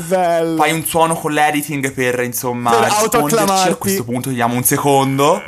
Fai 0.57 0.73
un 0.73 0.85
suono 0.85 1.15
con 1.15 1.33
l'editing 1.33 1.93
per 1.95 2.21
insomma 2.21 2.73
Per 2.73 2.93
autoacclamarti. 2.93 3.71
A 3.71 3.77
questo 3.77 4.05
punto 4.05 4.29
ti 4.29 4.35
diamo 4.35 4.55
un 4.55 4.65
secondo. 4.65 5.41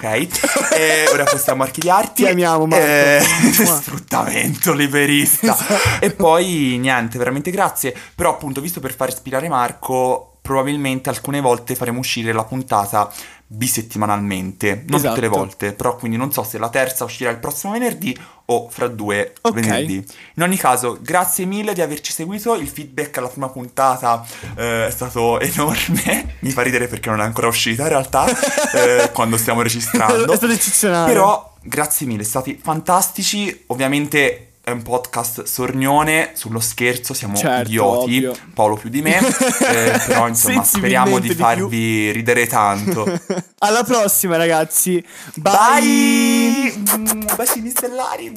Ok, 0.00 0.28
e 0.72 1.08
ora 1.12 1.24
possiamo 1.24 1.62
archiviarti. 1.62 2.22
Ti 2.22 2.30
amiamo, 2.30 2.64
Marco. 2.64 2.86
Eh, 2.86 3.20
sfruttamento 3.52 4.72
liberista. 4.72 5.54
E 6.00 6.10
poi 6.12 6.78
niente, 6.80 7.18
veramente 7.18 7.50
grazie. 7.50 7.94
Però 8.14 8.30
appunto, 8.30 8.62
visto 8.62 8.80
per 8.80 8.94
far 8.94 9.10
respirare 9.10 9.48
Marco, 9.48 10.29
probabilmente 10.40 11.08
alcune 11.08 11.40
volte 11.40 11.74
faremo 11.74 11.98
uscire 12.00 12.32
la 12.32 12.44
puntata 12.44 13.10
bisettimanalmente. 13.52 14.84
Non 14.88 15.00
tutte 15.00 15.20
le 15.20 15.26
Esatto. 15.26 15.28
volte, 15.38 15.72
però 15.72 15.96
quindi 15.96 16.16
non 16.16 16.32
so 16.32 16.42
se 16.44 16.58
la 16.58 16.68
terza 16.68 17.04
uscirà 17.04 17.30
il 17.30 17.38
prossimo 17.38 17.72
venerdì 17.72 18.16
o 18.46 18.68
fra 18.68 18.86
due 18.88 19.32
Ok. 19.42 19.54
venerdì. 19.54 19.94
In 20.34 20.42
ogni 20.42 20.56
caso, 20.56 20.98
grazie 21.00 21.44
mille 21.46 21.72
di 21.72 21.80
averci 21.80 22.12
seguito. 22.12 22.54
Il 22.54 22.68
feedback 22.68 23.18
alla 23.18 23.28
prima 23.28 23.48
puntata 23.48 24.24
eh, 24.56 24.86
è 24.86 24.90
stato 24.90 25.38
enorme. 25.40 26.36
Mi 26.40 26.50
fa 26.50 26.62
ridere 26.62 26.86
perché 26.86 27.10
non 27.10 27.20
è 27.20 27.24
ancora 27.24 27.48
uscita 27.48 27.82
in 27.82 27.88
realtà 27.88 28.26
eh, 28.74 29.10
quando 29.12 29.36
stiamo 29.36 29.62
registrando. 29.62 30.32
È 30.32 30.36
stato 30.36 30.52
eccezionale. 30.52 31.12
Però 31.12 31.54
grazie 31.62 32.06
mille, 32.06 32.22
stati 32.24 32.58
fantastici. 32.62 33.64
Ovviamente 33.68 34.49
è 34.70 34.74
un 34.74 34.82
podcast 34.82 35.44
sornione, 35.44 36.32
sullo 36.34 36.60
scherzo 36.60 37.14
siamo 37.14 37.36
Certo, 37.36 37.68
idioti, 37.68 38.24
ovvio. 38.24 38.36
Paolo 38.54 38.76
più 38.76 38.90
di 38.90 39.02
me, 39.02 39.18
eh, 39.18 40.02
però 40.06 40.28
insomma 40.28 40.62
speriamo 40.64 41.18
di 41.18 41.28
di 41.28 41.34
farvi 41.34 42.10
ridere 42.10 42.46
tanto. 42.46 43.06
Alla 43.58 43.84
prossima, 43.84 44.36
ragazzi. 44.36 45.04
Bye. 45.34 46.72
Bye! 46.74 47.34
Bacini 47.36 47.70
stellari. 47.70 48.32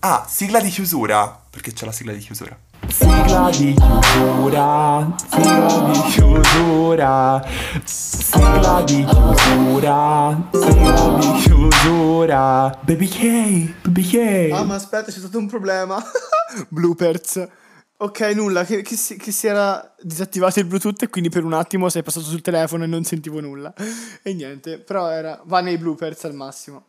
Ah, 0.00 0.26
sigla 0.28 0.60
di 0.60 0.70
chiusura. 0.70 1.40
Perché 1.50 1.72
c'è 1.72 1.86
la 1.86 1.92
sigla 1.92 2.12
di 2.12 2.20
chiusura. 2.20 2.56
Sigla 2.88 3.50
di 3.50 3.74
chiusura. 3.74 5.14
Sigla 5.30 5.90
di 5.92 6.00
chiusura. 6.10 7.44
Sigla 7.84 8.82
di 8.82 9.04
chiusura. 9.04 10.48
Sigla 10.52 11.18
di 11.18 11.32
chiusura. 11.42 12.78
Baby 12.82 13.08
K. 13.08 13.74
Baby 13.82 14.02
K. 14.02 14.50
Ah, 14.52 14.64
ma 14.64 14.74
aspetta, 14.74 15.10
c'è 15.10 15.18
stato 15.18 15.38
un 15.38 15.46
problema. 15.46 16.02
Bloopers. 16.68 17.46
Ok, 18.00 18.20
nulla, 18.34 18.64
che, 18.64 18.82
che 18.82 18.96
si, 18.96 19.16
che 19.16 19.32
si 19.32 19.48
era 19.48 19.94
disattivato 20.00 20.60
il 20.60 20.66
Bluetooth 20.66 21.02
e 21.02 21.08
quindi 21.08 21.30
per 21.30 21.44
un 21.44 21.52
attimo 21.52 21.88
sei 21.88 22.04
passato 22.04 22.26
sul 22.26 22.42
telefono 22.42 22.84
e 22.84 22.86
non 22.86 23.02
sentivo 23.04 23.40
nulla. 23.40 23.74
E 24.22 24.34
niente, 24.34 24.78
però 24.78 25.10
era, 25.10 25.40
va 25.44 25.60
nei 25.60 25.78
bloopers 25.78 26.24
al 26.24 26.34
massimo. 26.34 26.87